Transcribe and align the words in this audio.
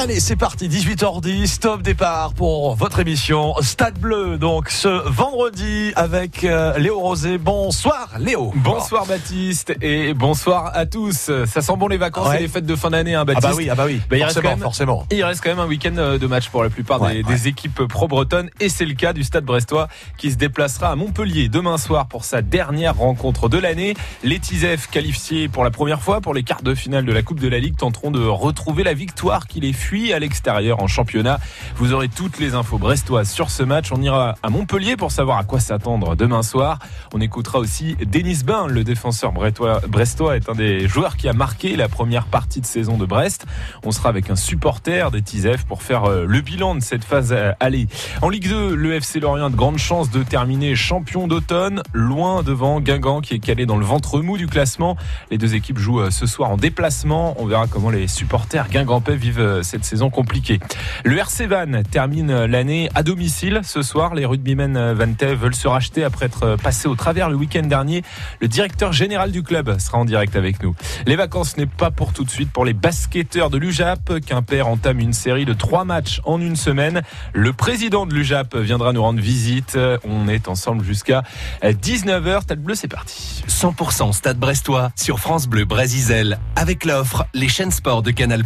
Allez, 0.00 0.20
c'est 0.20 0.36
parti, 0.36 0.68
18h10, 0.68 1.58
top 1.58 1.82
départ 1.82 2.32
pour 2.32 2.76
votre 2.76 3.00
émission 3.00 3.54
Stade 3.62 3.98
Bleu. 3.98 4.38
Donc 4.38 4.68
ce 4.68 4.86
vendredi 5.10 5.92
avec 5.96 6.44
euh, 6.44 6.78
Léo 6.78 7.00
Rosé. 7.00 7.36
Bonsoir 7.36 8.10
Léo. 8.20 8.52
Bonsoir 8.54 9.06
Baptiste 9.06 9.74
et 9.82 10.14
bonsoir 10.14 10.70
à 10.76 10.86
tous. 10.86 11.32
Ça 11.46 11.62
sent 11.62 11.72
bon 11.76 11.88
les 11.88 11.96
vacances 11.96 12.28
Ouais. 12.28 12.36
et 12.36 12.42
les 12.42 12.48
fêtes 12.48 12.64
de 12.64 12.76
fin 12.76 12.90
d'année, 12.90 13.16
hein, 13.16 13.22
Ah 13.22 13.24
Baptiste. 13.24 13.48
bah 13.48 13.54
oui, 13.56 13.68
ah 13.70 13.74
bah 13.74 13.84
oui. 13.86 14.00
Bah, 14.08 14.16
il 14.16 14.22
reste 14.22 14.40
quand 14.40 14.48
même- 14.50 14.60
forcément. 14.60 15.04
Il 15.10 15.24
reste 15.24 15.42
quand 15.42 15.50
même 15.50 15.58
un 15.58 15.66
week-end 15.66 15.96
euh, 15.96 16.16
de 16.16 16.26
match 16.28 16.48
pour 16.48 16.62
la 16.62 16.70
plupart 16.70 17.00
Ouais, 17.02 17.14
des, 17.14 17.22
ouais. 17.24 17.34
des 17.34 17.48
équipes 17.48 17.82
pro-bretonnes 17.88 18.50
et 18.60 18.68
c'est 18.68 18.86
le 18.86 18.94
cas 18.94 19.12
du 19.12 19.24
Stade 19.24 19.44
Brestois 19.44 19.88
qui 20.16 20.30
se 20.30 20.36
déplacera 20.36 20.90
à 20.92 20.94
Montpellier 20.94 21.48
demain 21.48 21.76
soir 21.76 22.06
pour 22.06 22.24
sa 22.24 22.40
dernière 22.40 22.96
rencontre 22.96 23.48
de 23.48 23.58
l'année. 23.58 23.94
Les 24.22 24.38
Tizef 24.38 24.86
qualifiés 24.88 25.48
pour 25.48 25.64
la 25.64 25.72
première 25.72 26.00
fois 26.02 26.20
pour 26.20 26.34
les 26.34 26.44
quarts 26.44 26.62
de 26.62 26.76
finale 26.76 27.04
de 27.04 27.12
la 27.12 27.22
Coupe 27.22 27.40
de 27.40 27.48
la 27.48 27.58
Ligue 27.58 27.76
tenteront 27.76 28.12
de 28.12 28.24
retrouver 28.24 28.84
la 28.84 28.94
victoire 28.94 29.48
qui 29.48 29.58
les 29.58 29.72
fuit 29.88 30.12
à 30.12 30.18
l'extérieur 30.18 30.82
en 30.82 30.86
championnat. 30.86 31.40
Vous 31.76 31.94
aurez 31.94 32.10
toutes 32.10 32.38
les 32.38 32.54
infos 32.54 32.76
brestoises 32.76 33.30
sur 33.30 33.48
ce 33.48 33.62
match. 33.62 33.90
On 33.90 34.02
ira 34.02 34.34
à 34.42 34.50
Montpellier 34.50 34.98
pour 34.98 35.12
savoir 35.12 35.38
à 35.38 35.44
quoi 35.44 35.60
s'attendre 35.60 36.14
demain 36.14 36.42
soir. 36.42 36.78
On 37.14 37.22
écoutera 37.22 37.58
aussi 37.58 37.96
Denis 38.04 38.42
Bain, 38.44 38.66
le 38.66 38.84
défenseur 38.84 39.32
brestois, 39.32 40.36
est 40.36 40.50
un 40.50 40.54
des 40.54 40.86
joueurs 40.88 41.16
qui 41.16 41.26
a 41.26 41.32
marqué 41.32 41.74
la 41.74 41.88
première 41.88 42.26
partie 42.26 42.60
de 42.60 42.66
saison 42.66 42.98
de 42.98 43.06
Brest. 43.06 43.46
On 43.82 43.90
sera 43.90 44.10
avec 44.10 44.28
un 44.28 44.36
supporter 44.36 45.10
des 45.10 45.22
Tizef 45.22 45.64
pour 45.64 45.82
faire 45.82 46.04
euh, 46.04 46.26
le 46.26 46.42
bilan 46.42 46.74
de 46.74 46.80
cette 46.80 47.04
phase 47.04 47.32
euh, 47.32 47.52
aller. 47.58 47.88
En 48.20 48.28
Ligue 48.28 48.50
2, 48.50 48.74
le 48.74 48.92
FC 48.92 49.20
Lorient 49.20 49.46
a 49.46 49.50
de 49.50 49.56
grandes 49.56 49.78
chances 49.78 50.10
de 50.10 50.22
terminer 50.22 50.76
champion 50.76 51.26
d'automne, 51.28 51.82
loin 51.94 52.42
devant 52.42 52.82
Guingamp 52.82 53.22
qui 53.22 53.32
est 53.32 53.38
calé 53.38 53.64
dans 53.64 53.78
le 53.78 53.86
ventre 53.86 54.20
mou 54.20 54.36
du 54.36 54.48
classement. 54.48 54.98
Les 55.30 55.38
deux 55.38 55.54
équipes 55.54 55.78
jouent 55.78 56.00
euh, 56.00 56.10
ce 56.10 56.26
soir 56.26 56.50
en 56.50 56.58
déplacement. 56.58 57.34
On 57.38 57.46
verra 57.46 57.66
comment 57.66 57.88
les 57.88 58.06
supporters 58.06 58.68
guingampais 58.68 59.16
vivent 59.16 59.38
euh, 59.40 59.62
cette 59.78 59.84
saison 59.84 60.10
compliquée. 60.10 60.58
Le 61.04 61.16
RC 61.18 61.46
Van 61.46 61.82
termine 61.88 62.46
l'année 62.46 62.88
à 62.96 63.04
domicile. 63.04 63.60
Ce 63.62 63.82
soir, 63.82 64.14
les 64.14 64.26
rugbymen 64.26 64.92
vantais 64.92 65.36
veulent 65.36 65.54
se 65.54 65.68
racheter 65.68 66.02
après 66.02 66.26
être 66.26 66.56
passés 66.56 66.88
au 66.88 66.96
travers 66.96 67.30
le 67.30 67.36
week-end 67.36 67.62
dernier. 67.62 68.02
Le 68.40 68.48
directeur 68.48 68.92
général 68.92 69.30
du 69.30 69.42
club 69.42 69.78
sera 69.78 69.98
en 69.98 70.04
direct 70.04 70.34
avec 70.34 70.62
nous. 70.62 70.74
Les 71.06 71.14
vacances 71.14 71.56
n'est 71.56 71.66
pas 71.66 71.92
pour 71.92 72.12
tout 72.12 72.24
de 72.24 72.30
suite 72.30 72.50
pour 72.50 72.64
les 72.64 72.72
basketteurs 72.72 73.50
de 73.50 73.58
l'UJAP. 73.58 74.20
Quimper 74.26 74.66
entame 74.66 74.98
une 74.98 75.12
série 75.12 75.44
de 75.44 75.52
trois 75.52 75.84
matchs 75.84 76.20
en 76.24 76.40
une 76.40 76.56
semaine. 76.56 77.02
Le 77.32 77.52
président 77.52 78.04
de 78.04 78.14
l'UJAP 78.14 78.56
viendra 78.56 78.92
nous 78.92 79.02
rendre 79.02 79.20
visite. 79.20 79.78
On 80.04 80.26
est 80.26 80.48
ensemble 80.48 80.84
jusqu'à 80.84 81.22
19h. 81.62 82.42
Stade 82.42 82.62
Bleu, 82.62 82.74
c'est 82.74 82.88
parti. 82.88 83.44
100% 83.48 84.12
Stade 84.12 84.38
Brestois 84.38 84.90
sur 84.96 85.20
France 85.20 85.46
Bleu 85.46 85.64
Brésil 85.64 86.38
avec 86.56 86.84
l'offre 86.84 87.26
Les 87.34 87.48
chaînes 87.48 87.70
sport 87.70 88.02
de 88.02 88.10
Canal+. 88.10 88.42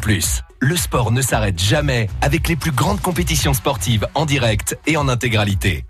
Le 0.64 0.76
sport 0.76 1.10
ne 1.10 1.21
s'arrête 1.22 1.58
jamais 1.58 2.08
avec 2.20 2.48
les 2.48 2.56
plus 2.56 2.72
grandes 2.72 3.00
compétitions 3.00 3.54
sportives 3.54 4.06
en 4.14 4.26
direct 4.26 4.78
et 4.86 4.96
en 4.96 5.08
intégralité. 5.08 5.84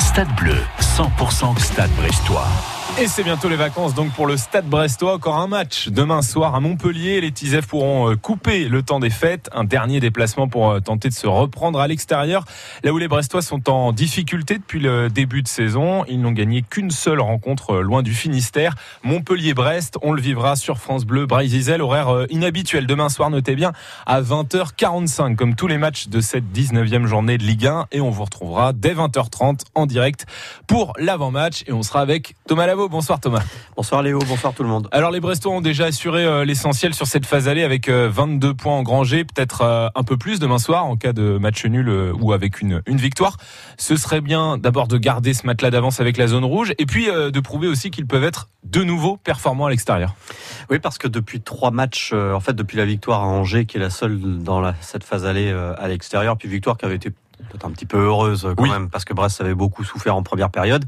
Stade 0.00 0.34
Bleu, 0.36 0.58
100% 0.80 1.58
Stade 1.58 1.90
Brestois. 1.96 2.48
Et 2.96 3.08
c'est 3.08 3.24
bientôt 3.24 3.48
les 3.48 3.56
vacances 3.56 3.92
donc 3.92 4.12
pour 4.12 4.28
le 4.28 4.36
Stade 4.36 4.66
Brestois. 4.66 5.14
Encore 5.14 5.38
un 5.38 5.48
match 5.48 5.88
demain 5.88 6.22
soir 6.22 6.54
à 6.54 6.60
Montpellier. 6.60 7.20
Les 7.20 7.32
Tizef 7.32 7.66
pourront 7.66 8.12
euh, 8.12 8.14
couper 8.14 8.68
le 8.68 8.84
temps 8.84 9.00
des 9.00 9.10
fêtes. 9.10 9.50
Un 9.52 9.64
dernier 9.64 9.98
déplacement 9.98 10.46
pour 10.46 10.70
euh, 10.70 10.78
tenter 10.78 11.08
de 11.08 11.14
se 11.14 11.26
reprendre 11.26 11.80
à 11.80 11.88
l'extérieur. 11.88 12.44
Là 12.84 12.92
où 12.92 12.98
les 12.98 13.08
Brestois 13.08 13.42
sont 13.42 13.68
en 13.68 13.92
difficulté 13.92 14.58
depuis 14.58 14.78
le 14.78 15.08
début 15.08 15.42
de 15.42 15.48
saison. 15.48 16.04
Ils 16.04 16.20
n'ont 16.20 16.30
gagné 16.30 16.62
qu'une 16.62 16.92
seule 16.92 17.20
rencontre 17.20 17.74
euh, 17.74 17.80
loin 17.82 18.02
du 18.04 18.14
Finistère. 18.14 18.76
Montpellier-Brest, 19.02 19.98
on 20.02 20.12
le 20.12 20.22
vivra 20.22 20.54
sur 20.54 20.78
France 20.78 21.04
Bleu. 21.04 21.26
Brésil, 21.26 21.82
horaire 21.82 22.26
inhabituel. 22.30 22.86
Demain 22.86 23.08
soir, 23.08 23.28
notez 23.28 23.56
bien, 23.56 23.72
à 24.06 24.22
20h45 24.22 25.34
comme 25.34 25.56
tous 25.56 25.66
les 25.66 25.78
matchs 25.78 26.06
de 26.06 26.20
cette 26.20 26.44
19e 26.54 27.06
journée 27.06 27.38
de 27.38 27.42
Ligue 27.42 27.66
1. 27.66 27.86
Et 27.90 28.00
on 28.00 28.10
vous 28.10 28.24
retrouvera 28.24 28.72
dès 28.72 28.94
20h30 28.94 29.62
en 29.74 29.86
direct 29.86 30.26
pour 30.68 30.92
l'avant-match. 30.96 31.64
Et 31.66 31.72
on 31.72 31.82
sera 31.82 32.00
avec 32.00 32.36
Thomas 32.46 32.66
Bonsoir 32.88 33.20
Thomas. 33.20 33.42
Bonsoir 33.76 34.02
Léo, 34.02 34.18
bonsoir 34.20 34.52
tout 34.54 34.62
le 34.62 34.68
monde. 34.68 34.88
Alors 34.92 35.10
les 35.10 35.20
Brestois 35.20 35.52
ont 35.52 35.60
déjà 35.60 35.86
assuré 35.86 36.24
euh, 36.24 36.44
l'essentiel 36.44 36.94
sur 36.94 37.06
cette 37.06 37.26
phase 37.26 37.48
allée 37.48 37.62
avec 37.62 37.88
euh, 37.88 38.08
22 38.12 38.54
points 38.54 38.74
engrangés, 38.74 39.24
peut-être 39.24 39.62
euh, 39.62 39.88
un 39.94 40.02
peu 40.02 40.16
plus 40.16 40.38
demain 40.38 40.58
soir 40.58 40.84
en 40.86 40.96
cas 40.96 41.12
de 41.12 41.38
match 41.38 41.64
nul 41.64 41.88
euh, 41.88 42.12
ou 42.20 42.32
avec 42.32 42.60
une, 42.60 42.82
une 42.86 42.96
victoire. 42.98 43.36
Ce 43.78 43.96
serait 43.96 44.20
bien 44.20 44.58
d'abord 44.58 44.88
de 44.88 44.98
garder 44.98 45.34
ce 45.34 45.46
matelas 45.46 45.70
d'avance 45.70 46.00
avec 46.00 46.16
la 46.16 46.26
zone 46.26 46.44
rouge 46.44 46.72
et 46.78 46.86
puis 46.86 47.08
euh, 47.10 47.30
de 47.30 47.40
prouver 47.40 47.68
aussi 47.68 47.90
qu'ils 47.90 48.06
peuvent 48.06 48.24
être 48.24 48.48
de 48.64 48.82
nouveau 48.82 49.16
performants 49.16 49.66
à 49.66 49.70
l'extérieur. 49.70 50.14
Oui, 50.70 50.78
parce 50.78 50.98
que 50.98 51.08
depuis 51.08 51.40
trois 51.40 51.70
matchs, 51.70 52.10
euh, 52.14 52.32
en 52.34 52.40
fait, 52.40 52.54
depuis 52.54 52.76
la 52.78 52.84
victoire 52.86 53.22
à 53.22 53.26
Angers, 53.26 53.66
qui 53.66 53.76
est 53.76 53.80
la 53.80 53.90
seule 53.90 54.18
dans 54.42 54.60
la- 54.60 54.74
cette 54.80 55.04
phase 55.04 55.26
allée 55.26 55.50
euh, 55.50 55.74
à 55.78 55.88
l'extérieur, 55.88 56.36
puis 56.38 56.48
victoire 56.48 56.76
qui 56.78 56.84
avait 56.86 56.96
été 56.96 57.10
peut-être 57.54 57.66
un 57.66 57.70
petit 57.70 57.86
peu 57.86 57.98
heureuse 57.98 58.44
euh, 58.46 58.54
quand 58.54 58.64
Oui. 58.64 58.70
même, 58.70 58.90
parce 58.90 59.04
que 59.04 59.14
Brest 59.14 59.40
avait 59.40 59.54
beaucoup 59.54 59.84
souffert 59.84 60.16
en 60.16 60.22
première 60.22 60.50
période. 60.50 60.84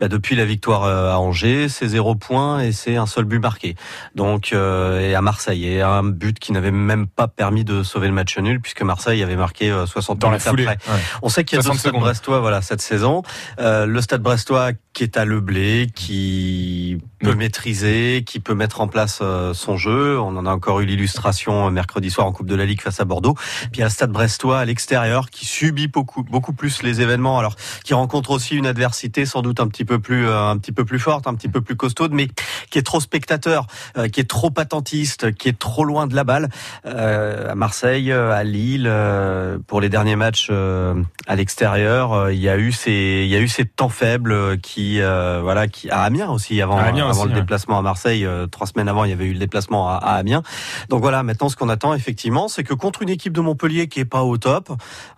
Bah, 0.00 0.08
depuis 0.08 0.34
la 0.34 0.44
victoire 0.46 0.84
euh, 0.84 1.12
à 1.12 1.18
Angers, 1.18 1.68
c'est 1.68 1.88
zéro 1.88 2.14
point 2.14 2.60
et 2.60 2.72
c'est 2.72 2.96
un 2.96 3.06
seul 3.06 3.24
but 3.24 3.38
marqué. 3.38 3.74
Donc, 4.14 4.50
euh, 4.52 5.00
et 5.00 5.14
à 5.14 5.20
Marseille, 5.20 5.66
et 5.66 5.82
un 5.82 6.02
but 6.02 6.38
qui 6.38 6.52
n'avait 6.52 6.70
même 6.70 7.06
pas 7.06 7.28
permis 7.28 7.64
de 7.64 7.82
sauver 7.82 8.08
le 8.08 8.14
match 8.14 8.38
nul, 8.38 8.60
puisque 8.60 8.82
Marseille 8.82 9.22
avait 9.22 9.36
marqué 9.36 9.70
euh, 9.70 9.84
60 9.86 10.18
Dans 10.18 10.30
la 10.30 10.38
minutes 10.38 10.48
après. 10.68 10.78
Ouais. 10.92 11.00
On 11.22 11.28
sait 11.28 11.44
qu'il 11.44 11.56
y 11.56 11.58
a 11.58 11.62
60 11.62 11.74
deux 11.76 11.80
stades 11.90 12.00
brestois 12.00 12.40
voilà, 12.40 12.62
cette 12.62 12.80
saison. 12.80 13.22
Euh, 13.60 13.84
le 13.86 14.00
stade 14.00 14.22
brestois 14.22 14.70
qui 14.94 15.02
est 15.02 15.18
à 15.18 15.26
Leblé, 15.26 15.88
qui 15.94 16.98
peut 17.20 17.30
Oui. 17.30 17.36
maîtriser, 17.36 18.24
qui 18.26 18.40
peut 18.40 18.54
mettre 18.54 18.80
en 18.80 18.88
place 18.88 19.18
euh, 19.20 19.52
son 19.52 19.76
jeu. 19.76 20.18
On 20.18 20.34
en 20.36 20.46
a 20.46 20.50
encore 20.50 20.80
eu 20.80 20.86
l'illustration 20.86 21.66
euh, 21.66 21.70
mercredi 21.70 22.10
soir 22.10 22.26
en 22.26 22.32
Coupe 22.32 22.46
de 22.46 22.54
la 22.54 22.64
Ligue 22.64 22.80
face 22.80 23.00
à 23.00 23.04
Bordeaux. 23.04 23.34
Puis 23.34 23.70
il 23.74 23.78
y 23.80 23.82
a 23.82 23.86
le 23.86 23.90
stade 23.90 24.10
brestois 24.10 24.58
à 24.60 24.64
l'extérieur 24.64 25.28
qui 25.30 25.44
subit 25.44 25.88
beaucoup, 25.88 26.05
beaucoup 26.28 26.52
plus 26.52 26.82
les 26.82 27.00
événements. 27.00 27.38
Alors 27.38 27.54
qui 27.84 27.94
rencontre 27.94 28.30
aussi 28.30 28.56
une 28.56 28.66
adversité 28.66 29.26
sans 29.26 29.42
doute 29.42 29.60
un 29.60 29.68
petit 29.68 29.84
peu 29.84 29.98
plus, 29.98 30.26
euh, 30.26 30.48
un 30.48 30.58
petit 30.58 30.72
peu 30.72 30.84
plus 30.84 30.98
forte, 30.98 31.26
un 31.26 31.34
petit 31.34 31.48
peu 31.48 31.60
plus 31.60 31.76
costaude, 31.76 32.12
mais 32.12 32.28
qui 32.70 32.78
est 32.78 32.82
trop 32.82 33.00
spectateur, 33.00 33.66
euh, 33.96 34.08
qui 34.08 34.20
est 34.20 34.28
trop 34.28 34.52
attentiste, 34.56 35.34
qui 35.34 35.48
est 35.48 35.58
trop 35.58 35.84
loin 35.84 36.06
de 36.06 36.14
la 36.14 36.24
balle. 36.24 36.48
Euh, 36.84 37.52
à 37.52 37.54
Marseille, 37.54 38.12
euh, 38.12 38.32
à 38.32 38.44
Lille, 38.44 38.86
euh, 38.88 39.58
pour 39.66 39.80
les 39.80 39.88
derniers 39.88 40.16
matchs 40.16 40.48
euh, 40.50 40.94
à 41.26 41.36
l'extérieur, 41.36 42.12
euh, 42.12 42.32
il 42.32 42.40
y 42.40 42.48
a 42.48 42.56
eu 42.56 42.72
ces, 42.72 43.22
il 43.24 43.28
y 43.28 43.36
a 43.36 43.40
eu 43.40 43.48
ces 43.48 43.64
temps 43.64 43.88
faibles 43.88 44.58
qui, 44.60 45.00
euh, 45.00 45.40
voilà, 45.42 45.68
qui 45.68 45.90
à 45.90 46.02
Amiens 46.02 46.30
aussi 46.30 46.60
avant, 46.62 46.78
Amiens 46.78 47.08
avant 47.08 47.20
aussi, 47.20 47.28
le 47.28 47.34
ouais. 47.34 47.40
déplacement 47.40 47.78
à 47.78 47.82
Marseille, 47.82 48.24
euh, 48.24 48.46
trois 48.46 48.66
semaines 48.66 48.88
avant, 48.88 49.04
il 49.04 49.10
y 49.10 49.12
avait 49.12 49.26
eu 49.26 49.32
le 49.32 49.38
déplacement 49.38 49.88
à, 49.88 49.94
à 49.96 50.14
Amiens. 50.14 50.42
Donc 50.88 51.00
voilà, 51.00 51.22
maintenant 51.22 51.48
ce 51.48 51.56
qu'on 51.56 51.68
attend 51.68 51.94
effectivement, 51.94 52.48
c'est 52.48 52.64
que 52.64 52.74
contre 52.74 53.02
une 53.02 53.08
équipe 53.08 53.32
de 53.32 53.40
Montpellier 53.40 53.88
qui 53.88 54.00
est 54.00 54.04
pas 54.04 54.22
au 54.22 54.36
top, 54.38 54.70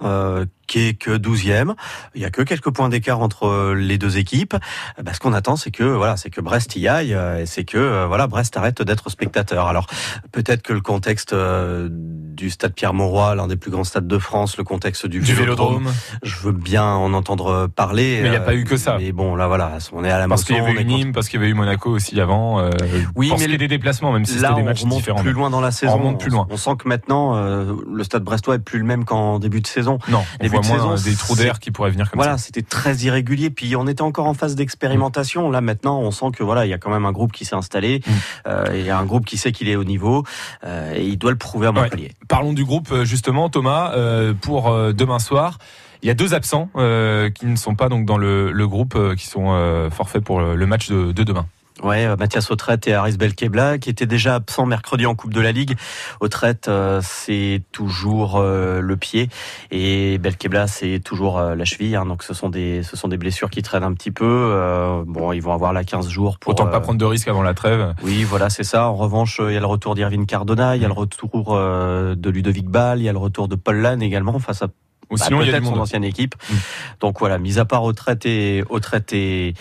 euh, 0.02 0.46
qui 0.68 0.86
est 0.86 0.94
que 0.94 1.18
12e, 1.18 1.74
il 2.14 2.22
y 2.22 2.24
a 2.24 2.30
que 2.30 2.42
quelques 2.42 2.70
points 2.70 2.88
d'écart 2.88 3.20
entre 3.20 3.48
euh, 3.48 3.74
les 3.74 3.98
deux 3.98 4.18
équipes. 4.18 4.54
Ben, 5.02 5.12
ce 5.12 5.18
qu'on 5.18 5.32
attend, 5.32 5.56
c'est 5.56 5.72
que 5.72 5.82
voilà, 5.82 6.16
c'est 6.16 6.30
que 6.30 6.40
Brest 6.40 6.76
y 6.76 6.86
aille, 6.86 7.14
euh, 7.14 7.40
et 7.40 7.46
c'est 7.46 7.64
que 7.64 8.06
voilà, 8.06 8.28
Brest 8.28 8.56
arrête 8.56 8.82
d'être 8.82 9.10
spectateur. 9.10 9.66
Alors 9.66 9.86
peut-être 10.30 10.62
que 10.62 10.72
le 10.72 10.80
contexte 10.80 11.32
euh, 11.32 11.88
du 11.90 12.50
stade 12.50 12.74
Pierre-Mauroy, 12.74 13.34
l'un 13.34 13.48
des 13.48 13.56
plus 13.56 13.70
grands 13.72 13.84
stades 13.84 14.06
de 14.06 14.18
France, 14.18 14.56
le 14.58 14.64
contexte 14.64 15.06
du, 15.06 15.18
Du 15.18 15.34
Vélodrome, 15.34 15.84
Vélodrome. 15.84 15.94
je 16.22 16.36
veux 16.36 16.52
bien 16.52 16.84
en 16.84 17.12
entendre 17.12 17.66
parler. 17.66 18.20
Mais 18.22 18.28
il 18.28 18.30
n'y 18.30 18.36
a 18.36 18.40
pas 18.40 18.54
eu 18.54 18.64
que 18.64 18.76
ça. 18.76 18.96
Mais 18.98 19.10
bon, 19.12 19.34
là 19.34 19.48
voilà, 19.48 19.78
on 19.92 20.04
est 20.04 20.10
à 20.10 20.18
la 20.18 20.28
Parce 20.28 20.44
qu'il 20.44 20.56
y 20.56 20.60
avait 20.60 20.70
on 20.70 20.80
eu 20.80 20.84
Nîmes, 20.84 21.12
parce 21.12 21.28
qu'il 21.28 21.40
y 21.40 21.42
avait 21.42 21.50
eu 21.50 21.54
Monaco 21.54 21.90
aussi 21.90 22.20
avant. 22.20 22.60
Euh, 22.60 22.70
Oui, 23.16 23.32
mais 23.38 23.44
est 23.44 23.58
des 23.58 23.68
déplacements, 23.68 24.12
même 24.12 24.24
si 24.24 24.34
c'était 24.34 24.54
des 24.54 24.62
on 24.62 24.64
matchs 24.64 24.84
différents. 24.84 25.20
plus 25.20 25.32
loin 25.32 25.50
dans 25.50 25.60
la 25.60 25.70
saison. 25.70 25.94
remonte 25.94 26.20
plus 26.20 26.30
loin. 26.30 26.46
On 26.50 26.56
sent 26.56 26.72
que 26.78 26.88
maintenant, 26.88 27.36
euh, 27.36 27.74
le 27.90 28.04
Stade 28.04 28.22
Brestois 28.22 28.56
est 28.56 28.60
plus 28.60 28.78
le 28.78 28.84
même 28.84 29.04
qu'en 29.04 29.38
début 29.38 29.60
de 29.60 29.66
saison. 29.66 29.98
Non, 30.08 30.24
on 30.38 30.42
Début 30.42 30.57
voit 30.60 30.76
de 30.78 30.82
moins 30.82 30.96
saison, 30.96 31.10
des 31.10 31.16
trous 31.16 31.36
d'air 31.36 31.58
qui 31.58 31.70
pourraient 31.70 31.90
venir 31.90 32.10
comme 32.10 32.18
voilà, 32.18 32.38
ça. 32.38 32.44
c'était 32.44 32.62
très 32.62 32.96
irrégulier. 32.98 33.50
Puis 33.50 33.76
on 33.76 33.86
était 33.86 34.02
encore 34.02 34.26
en 34.26 34.34
phase 34.34 34.54
d'expérimentation. 34.54 35.50
Là 35.50 35.60
maintenant, 35.60 35.98
on 36.00 36.10
sent 36.10 36.26
que 36.36 36.42
voilà, 36.42 36.66
il 36.66 36.68
y 36.68 36.72
a 36.72 36.78
quand 36.78 36.90
même 36.90 37.06
un 37.06 37.12
groupe 37.12 37.32
qui 37.32 37.44
s'est 37.44 37.54
installé. 37.56 38.02
Euh, 38.46 38.64
il 38.74 38.84
y 38.84 38.90
a 38.90 38.98
un 38.98 39.04
groupe 39.04 39.24
qui 39.26 39.36
sait 39.38 39.52
qu'il 39.52 39.68
est 39.68 39.76
au 39.76 39.84
niveau 39.84 40.24
euh, 40.64 40.94
et 40.94 41.06
il 41.06 41.18
doit 41.18 41.30
le 41.30 41.38
prouver 41.38 41.66
à 41.66 41.70
Ouais. 41.70 41.82
Montpellier. 41.82 42.12
Parlons 42.28 42.52
du 42.52 42.64
groupe 42.64 42.90
euh, 42.92 43.04
justement, 43.04 43.48
Thomas, 43.48 43.92
euh, 43.94 44.34
pour 44.34 44.72
demain 44.92 45.18
soir. 45.18 45.58
Il 46.02 46.06
y 46.06 46.10
a 46.10 46.14
deux 46.14 46.32
absents 46.34 46.70
qui 46.74 47.46
ne 47.46 47.56
sont 47.56 47.74
pas 47.74 47.88
donc 47.88 48.04
dans 48.06 48.18
le, 48.18 48.52
le 48.52 48.68
groupe, 48.68 48.96
qui 49.16 49.26
sont 49.26 49.88
forfaits 49.90 50.22
pour 50.22 50.40
le, 50.40 50.54
le 50.54 50.66
match 50.66 50.88
de, 50.88 51.10
de 51.12 51.22
demain. 51.24 51.46
Ouais, 51.82 52.06
euh, 52.06 52.16
Mathias 52.16 52.50
Autrette 52.50 52.88
et 52.88 52.94
Aris 52.94 53.16
Belkebla 53.16 53.78
qui 53.78 53.88
étaient 53.90 54.06
déjà 54.06 54.36
absents 54.36 54.66
mercredi 54.66 55.06
en 55.06 55.14
Coupe 55.14 55.32
de 55.32 55.40
la 55.40 55.52
Ligue. 55.52 55.76
Autrette, 56.20 56.68
euh, 56.68 57.00
c'est 57.02 57.62
toujours 57.72 58.36
euh, 58.36 58.80
le 58.80 58.96
pied 58.96 59.28
et 59.70 60.18
Belkebla, 60.18 60.66
c'est 60.66 61.00
toujours 61.04 61.38
euh, 61.38 61.54
la 61.54 61.64
cheville. 61.64 61.94
hein. 61.96 62.06
donc 62.06 62.22
ce 62.22 62.34
sont 62.34 62.48
des 62.48 62.82
ce 62.82 62.96
sont 62.96 63.08
des 63.08 63.16
blessures 63.16 63.50
qui 63.50 63.62
traînent 63.62 63.84
un 63.84 63.92
petit 63.92 64.10
peu. 64.10 64.24
Euh, 64.26 65.04
bon, 65.06 65.32
ils 65.32 65.40
vont 65.40 65.52
avoir 65.52 65.72
là 65.72 65.84
15 65.84 66.08
jours 66.08 66.38
pour 66.38 66.50
Autant 66.52 66.66
pas 66.66 66.80
prendre 66.80 66.98
de 66.98 67.04
risques 67.04 67.28
avant 67.28 67.42
la 67.42 67.54
trêve. 67.54 67.94
Oui, 68.02 68.24
voilà, 68.24 68.50
c'est 68.50 68.64
ça. 68.64 68.88
En 68.88 68.96
revanche, 68.96 69.40
il 69.44 69.52
y 69.54 69.56
a 69.56 69.60
le 69.60 69.66
retour 69.66 69.94
d'Irvine 69.94 70.26
Cardona, 70.26 70.76
il 70.76 70.82
y 70.82 70.84
a 70.84 70.88
le 70.88 70.94
retour 70.94 71.48
euh, 71.50 72.14
de 72.14 72.30
Ludovic 72.30 72.66
Ball, 72.66 72.98
il 72.98 73.04
y 73.04 73.08
a 73.08 73.12
le 73.12 73.18
retour 73.18 73.48
de 73.48 73.54
Paul 73.54 73.76
Lannes 73.76 74.02
également 74.02 74.38
face 74.38 74.62
à 74.62 74.66
Ou 75.10 75.16
bah, 75.16 75.24
sinon, 75.24 75.42
il 75.42 75.48
y 75.48 75.54
a 75.54 75.62
son 75.62 75.78
ancienne 75.78 76.04
équipe. 76.04 76.34
Mm. 76.50 76.54
Donc 77.00 77.18
voilà, 77.20 77.38
mis 77.38 77.58
à 77.58 77.64
part 77.64 77.84
Autrette 77.84 78.26
et 78.26 78.64
Autrette 78.68 79.12
et, 79.12 79.54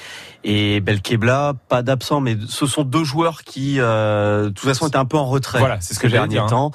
Et 0.49 0.79
Belkebla, 0.79 1.55
pas 1.67 1.81
d'absent, 1.81 2.21
mais 2.21 2.37
ce 2.47 2.65
sont 2.67 2.83
deux 2.83 3.03
joueurs 3.03 3.43
qui, 3.43 3.81
euh, 3.81 4.45
de 4.45 4.49
toute 4.49 4.65
façon, 4.65 4.87
étaient 4.87 4.95
un 4.95 5.03
peu 5.03 5.17
en 5.17 5.25
retrait. 5.25 5.59
Voilà, 5.59 5.81
c'est 5.81 5.93
ce 5.93 5.99
que 5.99 6.07
j'ai 6.07 6.25
dit. 6.27 6.37
Hein. 6.37 6.45
Temps. 6.47 6.71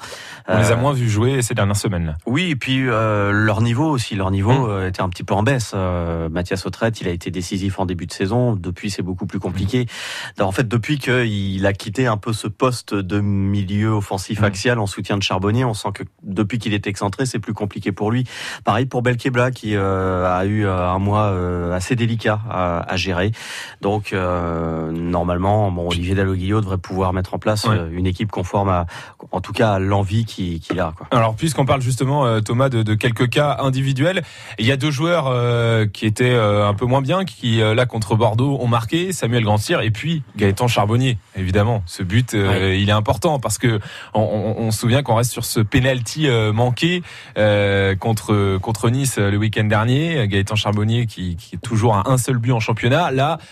On 0.47 0.59
les 0.59 0.69
a 0.69 0.75
moins 0.75 0.93
vus 0.93 1.09
jouer 1.09 1.41
ces 1.41 1.55
dernières 1.55 1.75
semaines. 1.75 2.05
Là. 2.05 2.15
Oui, 2.27 2.51
et 2.51 2.55
puis 2.55 2.87
euh, 2.87 3.31
leur 3.31 3.61
niveau 3.61 3.89
aussi, 3.89 4.13
leur 4.13 4.29
niveau 4.29 4.67
mmh. 4.67 4.87
était 4.89 5.01
un 5.01 5.09
petit 5.09 5.23
peu 5.23 5.33
en 5.33 5.41
baisse. 5.41 5.71
Euh, 5.73 6.29
Mathias 6.29 6.67
Autrette, 6.67 7.01
il 7.01 7.07
a 7.07 7.11
été 7.11 7.31
décisif 7.31 7.79
en 7.79 7.87
début 7.87 8.05
de 8.05 8.11
saison. 8.11 8.55
Depuis, 8.55 8.91
c'est 8.91 9.01
beaucoup 9.01 9.25
plus 9.25 9.39
compliqué. 9.39 9.87
Mmh. 10.37 10.43
En 10.43 10.51
fait, 10.51 10.67
depuis 10.67 10.99
qu'il 10.99 11.65
a 11.65 11.73
quitté 11.73 12.05
un 12.05 12.17
peu 12.17 12.31
ce 12.31 12.47
poste 12.47 12.93
de 12.93 13.21
milieu 13.21 13.89
offensif 13.89 14.41
mmh. 14.41 14.45
axial 14.45 14.79
en 14.79 14.85
soutien 14.85 15.17
de 15.17 15.23
Charbonnier, 15.23 15.65
on 15.65 15.73
sent 15.73 15.89
que 15.95 16.03
depuis 16.21 16.59
qu'il 16.59 16.75
est 16.75 16.85
excentré, 16.85 17.25
c'est 17.25 17.39
plus 17.39 17.53
compliqué 17.53 17.91
pour 17.91 18.11
lui. 18.11 18.25
Pareil 18.65 18.85
pour 18.85 19.01
Belkebla 19.01 19.49
qui 19.49 19.75
euh, 19.75 20.31
a 20.31 20.45
eu 20.45 20.65
euh, 20.65 20.89
un 20.89 20.99
mois 20.99 21.31
euh, 21.31 21.73
assez 21.73 21.95
délicat 21.95 22.39
à, 22.49 22.91
à 22.91 22.95
gérer. 22.97 23.31
Donc 23.81 24.13
normalement, 24.13 25.71
bon, 25.71 25.89
Olivier 25.89 26.15
Dalloglio 26.15 26.61
devrait 26.61 26.77
pouvoir 26.77 27.13
mettre 27.13 27.33
en 27.33 27.39
place 27.39 27.67
une 27.91 28.07
équipe 28.07 28.31
conforme 28.31 28.69
à, 28.69 28.85
en 29.31 29.41
tout 29.41 29.53
cas, 29.53 29.73
à 29.73 29.79
l'envie 29.79 30.25
qu'il 30.25 30.79
a. 30.79 30.93
Quoi. 30.95 31.07
Alors 31.11 31.35
puisqu'on 31.35 31.65
parle 31.65 31.81
justement 31.81 32.41
Thomas 32.41 32.69
de, 32.69 32.83
de, 32.83 32.93
quelques 32.93 33.29
cas 33.29 33.57
individuels, 33.59 34.23
il 34.59 34.65
y 34.65 34.71
a 34.71 34.77
deux 34.77 34.91
joueurs 34.91 35.33
qui 35.91 36.05
étaient 36.05 36.35
un 36.35 36.73
peu 36.73 36.85
moins 36.85 37.01
bien, 37.01 37.25
qui 37.25 37.57
là 37.57 37.85
contre 37.85 38.15
Bordeaux 38.15 38.57
ont 38.59 38.67
marqué, 38.67 39.11
Samuel 39.11 39.43
Grandsir 39.43 39.81
et 39.81 39.91
puis 39.91 40.23
Gaëtan 40.37 40.67
Charbonnier. 40.67 41.17
Évidemment, 41.35 41.83
ce 41.85 42.03
but 42.03 42.33
il 42.33 42.89
est 42.89 42.93
important 42.93 43.39
parce 43.39 43.57
que 43.57 43.79
on, 44.13 44.55
on 44.57 44.71
se 44.71 44.79
souvient 44.79 45.03
qu'on 45.03 45.15
reste 45.15 45.31
sur 45.31 45.45
ce 45.45 45.59
penalty 45.59 46.27
manqué 46.53 47.03
contre 47.99 48.57
contre 48.57 48.89
Nice 48.89 49.17
le 49.17 49.37
week-end 49.37 49.65
dernier. 49.65 50.27
Gaëtan 50.27 50.55
Charbonnier 50.55 51.05
qui, 51.05 51.35
qui 51.35 51.55
est 51.55 51.59
toujours 51.59 51.95
à 51.95 52.09
un 52.09 52.17
seul 52.17 52.37
but 52.37 52.51
en 52.51 52.59
championnat. 52.59 53.11
Là, 53.11 53.37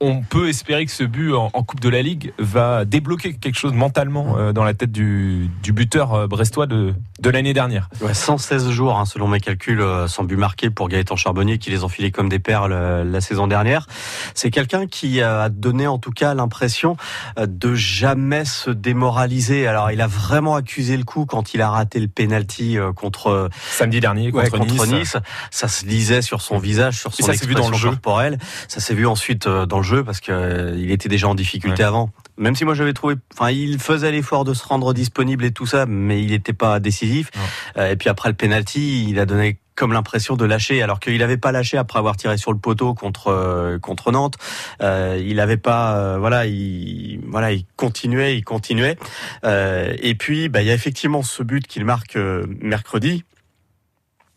on 0.00 0.22
peut 0.22 0.48
espérer 0.48 0.86
que 0.86 0.92
ce 0.92 1.04
but 1.04 1.34
en, 1.34 1.50
Coupe 1.68 1.80
de 1.80 1.88
la 1.88 2.02
Ligue 2.02 2.32
va 2.38 2.84
débloquer 2.84 3.34
quelque 3.34 3.58
chose 3.58 3.72
mentalement 3.72 4.38
euh, 4.38 4.52
dans 4.52 4.64
la 4.64 4.72
tête 4.72 4.92
du, 4.92 5.50
buteur 5.66 6.14
euh, 6.14 6.26
brestois 6.26 6.66
de, 6.66 6.94
de 7.20 7.30
l'année 7.30 7.52
dernière. 7.52 7.88
Ouais, 8.00 8.14
116 8.14 8.70
jours, 8.70 8.96
hein, 8.96 9.04
selon 9.04 9.28
mes 9.28 9.40
calculs, 9.40 9.80
euh, 9.80 10.06
sans 10.06 10.24
but 10.24 10.36
marqué 10.36 10.70
pour 10.70 10.88
Gaëtan 10.88 11.16
Charbonnier 11.16 11.58
qui 11.58 11.70
les 11.70 11.84
enfilait 11.84 12.10
comme 12.10 12.28
des 12.28 12.38
perles 12.38 12.72
la 13.02 13.20
saison 13.20 13.46
dernière. 13.46 13.86
C'est 14.34 14.50
quelqu'un 14.50 14.86
qui 14.86 15.20
a 15.20 15.48
donné 15.48 15.86
en 15.86 15.98
tout 15.98 16.12
cas 16.12 16.32
l'impression 16.34 16.96
de 17.36 17.74
jamais 17.74 18.44
se 18.44 18.70
démoraliser. 18.70 19.66
Alors 19.66 19.90
il 19.90 20.00
a 20.00 20.06
vraiment 20.06 20.54
accusé 20.54 20.96
le 20.96 21.04
coup 21.04 21.26
quand 21.26 21.54
il 21.54 21.60
a 21.60 21.70
raté 21.70 22.00
le 22.00 22.08
penalty 22.08 22.76
contre 22.94 23.48
samedi 23.70 24.00
dernier 24.00 24.30
contre, 24.30 24.86
nice. 24.86 25.16
Ça 25.50 25.68
se 25.68 25.86
lisait 25.86 26.22
sur 26.22 26.40
son 26.40 26.58
visage, 26.58 26.98
sur 26.98 27.12
son 27.12 27.30
expression 27.30 27.48
vu 27.48 27.54
dans 27.54 27.70
le 27.70 27.76
jeu. 27.76 27.90
corporelle. 27.90 28.38
Ça 28.68 28.80
s'est 28.80 28.94
vu 28.94 29.06
ensuite 29.06 29.48
dans 29.48 29.78
le 29.78 29.82
jeu 29.82 29.87
parce 30.04 30.20
que 30.20 30.32
euh, 30.32 30.74
il 30.76 30.90
était 30.90 31.08
déjà 31.08 31.28
en 31.28 31.34
difficulté 31.34 31.82
avant. 31.82 32.10
Même 32.36 32.54
si 32.54 32.64
moi 32.64 32.74
j'avais 32.74 32.92
trouvé, 32.92 33.16
enfin, 33.34 33.50
il 33.50 33.78
faisait 33.78 34.10
l'effort 34.10 34.44
de 34.44 34.54
se 34.54 34.64
rendre 34.64 34.94
disponible 34.94 35.44
et 35.44 35.50
tout 35.50 35.66
ça, 35.66 35.86
mais 35.86 36.22
il 36.22 36.30
n'était 36.30 36.52
pas 36.52 36.80
décisif. 36.80 37.30
Euh, 37.76 37.90
et 37.90 37.96
puis 37.96 38.08
après 38.08 38.28
le 38.28 38.34
penalty, 38.34 39.06
il 39.08 39.18
a 39.18 39.26
donné 39.26 39.58
comme 39.74 39.92
l'impression 39.92 40.36
de 40.36 40.44
lâcher, 40.44 40.82
alors 40.82 40.98
qu'il 40.98 41.18
n'avait 41.18 41.36
pas 41.36 41.52
lâché 41.52 41.76
après 41.76 42.00
avoir 42.00 42.16
tiré 42.16 42.36
sur 42.36 42.52
le 42.52 42.58
poteau 42.58 42.94
contre 42.94 43.28
euh, 43.28 43.78
contre 43.78 44.10
Nantes. 44.10 44.36
il 44.80 45.36
n'avait 45.36 45.56
pas, 45.56 46.18
voilà, 46.18 46.46
il 46.46 47.20
voilà, 47.26 47.52
il 47.52 47.64
continuait, 47.76 48.36
il 48.36 48.44
continuait. 48.44 48.96
et 49.44 50.14
puis, 50.16 50.48
bah, 50.48 50.62
il 50.62 50.68
y 50.68 50.70
a 50.70 50.74
effectivement 50.74 51.22
ce 51.22 51.42
but 51.42 51.66
qu'il 51.66 51.84
marque 51.84 52.18
mercredi. 52.60 53.24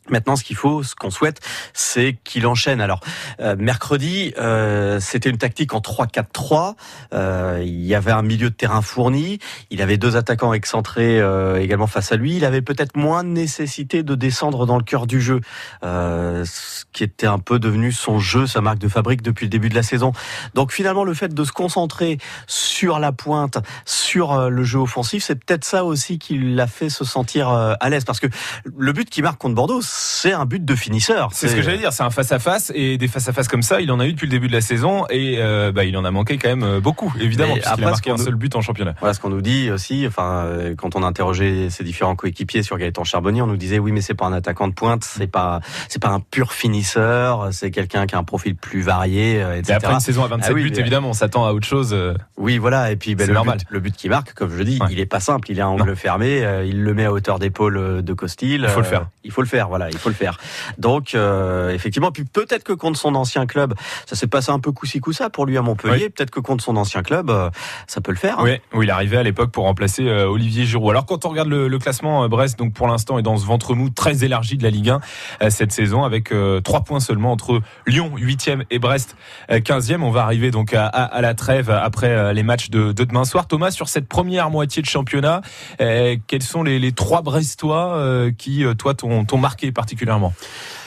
Maintenant, 0.10 0.36
ce 0.36 0.44
qu'il 0.44 0.56
faut, 0.56 0.82
ce 0.82 0.96
qu'on 0.96 1.12
souhaite, 1.12 1.40
c'est 1.74 2.18
qu'il 2.24 2.48
enchaîne. 2.48 2.82
Alors, 2.82 3.02
euh, 3.40 3.56
mercredi, 3.58 4.34
euh, 4.40 5.00
c'était 5.00 5.30
une 5.30 5.38
tactique 5.38 5.76
en 5.76 5.80
3-4-3. 5.80 6.76
Euh, 7.14 7.62
il 7.64 7.86
y 7.86 7.94
avait 7.94 8.12
un 8.12 8.24
milieu 8.24 8.50
de 8.50 8.56
terrain 8.56 8.82
fourni. 8.82 9.38
Il 9.70 9.80
avait 9.80 9.98
deux 9.98 10.16
attaquants 10.16 10.54
excentrés 10.54 11.22
également 11.62 11.86
face 11.86 12.12
à 12.12 12.16
lui. 12.16 12.36
Il 12.36 12.46
avait 12.46 12.64
peut-être 12.64 12.98
moins 12.98 13.24
de 13.24 13.30
nécessité 13.30 14.02
de 14.02 14.16
descendre 14.16 14.66
dans 14.66 14.78
le 14.78 14.84
cœur 14.84 15.06
du 15.06 15.22
jeu, 15.22 15.42
ce 15.84 16.86
qui 16.94 17.04
était 17.04 17.28
un 17.28 17.40
peu 17.40 17.60
devenu 17.60 17.92
son 17.92 18.18
jeu, 18.18 18.48
sa 18.48 18.60
marque 18.62 18.80
de 18.80 18.88
fabrique 18.88 19.22
depuis 19.22 19.46
le 19.46 19.50
début 19.50 19.70
de 19.70 19.76
la 19.76 19.84
saison. 19.84 20.14
Donc, 20.56 20.72
finalement, 20.72 21.04
le 21.04 21.14
fait 21.14 21.34
de 21.34 21.44
se 21.44 21.52
concentrer 21.52 22.18
sur 22.48 22.98
la 22.98 23.12
pointe, 23.12 23.60
sur 23.86 24.50
le 24.50 24.64
jeu 24.64 24.80
offensif, 24.80 25.24
c'est 25.24 25.36
peut-être 25.36 25.64
ça 25.64 25.86
aussi 25.86 26.18
qui 26.18 26.40
l'a 26.40 26.68
fait 26.68 26.90
se 26.90 27.06
sentir 27.06 27.50
à 27.50 27.90
l'aise. 27.90 28.04
Parce 28.04 28.20
que 28.20 28.28
le 28.76 28.92
but 28.94 29.10
qui 29.10 29.22
marque 29.22 29.40
contre 29.40 29.56
Bordeaux, 29.56 29.82
c'est 29.92 30.32
un 30.34 30.46
but 30.46 30.64
de 30.64 30.76
finisseur. 30.76 31.30
C'est 31.34 31.48
ce 31.48 31.56
que 31.56 31.62
j'allais 31.62 31.78
dire, 31.78 31.92
c'est 31.92 32.04
un 32.04 32.10
face-à-face 32.10 32.72
et 32.76 32.98
des 32.98 33.08
face-à-face 33.08 33.48
comme 33.48 33.62
ça, 33.62 33.82
il 33.82 33.92
en 33.92 34.00
a 34.00 34.06
eu 34.06 34.14
depuis 34.14 34.28
le 34.28 34.32
début 34.32 34.48
de 34.48 34.54
la 34.54 34.62
saison 34.62 35.06
et 35.10 35.38
euh, 35.40 35.72
bah, 35.72 35.84
il 35.84 35.98
en 35.98 36.06
a 36.06 36.12
manqué 36.12 36.38
quand 36.38 36.48
même 36.48 36.64
euh, 36.64 36.80
beaucoup, 36.80 37.14
évidemment, 37.20 37.56
puisqu'il 37.56 37.84
a 37.84 37.88
marqué 37.90 38.12
un 38.12 38.18
seul 38.18 38.36
but 38.36 38.56
en 38.56 38.62
championnat. 38.62 38.94
Voilà 39.00 39.14
ce 39.14 39.20
qu'on 39.20 39.30
nous 39.30 39.42
dit 39.42 39.70
aussi, 39.70 40.06
enfin, 40.08 40.44
euh, 40.46 40.76
quand 40.76 40.96
on 40.96 41.04
a 41.04 41.08
interrogé 41.08 41.70
ses 41.70 41.84
différents 41.84 42.16
coéquipiers 42.16 42.64
sur 42.64 42.78
Gaëtan 42.78 43.04
Charbonnier, 43.04 43.42
on 43.42 43.48
nous 43.48 43.58
disait 43.58 43.80
oui, 43.80 43.92
mais 43.92 44.02
c'est 44.02 44.14
pas 44.14 44.26
un 44.26 44.34
attaquant 44.34 44.68
de 44.68 44.74
pointe, 44.74 45.04
c'est 45.04 45.28
pas, 45.28 45.60
c'est 45.90 46.02
pas 46.02 46.10
un 46.10 46.20
pur 46.20 46.54
finisseur, 46.54 47.50
c'est 47.52 47.72
quelqu'un 47.72 48.06
qui 48.06 48.16
a 48.16 48.20
un 48.20 48.24
profil 48.24 48.56
plus 48.56 48.82
varié, 48.82 49.42
etc. 49.58 49.64
Et 49.70 49.72
après 49.74 49.94
une 49.94 50.00
saison 50.00 50.24
à 50.24 50.28
27 50.28 50.50
ah 50.50 50.54
buts, 50.54 50.74
évidemment, 50.78 51.10
on 51.10 51.14
s'attend 51.14 51.46
à 51.46 51.52
autre 51.52 51.68
chose. 51.68 51.98
Oui, 52.38 52.60
voilà, 52.60 52.92
et 52.92 52.96
puis 52.96 53.16
ben, 53.16 53.28
le, 53.28 53.34
normal. 53.34 53.58
But, 53.58 53.68
le 53.70 53.80
but 53.80 53.96
qui 53.96 54.08
marque, 54.08 54.34
comme 54.34 54.56
je 54.56 54.64
dis, 54.64 54.80
il 54.90 55.00
est 55.00 55.06
pas 55.06 55.20
simple, 55.20 55.52
il 55.52 55.58
est 55.58 55.64
à 55.64 55.70
angle 55.70 55.96
fermé, 55.96 56.46
il 56.66 56.84
le 56.84 56.94
met 56.94 57.06
à 57.06 57.12
hauteur 57.12 57.40
d'épaule 57.40 58.04
de 58.04 58.14
Costil. 58.14 58.62
Il 58.64 58.70
faut 58.70 58.80
le 58.80 58.86
faire. 58.86 59.08
Il 59.24 59.32
faut 59.32 59.42
le 59.42 59.48
faire, 59.48 59.68
voilà 59.68 59.81
il 59.90 59.98
faut 59.98 60.10
le 60.10 60.16
faire. 60.16 60.38
Donc 60.78 61.16
euh, 61.16 61.70
effectivement, 61.72 62.12
puis 62.12 62.26
peut-être 62.26 62.64
que 62.64 62.74
contre 62.74 63.00
son 63.00 63.16
ancien 63.16 63.46
club, 63.46 63.74
ça 64.06 64.16
s'est 64.16 64.28
passé 64.28 64.52
un 64.52 64.60
peu 64.60 64.72
coussi 64.72 65.00
coussa 65.00 65.30
pour 65.30 65.46
lui 65.46 65.58
à 65.58 65.62
Montpellier. 65.62 66.10
Peut-être 66.10 66.32
que 66.32 66.40
contre 66.40 66.64
son 66.64 66.76
ancien 66.78 67.04
club, 67.04 67.30
euh, 67.30 67.50
ça 67.88 68.02
peut 68.02 68.12
le 68.12 68.18
faire. 68.18 68.40
Hein. 68.40 68.44
Oui, 68.44 68.62
où 68.74 68.84
il 68.84 68.92
arrivait 68.92 69.18
à 69.18 69.24
l'époque 69.24 69.52
pour 69.52 69.66
remplacer 69.66 70.08
euh, 70.08 70.28
Olivier 70.28 70.66
Giroud. 70.66 70.92
Alors 70.92 71.06
quand 71.06 71.26
on 71.26 71.30
regarde 71.30 71.50
le, 71.50 71.80
classement, 71.80 72.28
Brest, 72.30 72.60
donc 72.60 72.74
pour 72.74 72.88
l'instant 72.88 73.18
est 73.18 73.24
dans 73.24 73.38
ce 73.38 73.46
ventre 73.46 73.74
mou 73.74 73.90
très 73.90 74.24
élargi 74.24 74.58
de 74.58 74.64
la 74.64 74.70
Ligue 74.70 74.92
1 75.40 75.50
cette 75.50 75.72
saison, 75.72 76.04
avec 76.04 76.32
trois 76.64 76.82
points 76.82 77.00
seulement 77.00 77.32
entre 77.32 77.62
Lyon 77.88 78.12
8e 78.18 78.64
et 78.70 78.78
Brest 78.78 79.16
15e. 79.50 80.02
On 80.02 80.12
va 80.12 80.24
arriver 80.24 80.52
donc 80.52 80.76
à, 80.76 81.22
la 81.22 81.34
trêve 81.34 81.72
après 81.72 82.34
les 82.34 82.44
matchs 82.44 82.70
de, 82.70 82.92
demain 82.92 83.24
soir. 83.24 83.48
Thomas, 83.48 83.72
sur 83.72 83.90
cette 83.90 84.08
première 84.08 84.52
moitié 84.52 84.84
de 84.84 84.88
championnat, 84.88 85.42
quels 85.80 86.44
sont 86.44 86.62
les, 86.62 86.92
trois 86.92 87.24
Brestois 87.24 88.30
qui, 88.38 88.64
toi, 88.78 88.94
t'ont 88.94 89.38
marqué? 89.40 89.71
Particulièrement 89.72 90.34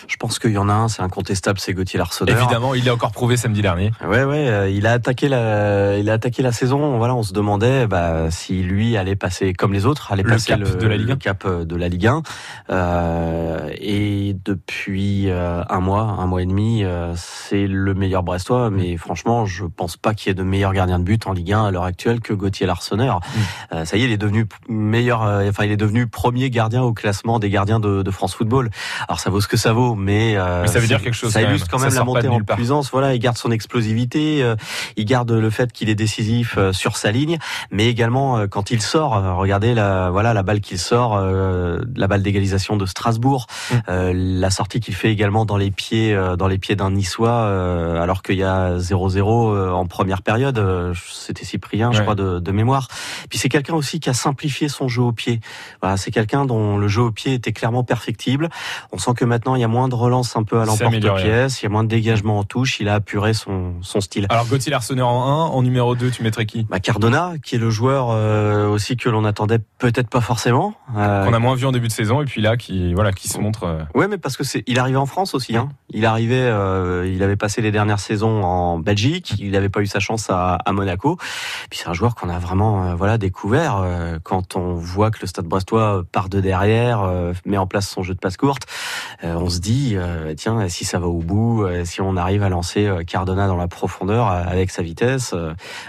je 0.08 0.16
pense 0.16 0.38
qu'il 0.38 0.52
y 0.52 0.58
en 0.58 0.68
a 0.68 0.72
un, 0.72 0.88
c'est 0.88 1.02
incontestable, 1.02 1.58
c'est 1.58 1.72
Gauthier 1.72 1.98
Larsonneur. 1.98 2.36
Évidemment, 2.36 2.74
il 2.74 2.86
est 2.86 2.90
encore 2.90 3.12
prouvé 3.12 3.36
samedi 3.36 3.62
dernier. 3.62 3.92
Ouais, 4.06 4.24
ouais, 4.24 4.48
euh, 4.48 4.70
il 4.70 4.86
a 4.86 4.92
attaqué 4.92 5.28
la, 5.28 5.98
il 5.98 6.10
a 6.10 6.14
attaqué 6.14 6.42
la 6.42 6.52
saison. 6.52 6.98
Voilà, 6.98 7.14
on 7.14 7.22
se 7.22 7.32
demandait 7.32 7.86
bah, 7.86 8.30
si 8.30 8.62
lui 8.62 8.96
allait 8.96 9.16
passer 9.16 9.52
comme 9.54 9.72
les 9.72 9.86
autres, 9.86 10.12
allait 10.12 10.22
passer 10.22 10.48
cap 10.48 10.60
le, 10.60 10.74
de 10.74 10.86
la 10.86 10.96
Ligue 10.96 11.10
1. 11.12 11.16
cap 11.16 11.44
euh, 11.46 11.64
de 11.64 11.76
la 11.76 11.88
Ligue 11.88 12.06
1. 12.06 12.22
Euh, 12.70 13.70
et 13.78 14.36
depuis 14.44 15.30
euh, 15.30 15.62
un 15.68 15.80
mois, 15.80 16.02
un 16.02 16.26
mois 16.26 16.42
et 16.42 16.46
demi, 16.46 16.84
c'est 17.16 17.66
le 17.66 17.94
meilleur 17.94 18.22
Brestois. 18.22 18.70
Mais 18.70 18.96
franchement, 18.96 19.46
je 19.46 19.64
pense 19.64 19.96
pas 19.96 20.14
qu'il 20.14 20.28
y 20.28 20.30
ait 20.30 20.34
de 20.34 20.42
meilleur 20.42 20.72
gardien 20.72 20.98
de 20.98 21.04
but 21.04 21.26
en 21.26 21.32
Ligue 21.32 21.52
1 21.52 21.66
à 21.66 21.70
l'heure 21.70 21.84
actuelle 21.84 22.20
que 22.20 22.32
Gauthier 22.32 22.66
Larsonneur. 22.66 23.20
Mm. 23.72 23.84
ça 23.84 23.96
y 23.96 24.02
est, 24.02 24.04
il 24.04 24.12
est 24.12 24.18
devenu 24.18 24.46
meilleur. 24.68 25.22
enfin, 25.22 25.64
il 25.64 25.72
est 25.72 25.76
devenu 25.76 26.06
premier 26.06 26.50
gardien 26.50 26.82
au 26.82 26.92
classement 26.92 27.38
des 27.38 27.50
gardiens 27.50 27.80
de, 27.80 28.02
de 28.02 28.10
France 28.10 28.34
Football. 28.34 28.70
Alors 29.08 29.20
ça 29.20 29.30
vaut 29.30 29.40
ce 29.40 29.48
que 29.48 29.56
ça 29.56 29.72
vaut 29.72 29.93
mais, 29.96 30.36
euh, 30.36 30.66
ça 30.66 30.78
veut 30.78 30.86
dire 30.86 31.02
quelque 31.02 31.14
chose. 31.14 31.32
Ça 31.32 31.42
illustre 31.42 31.68
quand 31.70 31.78
même, 31.78 31.94
la 31.94 32.04
montée 32.04 32.28
en 32.28 32.40
puissance. 32.40 32.90
Voilà, 32.90 33.14
il 33.14 33.18
garde 33.18 33.36
son 33.36 33.50
explosivité, 33.50 34.42
euh, 34.42 34.56
il 34.96 35.04
garde 35.04 35.30
le 35.30 35.50
fait 35.50 35.72
qu'il 35.72 35.88
est 35.88 35.94
décisif 35.94 36.54
euh, 36.56 36.72
sur 36.72 36.96
sa 36.96 37.10
ligne, 37.10 37.38
mais 37.70 37.86
également 37.86 38.46
quand 38.48 38.70
il 38.70 38.82
sort. 38.82 39.36
regardez 39.36 39.74
la 39.74 40.10
voilà 40.10 40.34
la 40.34 40.42
balle 40.42 40.60
qu'il 40.60 40.78
sort, 40.78 41.18
la 41.20 42.06
balle 42.06 42.22
d'égalisation 42.22 42.76
de 42.76 42.86
Strasbourg, 42.86 43.46
mm. 43.70 44.10
la 44.12 44.50
sortie 44.50 44.80
qu'il 44.80 44.94
fait 44.94 45.10
également 45.10 45.44
dans 45.44 45.56
les 45.56 45.70
pieds 45.70 46.16
dans 46.38 46.48
les 46.48 46.58
pieds 46.58 46.76
d'un 46.76 46.90
Niçois, 46.90 48.00
alors 48.00 48.22
qu'il 48.22 48.36
y 48.36 48.42
a 48.42 48.76
0-0 48.78 49.70
en 49.70 49.86
première 49.86 50.22
période. 50.22 50.94
C'était 51.10 51.44
Cyprien, 51.44 51.92
je 51.92 52.02
crois, 52.02 52.14
de, 52.14 52.38
de 52.38 52.52
mémoire. 52.52 52.88
Puis 53.28 53.38
c'est 53.38 53.48
quelqu'un 53.48 53.74
aussi 53.74 54.00
qui 54.00 54.10
a 54.10 54.14
simplifié 54.14 54.68
son 54.68 54.88
jeu 54.88 55.02
au 55.02 55.12
pied. 55.12 55.40
Voilà, 55.80 55.96
c'est 55.96 56.10
quelqu'un 56.10 56.44
dont 56.44 56.76
le 56.76 56.88
jeu 56.88 57.02
au 57.02 57.10
pied 57.10 57.34
était 57.34 57.52
clairement 57.52 57.84
perfectible. 57.84 58.48
On 58.92 58.98
sent 58.98 59.12
que 59.16 59.24
maintenant 59.24 59.54
il 59.54 59.60
y 59.60 59.64
a 59.64 59.68
moins 59.68 59.83
de 59.88 59.94
relance 59.94 60.36
un 60.36 60.42
peu 60.42 60.60
à 60.60 60.64
l'emporte-pièce, 60.64 61.60
il 61.60 61.64
y 61.64 61.66
a 61.66 61.68
moins 61.68 61.84
de 61.84 61.88
dégagement 61.88 62.38
en 62.38 62.44
touche, 62.44 62.80
il 62.80 62.88
a 62.88 62.94
apuré 62.94 63.34
son, 63.34 63.74
son 63.82 64.00
style. 64.00 64.26
Alors 64.30 64.46
Gauthier 64.46 64.70
Larsonneur 64.70 65.08
en 65.08 65.46
1, 65.46 65.46
en 65.46 65.62
numéro 65.62 65.94
2, 65.94 66.10
tu 66.10 66.22
mettrais 66.22 66.46
qui? 66.46 66.64
Bah, 66.64 66.80
Cardona, 66.80 67.34
qui 67.42 67.56
est 67.56 67.58
le 67.58 67.70
joueur 67.70 68.08
euh, 68.10 68.68
aussi 68.68 68.96
que 68.96 69.08
l'on 69.08 69.24
attendait 69.24 69.60
peut-être 69.78 70.08
pas 70.08 70.20
forcément. 70.20 70.74
Euh, 70.96 71.24
Qu'on 71.24 71.32
a 71.32 71.38
moins 71.38 71.54
vu 71.54 71.66
en 71.66 71.72
début 71.72 71.88
de 71.88 71.92
saison 71.92 72.22
et 72.22 72.24
puis 72.24 72.40
là 72.40 72.56
qui 72.56 72.94
voilà 72.94 73.12
qui 73.12 73.28
se 73.28 73.38
montre. 73.38 73.64
Euh... 73.64 73.82
Ouais, 73.94 74.08
mais 74.08 74.18
parce 74.18 74.36
que 74.36 74.44
c'est 74.44 74.62
il 74.66 74.78
arrive 74.78 74.98
en 74.98 75.06
France 75.06 75.34
aussi. 75.34 75.56
Hein. 75.56 75.68
Il 75.90 76.06
arrivait, 76.06 76.36
euh, 76.36 77.10
il 77.12 77.22
avait 77.22 77.36
passé 77.36 77.62
les 77.62 77.70
dernières 77.70 78.00
saisons 78.00 78.42
en 78.42 78.78
Belgique, 78.78 79.34
il 79.38 79.50
n'avait 79.50 79.68
pas 79.68 79.80
eu 79.80 79.86
sa 79.86 80.00
chance 80.00 80.30
à, 80.30 80.54
à 80.54 80.72
Monaco. 80.72 81.16
Puis 81.70 81.80
c'est 81.82 81.88
un 81.88 81.92
joueur 81.92 82.14
qu'on 82.14 82.28
a 82.28 82.38
vraiment 82.38 82.84
euh, 82.84 82.94
voilà 82.94 83.18
découvert 83.18 83.84
quand 84.22 84.56
on 84.56 84.74
voit 84.74 85.10
que 85.10 85.18
le 85.20 85.26
Stade 85.26 85.46
Brestois 85.46 86.04
part 86.10 86.28
de 86.28 86.40
derrière, 86.40 87.10
met 87.44 87.58
en 87.58 87.66
place 87.66 87.88
son 87.88 88.02
jeu 88.02 88.14
de 88.14 88.18
passe 88.18 88.36
courte. 88.36 88.66
on 89.22 89.48
se 89.48 89.60
dit 89.60 89.73
tiens 90.36 90.68
si 90.68 90.84
ça 90.84 90.98
va 90.98 91.06
au 91.06 91.20
bout, 91.20 91.66
si 91.84 92.00
on 92.00 92.16
arrive 92.16 92.42
à 92.42 92.48
lancer 92.48 92.90
Cardona 93.06 93.46
dans 93.46 93.56
la 93.56 93.68
profondeur 93.68 94.28
avec 94.28 94.70
sa 94.70 94.82
vitesse, 94.82 95.34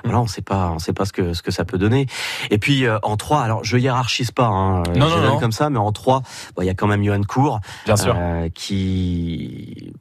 voilà 0.03 0.19
on 0.19 0.27
sait 0.27 0.41
pas 0.41 0.71
on 0.73 0.79
sait 0.79 0.93
pas 0.93 1.05
ce 1.05 1.13
que 1.13 1.33
ce 1.33 1.41
que 1.41 1.51
ça 1.51 1.65
peut 1.65 1.77
donner. 1.77 2.07
Et 2.51 2.57
puis 2.57 2.85
en 3.03 3.17
3, 3.17 3.41
alors 3.41 3.63
je 3.63 3.77
hiérarchise 3.77 4.31
pas, 4.31 4.47
hein, 4.47 4.83
non, 4.95 5.09
non, 5.09 5.21
non. 5.21 5.39
comme 5.39 5.51
ça, 5.51 5.69
mais 5.69 5.79
en 5.79 5.91
3, 5.91 6.23
il 6.59 6.65
y 6.65 6.69
a 6.69 6.73
quand 6.73 6.87
même 6.87 7.03
Johan 7.03 7.21
Cour, 7.23 7.59
bien 7.85 7.97
sûr, 7.97 8.15
qui 8.53 9.93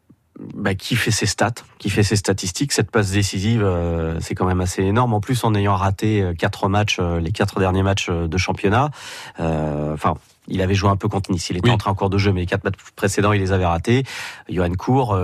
bah, 0.54 0.74
qui 0.74 0.96
fait 0.96 1.12
ses 1.12 1.26
stats, 1.26 1.54
qui 1.78 1.90
fait 1.90 2.02
ses 2.02 2.16
statistiques. 2.16 2.72
Cette 2.72 2.90
passe 2.90 3.12
décisive, 3.12 3.62
euh, 3.62 4.18
c'est 4.20 4.34
quand 4.34 4.46
même 4.46 4.60
assez 4.60 4.82
énorme. 4.82 5.14
En 5.14 5.20
plus, 5.20 5.44
en 5.44 5.54
ayant 5.54 5.76
raté 5.76 6.22
euh, 6.22 6.34
quatre 6.34 6.68
matchs, 6.68 6.98
euh, 6.98 7.20
les 7.20 7.30
quatre 7.30 7.60
derniers 7.60 7.84
matchs 7.84 8.10
de 8.10 8.36
championnat. 8.36 8.90
Enfin, 9.38 10.14
il 10.48 10.62
avait 10.62 10.74
joué 10.74 10.90
un 10.90 10.96
peu 10.96 11.08
contre 11.08 11.30
Nice. 11.30 11.50
Il 11.50 11.56
était 11.56 11.70
entré 11.70 11.90
en 11.90 11.94
cours 11.94 12.10
de 12.10 12.18
jeu, 12.18 12.32
mais 12.32 12.40
les 12.40 12.46
quatre 12.46 12.64
matchs 12.64 12.76
précédents, 12.96 13.32
il 13.32 13.40
les 13.40 13.52
avait 13.52 13.66
ratés. 13.66 14.04
Johan 14.48 14.72
Cour, 14.72 15.16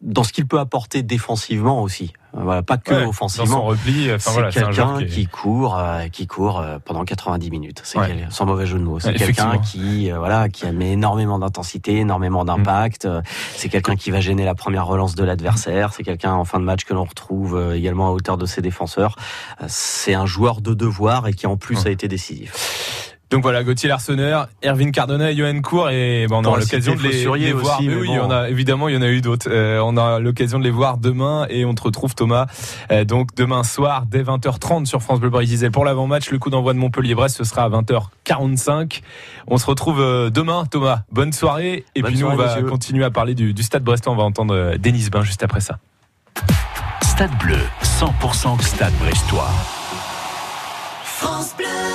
dans 0.00 0.24
ce 0.24 0.32
qu'il 0.32 0.46
peut 0.46 0.58
apporter 0.58 1.02
défensivement 1.02 1.82
aussi. 1.82 2.12
Voilà, 2.32 2.62
pas 2.62 2.78
que 2.78 2.94
offensivement. 3.06 3.62
repli, 3.62 4.08
c'est 4.18 4.50
quelqu'un 4.50 5.04
qui... 5.04 5.26
court, 5.26 5.76
euh, 5.76 6.06
qui 6.08 6.26
court 6.26 6.60
euh, 6.60 6.78
pendant 6.82 7.04
90 7.04 7.50
minutes. 7.50 7.82
C'est 7.84 7.98
sans 8.30 8.46
mauvais 8.46 8.66
jeu 8.66 8.78
de 8.78 8.84
mots. 8.84 9.00
C'est 9.00 9.14
quelqu'un 9.14 9.58
qui, 9.58 10.10
euh, 10.10 10.18
voilà, 10.18 10.48
qui 10.48 10.64
met 10.70 10.92
énormément 10.92 11.38
d'intensité, 11.38 11.96
énormément 11.96 12.44
d'impact. 12.44 13.06
Mm. 13.06 13.22
C'est 13.56 13.68
quelqu'un 13.68 13.96
qui 13.96 14.10
va 14.10 14.20
gêner 14.20 14.44
la 14.44 14.54
première 14.54 14.86
relance 14.86 15.14
de 15.16 15.24
l'adversaire. 15.24 15.92
C'est 15.92 16.04
quelqu'un 16.04 16.32
en 16.32 16.44
fin 16.44 16.60
de 16.60 16.64
match 16.64 16.84
que 16.84 16.94
l'on 16.94 17.04
retrouve 17.04 17.72
également 17.74 18.08
à 18.08 18.10
hauteur 18.10 18.38
de 18.38 18.46
ses 18.46 18.62
défenseurs. 18.62 19.16
C'est 19.66 20.14
un 20.14 20.26
joueur 20.26 20.60
de 20.60 20.72
devoir 20.72 21.26
et 21.26 21.32
qui 21.32 21.46
en 21.46 21.56
plus 21.56 21.84
a 21.86 21.90
été 21.90 22.06
décisif. 22.06 23.09
Donc 23.30 23.42
voilà, 23.42 23.62
Gauthier 23.62 23.88
Larsonneur, 23.88 24.48
Erwin 24.64 24.90
Cardona 24.90 25.30
et 25.30 25.36
Johan 25.36 25.60
Cour 25.60 25.88
et 25.90 26.26
bon, 26.28 26.44
on 26.44 26.52
a 26.52 26.58
l'occasion 26.58 26.96
de 26.96 27.02
les, 27.02 27.52
voir. 27.52 27.78
oui, 27.80 28.08
il 28.08 28.12
y 28.12 28.18
en 28.18 28.28
a 28.28 28.50
évidemment, 28.50 28.88
il 28.88 28.96
y 28.96 28.98
en 28.98 29.02
a 29.02 29.08
eu 29.08 29.20
d'autres. 29.20 29.48
Euh, 29.48 29.80
on 29.84 29.96
a 29.96 30.18
l'occasion 30.18 30.58
de 30.58 30.64
les 30.64 30.70
voir 30.70 30.98
demain 30.98 31.46
et 31.48 31.64
on 31.64 31.72
te 31.72 31.82
retrouve 31.82 32.16
Thomas. 32.16 32.46
Euh, 32.90 33.04
donc 33.04 33.32
demain 33.36 33.62
soir 33.62 34.06
dès 34.06 34.24
20h30 34.24 34.86
sur 34.86 35.00
France 35.00 35.20
Bleu 35.20 35.30
Brésil 35.30 35.70
pour 35.70 35.84
l'avant-match. 35.84 36.30
Le 36.30 36.40
coup 36.40 36.50
d'envoi 36.50 36.72
de 36.72 36.78
Montpellier-Brest 36.78 37.36
ce 37.36 37.44
sera 37.44 37.62
à 37.62 37.68
20h45. 37.68 39.00
On 39.46 39.58
se 39.58 39.66
retrouve 39.66 40.00
euh, 40.00 40.30
demain, 40.30 40.64
Thomas. 40.68 41.02
Bonne 41.12 41.32
soirée 41.32 41.84
et 41.94 42.02
puis 42.02 42.18
nous 42.18 42.26
on 42.26 42.34
va 42.34 42.60
continuer 42.62 43.04
à 43.04 43.10
parler 43.12 43.36
du, 43.36 43.54
du 43.54 43.62
Stade 43.62 43.84
Brestois. 43.84 44.12
On 44.12 44.16
va 44.16 44.24
entendre 44.24 44.74
Denis 44.76 45.08
Bain 45.08 45.22
juste 45.22 45.44
après 45.44 45.60
ça. 45.60 45.78
Stade 47.02 47.38
Bleu, 47.38 47.58
100% 47.84 48.60
Stade 48.60 48.92
Brestois. 48.98 49.50
France 51.04 51.54
Bleu. 51.56 51.89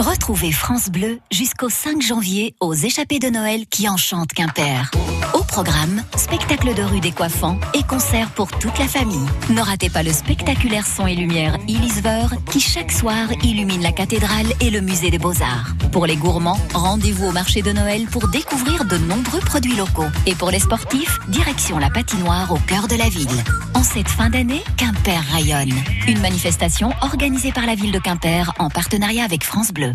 Retrouvez 0.00 0.50
France 0.50 0.88
Bleu 0.88 1.20
jusqu'au 1.30 1.68
5 1.68 2.00
janvier 2.00 2.54
aux 2.58 2.72
échappées 2.72 3.18
de 3.18 3.28
Noël 3.28 3.66
qui 3.66 3.86
enchantent 3.86 4.32
Quimper. 4.32 4.90
Au 5.34 5.42
programme, 5.42 6.02
spectacle 6.16 6.72
de 6.72 6.82
rue 6.82 7.00
des 7.00 7.12
coiffants 7.12 7.58
et 7.74 7.82
concerts 7.82 8.30
pour 8.30 8.48
toute 8.48 8.78
la 8.78 8.88
famille. 8.88 9.26
Ne 9.50 9.60
ratez 9.60 9.90
pas 9.90 10.02
le 10.02 10.10
spectaculaire 10.10 10.86
son 10.86 11.06
et 11.06 11.14
lumière 11.14 11.58
Elisver 11.68 12.28
qui 12.50 12.60
chaque 12.60 12.92
soir 12.92 13.28
illumine 13.42 13.82
la 13.82 13.92
cathédrale 13.92 14.46
et 14.62 14.70
le 14.70 14.80
musée 14.80 15.10
des 15.10 15.18
beaux-arts. 15.18 15.74
Pour 15.92 16.06
les 16.06 16.16
gourmands, 16.16 16.58
rendez-vous 16.72 17.26
au 17.26 17.32
marché 17.32 17.60
de 17.60 17.72
Noël 17.72 18.06
pour 18.06 18.28
découvrir 18.28 18.86
de 18.86 18.96
nombreux 18.96 19.40
produits 19.40 19.76
locaux. 19.76 20.08
Et 20.24 20.34
pour 20.34 20.50
les 20.50 20.60
sportifs, 20.60 21.18
direction 21.28 21.78
la 21.78 21.90
patinoire 21.90 22.50
au 22.52 22.58
cœur 22.66 22.88
de 22.88 22.96
la 22.96 23.10
ville. 23.10 23.28
En 23.74 23.82
cette 23.82 24.08
fin 24.08 24.30
d'année, 24.30 24.62
Quimper 24.76 25.22
rayonne. 25.32 25.74
Une 26.06 26.20
manifestation 26.20 26.90
organisée 27.02 27.52
par 27.52 27.66
la 27.66 27.74
ville 27.74 27.92
de 27.92 27.98
Quimper 27.98 28.52
en 28.58 28.70
partenariat 28.70 29.24
avec 29.24 29.44
France 29.44 29.72
Bleu. 29.72 29.89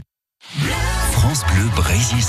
France 1.11 1.43
Bleu 1.45 1.69
Brésil. 1.75 2.23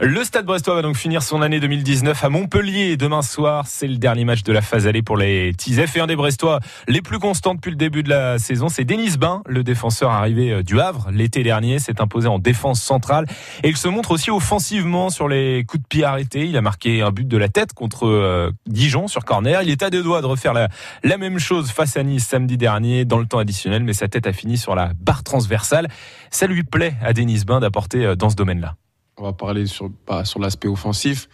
Le 0.00 0.24
Stade 0.24 0.44
Brestois 0.44 0.74
va 0.74 0.82
donc 0.82 0.94
finir 0.94 1.22
son 1.22 1.40
année 1.40 1.58
2019 1.58 2.22
à 2.22 2.28
Montpellier. 2.28 2.98
Demain 2.98 3.22
soir, 3.22 3.64
c'est 3.66 3.86
le 3.86 3.96
dernier 3.96 4.26
match 4.26 4.42
de 4.42 4.52
la 4.52 4.60
phase 4.60 4.86
allée 4.86 5.00
pour 5.00 5.16
les 5.16 5.54
Tizef. 5.56 5.96
Et 5.96 6.00
un 6.00 6.06
des 6.06 6.16
Brestois 6.16 6.60
les 6.86 7.00
plus 7.00 7.18
constants 7.18 7.54
depuis 7.54 7.70
le 7.70 7.78
début 7.78 8.02
de 8.02 8.10
la 8.10 8.38
saison, 8.38 8.68
c'est 8.68 8.84
Denis 8.84 9.16
Bain, 9.16 9.42
le 9.46 9.64
défenseur 9.64 10.10
arrivé 10.10 10.52
euh, 10.52 10.62
du 10.62 10.78
Havre 10.80 11.08
l'été 11.10 11.42
dernier, 11.42 11.78
s'est 11.78 11.98
imposé 12.02 12.28
en 12.28 12.38
défense 12.38 12.82
centrale. 12.82 13.24
Et 13.62 13.70
il 13.70 13.76
se 13.78 13.88
montre 13.88 14.10
aussi 14.10 14.30
offensivement 14.30 15.08
sur 15.08 15.28
les 15.28 15.64
coups 15.64 15.82
de 15.82 15.88
pied 15.88 16.04
arrêtés. 16.04 16.44
Il 16.44 16.58
a 16.58 16.62
marqué 16.62 17.00
un 17.00 17.10
but 17.10 17.26
de 17.26 17.38
la 17.38 17.48
tête 17.48 17.72
contre 17.72 18.06
euh, 18.06 18.50
Dijon 18.66 19.08
sur 19.08 19.24
corner. 19.24 19.62
Il 19.62 19.70
est 19.70 19.82
à 19.82 19.88
deux 19.88 20.02
doigts 20.02 20.20
de 20.20 20.26
refaire 20.26 20.52
la, 20.52 20.68
la 21.04 21.16
même 21.16 21.38
chose 21.38 21.70
face 21.70 21.96
à 21.96 22.02
Nice 22.02 22.26
samedi 22.26 22.58
dernier 22.58 23.06
dans 23.06 23.18
le 23.18 23.24
temps 23.24 23.38
additionnel, 23.38 23.82
mais 23.82 23.94
sa 23.94 24.08
tête 24.08 24.26
a 24.26 24.34
fini 24.34 24.58
sur 24.58 24.74
la 24.74 24.90
barre 25.00 25.22
transversale. 25.22 25.88
Ça 26.30 26.46
lui 26.46 26.64
plaît 26.64 26.96
à 27.02 27.14
Denis 27.14 27.44
Bain 27.46 27.60
d'apporter 27.60 28.04
euh, 28.04 28.14
dans 28.14 28.28
ce 28.28 28.36
domaine-là 28.36 28.74
on 29.18 29.24
va 29.24 29.32
parler 29.32 29.66
sur 29.66 29.90
pas 29.90 30.24
sur 30.24 30.40
l'aspect 30.40 30.68
offensif. 30.68 31.28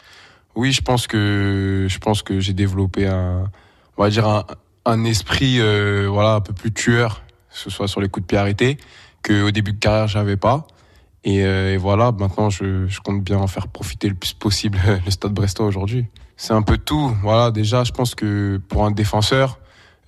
Oui, 0.55 0.73
je 0.73 0.83
pense 0.83 1.07
que 1.07 1.87
je 1.89 1.99
pense 1.99 2.23
que 2.23 2.41
j'ai 2.41 2.53
développé 2.53 3.07
un 3.07 3.51
on 3.97 4.03
va 4.03 4.11
dire 4.11 4.27
un, 4.27 4.45
un 4.85 5.05
esprit 5.05 5.61
euh, 5.61 6.07
voilà 6.11 6.35
un 6.35 6.41
peu 6.41 6.53
plus 6.53 6.73
tueur, 6.73 7.23
que 7.51 7.59
ce 7.59 7.71
soit 7.71 7.89
sur 7.89 8.01
les 8.01 8.09
coups 8.09 8.25
de 8.25 8.29
pied 8.29 8.39
arrêtés 8.39 8.79
que 9.23 9.45
au 9.45 9.51
début 9.51 9.73
de 9.73 9.79
carrière 9.79 10.09
j'avais 10.09 10.37
pas. 10.37 10.67
Et, 11.25 11.45
euh, 11.45 11.75
et, 11.75 11.77
voilà, 11.77 12.11
maintenant 12.11 12.51
je, 12.51 12.89
je, 12.89 13.01
compte 13.01 13.23
bien 13.23 13.39
en 13.39 13.47
faire 13.47 13.69
profiter 13.69 14.09
le 14.09 14.17
plus 14.17 14.33
possible 14.33 14.81
le 15.05 15.11
Stade 15.11 15.33
Brestois 15.33 15.67
aujourd'hui. 15.67 16.07
C'est 16.37 16.53
un 16.53 16.63
peu 16.63 16.79
tout. 16.79 17.17
Voilà, 17.23 17.53
déjà 17.53 17.85
je 17.85 17.93
pense 17.93 18.17
que 18.17 18.61
pour 18.69 18.85
un 18.85 18.91
défenseur, 18.91 19.61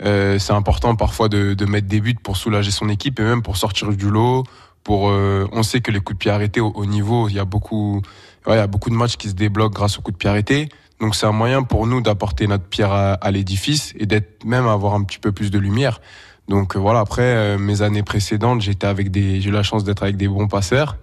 euh, 0.03 0.41
c'est 0.41 0.53
important 0.53 0.97
parfois 0.97 1.29
de, 1.29 1.55
de 1.55 1.65
mettre 1.67 1.87
des 1.87 2.01
buts 2.01 2.17
pour 2.21 2.37
soulager 2.37 2.73
son 2.73 2.89
équipe 2.89 3.21
et 3.21 3.23
même 3.23 3.43
pour 3.43 3.57
sortir 3.57 3.91
du 3.91 4.11
lot, 4.11 4.43
pour, 4.85 5.09
euh, 5.09 5.49
on 5.51 5.63
sait 5.63 5.81
que 5.81 5.91
les 5.91 5.99
coups 5.99 6.19
de 6.19 6.19
pied 6.19 6.31
arrêtés 6.31 6.61
au, 6.61 6.85
niveau, 6.85 7.29
il 7.29 7.35
y 7.35 7.39
a 7.39 7.47
beaucoup, 7.47 8.03
il 8.47 8.53
y 8.53 8.57
a 8.57 8.67
beaucoup 8.67 8.91
de 8.91 8.95
matchs 8.95 9.17
qui 9.17 9.31
se 9.31 9.35
débloquent 9.35 9.75
grâce 9.75 9.99
aux 9.99 10.03
coups 10.03 10.15
de 10.15 10.19
pied 10.19 10.29
arrêtés. 10.29 10.69
Donc 11.01 11.17
c'est 11.17 11.27
un 11.27 11.33
moyen 11.33 11.63
pour 11.63 11.87
nous 11.87 12.03
d'apporter 12.03 12.47
notre 12.47 12.65
pierre 12.65 12.93
à, 12.93 13.31
l'édifice 13.31 13.95
et 13.99 14.07
d'être 14.07 14.45
même 14.45 14.67
avoir 14.67 14.95
un 14.95 15.03
petit 15.03 15.19
peu 15.19 15.33
plus 15.33 15.51
de 15.51 15.59
lumière. 15.59 16.01
Donc 16.49 16.77
euh, 16.77 16.79
voilà. 16.79 17.01
Après 17.01 17.23
euh, 17.23 17.59
mes 17.59 17.81
années 17.81 18.03
précédentes, 18.03 18.61
j'étais 18.61 18.87
avec 18.87 19.11
des, 19.11 19.41
j'ai 19.41 19.49
eu 19.49 19.53
la 19.53 19.63
chance 19.63 19.85
d'être 19.85 20.03
avec 20.03 20.19
des 20.19 20.29
bons 20.29 20.49
passeurs. 20.49 20.99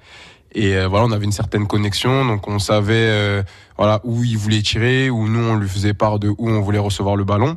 Et 0.53 0.85
voilà, 0.85 1.05
on 1.05 1.11
avait 1.11 1.23
une 1.23 1.31
certaine 1.31 1.65
connexion, 1.65 2.25
donc 2.25 2.49
on 2.49 2.59
savait 2.59 3.41
voilà 3.77 4.01
où 4.03 4.21
il 4.25 4.37
voulait 4.37 4.61
tirer, 4.61 5.09
où 5.09 5.29
nous 5.29 5.39
on 5.39 5.55
lui 5.55 5.69
faisait 5.69 5.93
part 5.93 6.19
de 6.19 6.27
où 6.27 6.49
on 6.49 6.59
voulait 6.59 6.77
recevoir 6.77 7.15
le 7.15 7.23
ballon. 7.23 7.55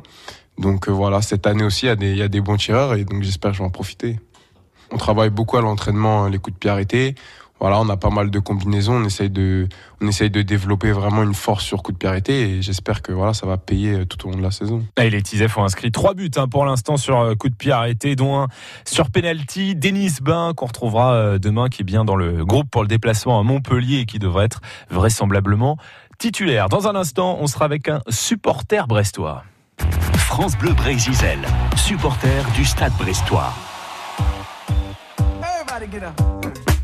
Donc 0.57 0.87
voilà, 0.87 1.21
cette 1.21 1.45
année 1.45 1.65
aussi, 1.65 1.87
il 1.87 1.89
y 1.89 1.91
a 1.91 1.97
des, 1.97 2.11
il 2.11 2.17
y 2.17 2.21
a 2.21 2.29
des 2.29 2.39
bons 2.39 2.55
tireurs 2.55 2.93
et 2.93 3.03
donc 3.03 3.21
j'espère 3.21 3.51
que 3.51 3.57
je 3.57 3.63
vais 3.63 3.67
en 3.67 3.69
profiter. 3.69 4.17
On 4.95 4.97
travaille 4.97 5.29
beaucoup 5.29 5.57
à 5.57 5.61
l'entraînement, 5.61 6.29
les 6.29 6.37
coups 6.37 6.53
de 6.53 6.59
pied 6.59 6.69
arrêtés. 6.69 7.15
Voilà, 7.59 7.81
on 7.81 7.89
a 7.89 7.97
pas 7.97 8.09
mal 8.09 8.31
de 8.31 8.39
combinaisons. 8.39 8.93
On 8.93 9.03
essaye 9.03 9.29
de, 9.29 9.67
on 10.01 10.07
essaye 10.07 10.29
de 10.29 10.41
développer 10.41 10.93
vraiment 10.93 11.21
une 11.21 11.33
force 11.33 11.65
sur 11.65 11.83
coup 11.83 11.91
de 11.91 11.97
pied 11.97 12.07
arrêté 12.07 12.43
et 12.43 12.61
j'espère 12.61 13.01
que 13.01 13.11
voilà, 13.11 13.33
ça 13.33 13.45
va 13.45 13.57
payer 13.57 13.91
euh, 13.91 14.05
tout 14.05 14.25
au 14.25 14.31
long 14.31 14.37
de 14.37 14.41
la 14.41 14.51
saison. 14.51 14.85
Et 14.95 15.09
les 15.09 15.21
Tizef 15.21 15.57
ont 15.57 15.65
inscrit 15.65 15.91
trois 15.91 16.13
buts 16.13 16.31
hein, 16.37 16.47
pour 16.47 16.65
l'instant 16.65 16.95
sur 16.95 17.19
euh, 17.19 17.35
coup 17.35 17.49
de 17.49 17.55
pied 17.55 17.73
arrêté, 17.73 18.15
dont 18.15 18.39
un 18.39 18.47
sur 18.85 19.11
penalty. 19.11 19.75
Denis 19.75 20.13
Bain 20.21 20.53
qu'on 20.55 20.67
retrouvera 20.67 21.13
euh, 21.13 21.39
demain, 21.39 21.67
qui 21.67 21.81
est 21.81 21.85
bien 21.85 22.05
dans 22.05 22.15
le 22.15 22.45
groupe 22.45 22.69
pour 22.71 22.81
le 22.81 22.87
déplacement 22.87 23.37
à 23.37 23.43
Montpellier 23.43 23.97
et 23.97 24.05
qui 24.05 24.17
devrait 24.17 24.45
être 24.45 24.61
vraisemblablement 24.89 25.75
titulaire. 26.19 26.69
Dans 26.69 26.87
un 26.87 26.95
instant, 26.95 27.37
on 27.41 27.47
sera 27.47 27.65
avec 27.65 27.89
un 27.89 27.99
supporter 28.07 28.87
brestois. 28.87 29.43
France 30.15 30.57
Bleu 30.57 30.71
Brésil, 30.71 31.13
supporter 31.75 32.45
du 32.55 32.63
Stade 32.63 32.93
Brestois. 32.97 33.51
gotta 35.85 35.99
get 35.99 36.71
a. 36.71 36.74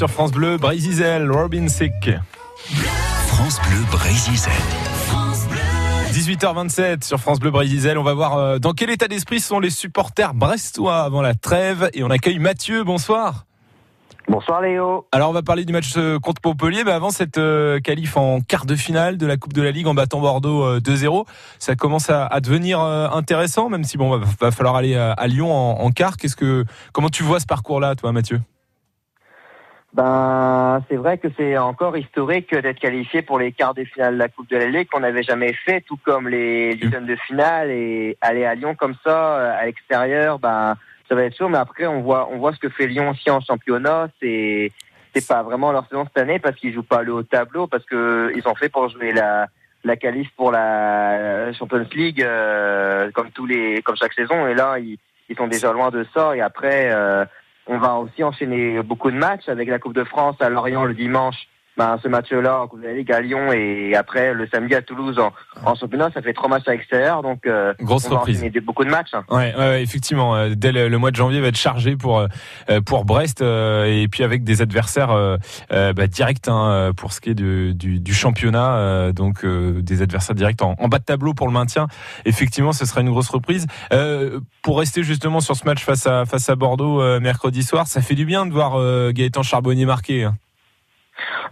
sur 0.00 0.08
France 0.08 0.32
Bleu, 0.32 0.56
Brésil, 0.56 1.30
Robin 1.30 1.68
Sick. 1.68 2.10
France 3.26 3.60
Bleu 3.60 3.84
Brésil. 3.92 4.32
18h27 6.14 7.04
sur 7.04 7.20
France 7.20 7.38
Bleu 7.38 7.50
Brésil. 7.50 7.98
On 7.98 8.02
va 8.02 8.14
voir 8.14 8.38
euh, 8.38 8.58
dans 8.58 8.72
quel 8.72 8.88
état 8.88 9.08
d'esprit 9.08 9.40
sont 9.40 9.60
les 9.60 9.68
supporters 9.68 10.32
brestois 10.32 11.02
avant 11.02 11.20
la 11.20 11.34
trêve. 11.34 11.90
Et 11.92 12.02
on 12.02 12.08
accueille 12.08 12.38
Mathieu. 12.38 12.82
Bonsoir. 12.82 13.44
Bonsoir 14.26 14.62
Léo. 14.62 15.06
Alors 15.12 15.28
on 15.28 15.34
va 15.34 15.42
parler 15.42 15.66
du 15.66 15.74
match 15.74 15.92
euh, 15.98 16.18
contre 16.18 16.40
Montpellier, 16.46 16.82
mais 16.82 16.92
avant 16.92 17.10
cette 17.10 17.36
euh, 17.36 17.78
qualif 17.78 18.16
en 18.16 18.40
quart 18.40 18.64
de 18.64 18.76
finale 18.76 19.18
de 19.18 19.26
la 19.26 19.36
Coupe 19.36 19.52
de 19.52 19.60
la 19.60 19.70
Ligue 19.70 19.86
en 19.86 19.92
battant 19.92 20.20
Bordeaux 20.20 20.64
euh, 20.64 20.80
2-0, 20.80 21.26
ça 21.58 21.76
commence 21.76 22.08
à, 22.08 22.40
devenir 22.40 22.80
intéressant, 22.80 23.68
même 23.68 23.84
si 23.84 23.98
bon 23.98 24.16
va, 24.16 24.50
falloir 24.50 24.76
aller 24.76 24.96
à, 24.96 25.26
Lyon 25.26 25.52
en, 25.52 25.84
en 25.84 25.90
quart. 25.90 26.16
Qu'est-ce 26.16 26.36
que 26.36 26.64
comment 26.94 27.10
tu 27.10 27.22
vois 27.22 27.38
ce 27.38 27.46
parcours-là, 27.46 27.96
toi, 27.96 28.12
Mathieu? 28.12 28.40
Ben, 29.92 30.84
c'est 30.88 30.94
vrai 30.94 31.18
que 31.18 31.26
c'est 31.36 31.58
encore 31.58 31.96
historique 31.96 32.54
d'être 32.54 32.78
qualifié 32.78 33.22
pour 33.22 33.40
les 33.40 33.50
quarts 33.50 33.74
de 33.74 33.82
finale 33.82 34.14
de 34.14 34.18
la 34.20 34.28
Coupe 34.28 34.48
de 34.48 34.56
la 34.56 34.66
Ligue 34.66 34.88
qu'on 34.88 35.00
n'avait 35.00 35.24
jamais 35.24 35.52
fait, 35.52 35.80
tout 35.80 35.98
comme 36.04 36.28
les 36.28 36.76
huitièmes 36.76 37.06
de 37.06 37.16
finale 37.16 37.72
et 37.72 38.16
aller 38.20 38.44
à 38.44 38.54
Lyon 38.54 38.76
comme 38.76 38.94
ça 39.04 39.38
euh, 39.38 39.58
à 39.58 39.66
l'extérieur, 39.66 40.38
ben 40.38 40.76
ça 41.08 41.16
va 41.16 41.24
être 41.24 41.34
sûr. 41.34 41.50
Mais 41.50 41.58
après, 41.58 41.88
on 41.88 42.02
voit, 42.02 42.28
on 42.30 42.38
voit 42.38 42.52
ce 42.52 42.60
que 42.60 42.68
fait 42.68 42.86
Lyon 42.86 43.10
aussi 43.10 43.30
en 43.30 43.40
championnat. 43.40 44.06
C'est, 44.22 44.70
c'est 45.12 45.26
pas 45.26 45.42
vraiment 45.42 45.72
leur 45.72 45.88
saison 45.88 46.04
cette 46.04 46.22
année 46.22 46.38
parce 46.38 46.54
qu'ils 46.54 46.72
jouent 46.72 46.84
pas 46.84 47.02
le 47.02 47.12
haut 47.12 47.24
tableau 47.24 47.66
parce 47.66 47.84
que 47.84 48.32
ils 48.36 48.46
ont 48.46 48.54
fait 48.54 48.68
pour 48.68 48.88
jouer 48.88 49.12
la 49.12 49.48
la 49.82 49.96
qualif 49.96 50.28
pour 50.36 50.52
la 50.52 51.52
Champions 51.54 51.86
League 51.94 52.22
euh, 52.22 53.10
comme 53.12 53.30
tous 53.32 53.46
les, 53.46 53.82
comme 53.82 53.96
chaque 53.96 54.12
saison. 54.12 54.46
Et 54.46 54.54
là, 54.54 54.78
ils, 54.78 54.98
ils 55.28 55.36
sont 55.36 55.48
déjà 55.48 55.72
loin 55.72 55.90
de 55.90 56.06
ça. 56.14 56.36
Et 56.36 56.40
après. 56.40 56.92
euh, 56.92 57.24
on 57.66 57.78
va 57.78 57.96
aussi 57.96 58.24
enchaîner 58.24 58.82
beaucoup 58.82 59.10
de 59.10 59.16
matchs 59.16 59.48
avec 59.48 59.68
la 59.68 59.78
Coupe 59.78 59.94
de 59.94 60.04
France 60.04 60.36
à 60.40 60.48
Lorient 60.48 60.84
le 60.84 60.94
dimanche. 60.94 61.48
Ben, 61.80 61.98
ce 62.02 62.08
match-là 62.08 62.60
en 62.60 62.66
Coupe 62.68 62.82
de 62.82 62.88
la 62.88 62.92
Ligue 62.92 63.10
à 63.10 63.20
Lyon 63.22 63.52
et 63.54 63.94
après 63.96 64.34
le 64.34 64.46
samedi 64.52 64.74
à 64.74 64.82
Toulouse 64.82 65.18
en, 65.18 65.32
en 65.64 65.74
championnat, 65.74 66.10
ça 66.12 66.20
fait 66.20 66.34
trois 66.34 66.50
matchs 66.50 66.68
à 66.68 66.72
l'extérieur, 66.72 67.22
donc 67.22 67.46
euh, 67.46 67.72
Grosse 67.80 68.04
on 68.06 68.10
va 68.10 68.18
reprise. 68.18 68.42
des- 68.42 68.60
beaucoup 68.60 68.84
de 68.84 68.90
matchs. 68.90 69.14
hein. 69.14 69.24
Ouais, 69.30 69.54
ouais, 69.56 69.82
effectivement. 69.82 70.36
euh, 70.36 70.50
Dès 70.54 70.72
le, 70.72 70.88
le 70.88 70.98
mois 70.98 71.10
de 71.10 71.16
janvier 71.16 71.40
va 71.40 71.46
être 71.48 71.56
chargé 71.56 71.96
pour 71.96 72.18
euh, 72.18 72.80
pour 72.84 73.06
Brest 73.06 73.40
euh, 73.40 73.84
et 73.86 74.08
puis 74.08 74.24
avec 74.24 74.44
des 74.44 74.60
adversaires 74.60 75.10
euh, 75.12 75.38
euh, 75.72 75.94
bah, 75.94 76.06
directs 76.06 76.48
hein, 76.48 76.70
euh, 76.70 76.92
pour 76.92 77.14
ce 77.14 77.22
qui 77.22 77.30
est 77.30 77.34
du, 77.34 77.74
du, 77.74 77.98
du 77.98 78.12
championnat, 78.12 78.74
euh, 78.76 79.12
donc 79.12 79.42
euh, 79.46 79.80
des 79.80 80.02
adversaires 80.02 80.34
directs 80.36 80.60
en, 80.60 80.74
en 80.78 80.88
bas 80.88 80.98
de 80.98 81.04
tableau 81.04 81.32
pour 81.32 81.46
le 81.46 81.54
maintien. 81.54 81.86
Effectivement, 82.26 82.72
ce 82.74 82.84
sera 82.84 83.00
une 83.00 83.08
grosse 83.10 83.30
reprise. 83.30 83.66
Euh, 83.94 84.40
pour 84.62 84.78
rester 84.78 85.02
justement 85.02 85.40
sur 85.40 85.56
ce 85.56 85.64
match 85.64 85.82
face 85.82 86.06
à 86.06 86.26
face 86.26 86.50
à 86.50 86.56
Bordeaux 86.56 87.00
euh, 87.00 87.20
mercredi 87.20 87.62
soir, 87.62 87.86
ça 87.86 88.02
fait 88.02 88.14
du 88.16 88.26
bien 88.26 88.44
de 88.44 88.52
voir 88.52 88.74
euh, 88.78 89.12
Gaëtan 89.12 89.42
Charbonnier 89.42 89.86
marquer. 89.86 90.24
hein. 90.24 90.34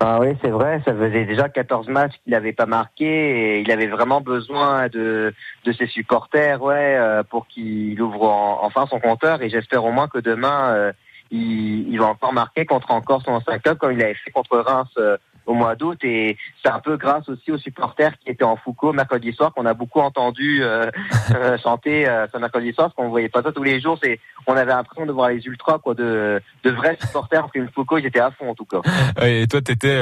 Ah 0.00 0.18
oui, 0.20 0.28
c'est 0.42 0.50
vrai, 0.50 0.80
ça 0.84 0.94
faisait 0.94 1.24
déjà 1.24 1.48
14 1.48 1.88
matchs 1.88 2.14
qu'il 2.22 2.32
n'avait 2.32 2.52
pas 2.52 2.66
marqué 2.66 3.04
et 3.06 3.60
il 3.60 3.70
avait 3.72 3.86
vraiment 3.86 4.20
besoin 4.20 4.88
de, 4.88 5.34
de 5.64 5.72
ses 5.72 5.86
supporters 5.86 6.62
ouais, 6.62 6.96
euh, 6.96 7.22
pour 7.22 7.46
qu'il 7.46 8.00
ouvre 8.00 8.24
en- 8.24 8.64
enfin 8.64 8.86
son 8.88 9.00
compteur 9.00 9.42
et 9.42 9.50
j'espère 9.50 9.84
au 9.84 9.90
moins 9.90 10.08
que 10.08 10.18
demain 10.18 10.70
euh, 10.70 10.92
il, 11.30 11.98
va 11.98 12.06
encore 12.06 12.32
marquer 12.32 12.64
contre 12.64 12.90
encore 12.90 13.22
son 13.22 13.32
ancien 13.32 13.58
club 13.58 13.78
comme 13.78 13.92
il 13.92 14.02
avait 14.02 14.14
fait 14.14 14.30
contre 14.30 14.58
Reims 14.58 14.88
euh, 14.98 15.16
au 15.48 15.54
mois 15.54 15.74
d'août 15.74 15.98
et 16.04 16.36
c'est 16.62 16.70
un 16.70 16.78
peu 16.78 16.96
grâce 16.96 17.28
aussi 17.28 17.50
aux 17.50 17.58
supporters 17.58 18.12
qui 18.18 18.30
étaient 18.30 18.44
en 18.44 18.56
Foucault 18.56 18.92
mercredi 18.92 19.32
soir 19.32 19.52
qu'on 19.54 19.64
a 19.64 19.72
beaucoup 19.72 20.00
entendu 20.00 20.62
euh, 20.62 20.90
euh, 21.34 21.56
chanter 21.58 22.06
euh, 22.06 22.26
ce 22.32 22.38
mercredi 22.38 22.72
soir 22.74 22.88
parce 22.88 22.94
qu'on 22.94 23.08
voyait 23.08 23.30
pas 23.30 23.42
ça 23.42 23.50
tous 23.50 23.62
les 23.62 23.80
jours 23.80 23.98
c'est 24.02 24.20
on 24.46 24.54
avait 24.54 24.72
l'impression 24.72 25.06
de 25.06 25.12
voir 25.12 25.30
les 25.30 25.44
ultras 25.46 25.78
quoi 25.78 25.94
de, 25.94 26.40
de 26.64 26.70
vrais 26.70 26.98
supporters 27.00 27.50
qu'une 27.50 27.68
Foucault 27.70 27.96
étaient 27.96 28.20
à 28.20 28.30
fond 28.30 28.50
en 28.50 28.54
tout 28.54 28.66
cas 28.66 28.80
Et 29.26 29.46
toi, 29.46 29.60
tu 29.60 29.72
étais 29.72 29.98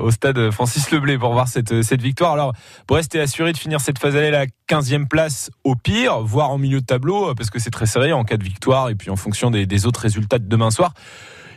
au 0.00 0.10
stade 0.10 0.50
Francis 0.50 0.90
Leblé 0.90 1.18
pour 1.18 1.32
voir 1.32 1.48
cette, 1.48 1.82
cette 1.82 2.02
victoire. 2.02 2.32
Alors, 2.32 2.52
Brest 2.86 3.14
est 3.14 3.20
assuré 3.20 3.52
de 3.52 3.56
finir 3.56 3.80
cette 3.80 3.98
phase 3.98 4.14
aller 4.16 4.28
à 4.28 4.30
la 4.30 4.46
15e 4.68 5.08
place 5.08 5.50
au 5.64 5.74
pire, 5.74 6.20
voire 6.20 6.50
en 6.50 6.58
milieu 6.58 6.80
de 6.80 6.86
tableau, 6.86 7.34
parce 7.34 7.50
que 7.50 7.58
c'est 7.58 7.70
très 7.70 7.86
serré 7.86 8.12
en 8.12 8.24
cas 8.24 8.36
de 8.36 8.44
victoire 8.44 8.90
et 8.90 8.94
puis 8.94 9.10
en 9.10 9.16
fonction 9.16 9.50
des, 9.50 9.66
des 9.66 9.86
autres 9.86 10.00
résultats 10.00 10.38
de 10.38 10.46
demain 10.48 10.70
soir. 10.70 10.92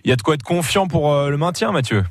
Il 0.03 0.09
y 0.09 0.13
a 0.13 0.15
de 0.15 0.21
quoi 0.21 0.35
être 0.35 0.43
confiant 0.43 0.87
pour 0.87 1.13
le 1.13 1.37
maintien, 1.37 1.71
Mathieu. 1.71 2.03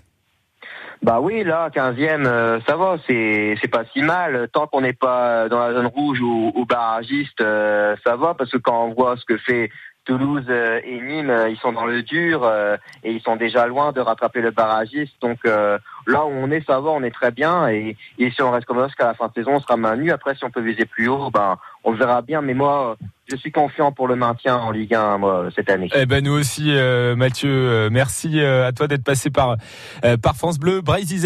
Bah 1.03 1.19
oui, 1.19 1.45
là, 1.45 1.71
15e, 1.71 2.27
euh, 2.27 2.61
ça 2.67 2.77
va, 2.77 2.97
c'est 3.07 3.55
c'est 3.63 3.69
pas 3.69 3.85
si 3.87 4.03
mal. 4.03 4.49
Tant 4.53 4.67
qu'on 4.67 4.83
n'est 4.83 4.93
pas 4.93 5.49
dans 5.49 5.59
la 5.59 5.73
zone 5.73 5.87
rouge 5.87 6.21
ou, 6.21 6.53
ou 6.55 6.67
barragiste, 6.67 7.41
euh, 7.41 7.97
ça 8.05 8.17
va, 8.17 8.35
parce 8.35 8.51
que 8.51 8.59
quand 8.59 8.85
on 8.85 8.93
voit 8.93 9.17
ce 9.17 9.25
que 9.25 9.39
fait 9.39 9.71
Toulouse 10.05 10.45
euh, 10.49 10.81
et 10.83 11.01
Nîmes, 11.01 11.31
euh, 11.31 11.51
ils 11.51 11.59
sont 11.59 11.73
dans 11.73 11.85
le 11.85 12.03
dur 12.03 12.43
euh, 12.43 12.77
et 13.05 13.13
ils 13.13 13.21
sont 13.21 13.37
déjà 13.37 13.67
loin 13.67 13.93
de 13.93 14.01
rattraper 14.01 14.41
le 14.41 14.51
barragiste. 14.51 15.13
Donc 15.21 15.39
là 15.45 16.25
où 16.25 16.31
on 16.31 16.51
est, 16.51 16.65
ça 16.67 16.81
va, 16.81 16.91
on 16.91 17.03
est 17.03 17.11
très 17.11 17.31
bien. 17.31 17.69
Et, 17.69 17.97
et 18.19 18.31
si 18.31 18.43
on 18.43 18.51
reste 18.51 18.67
comme 18.67 18.79
ça 18.79 18.87
jusqu'à 18.87 19.07
la 19.07 19.15
fin 19.15 19.29
de 19.29 19.33
saison, 19.35 19.53
on 19.55 19.61
sera 19.61 19.77
maintenu. 19.77 20.11
Après, 20.11 20.35
si 20.35 20.45
on 20.45 20.51
peut 20.51 20.63
viser 20.63 20.87
plus 20.87 21.09
haut, 21.09 21.31
ben 21.31 21.59
on 21.85 21.93
verra 21.93 22.23
bien. 22.23 22.41
Mais 22.41 22.55
moi, 22.55 22.97
je 23.31 23.37
suis 23.37 23.53
confiant 23.53 23.93
pour 23.93 24.09
le 24.09 24.17
maintien 24.17 24.57
en 24.57 24.71
Ligue 24.71 24.95
1 24.95 25.19
moi, 25.19 25.49
cette 25.55 25.71
année. 25.71 25.89
Eh 25.95 26.07
ben 26.07 26.25
nous 26.25 26.33
aussi, 26.33 26.75
euh, 26.75 27.15
Mathieu. 27.15 27.89
merci 27.91 28.41
à 28.41 28.73
toi 28.73 28.89
d'être 28.89 29.05
passé 29.05 29.31
par 29.31 29.57
euh, 30.05 30.17
par 30.17 30.37
France 30.37 30.59
Bleu, 30.59 30.81
Brésil, 30.81 31.23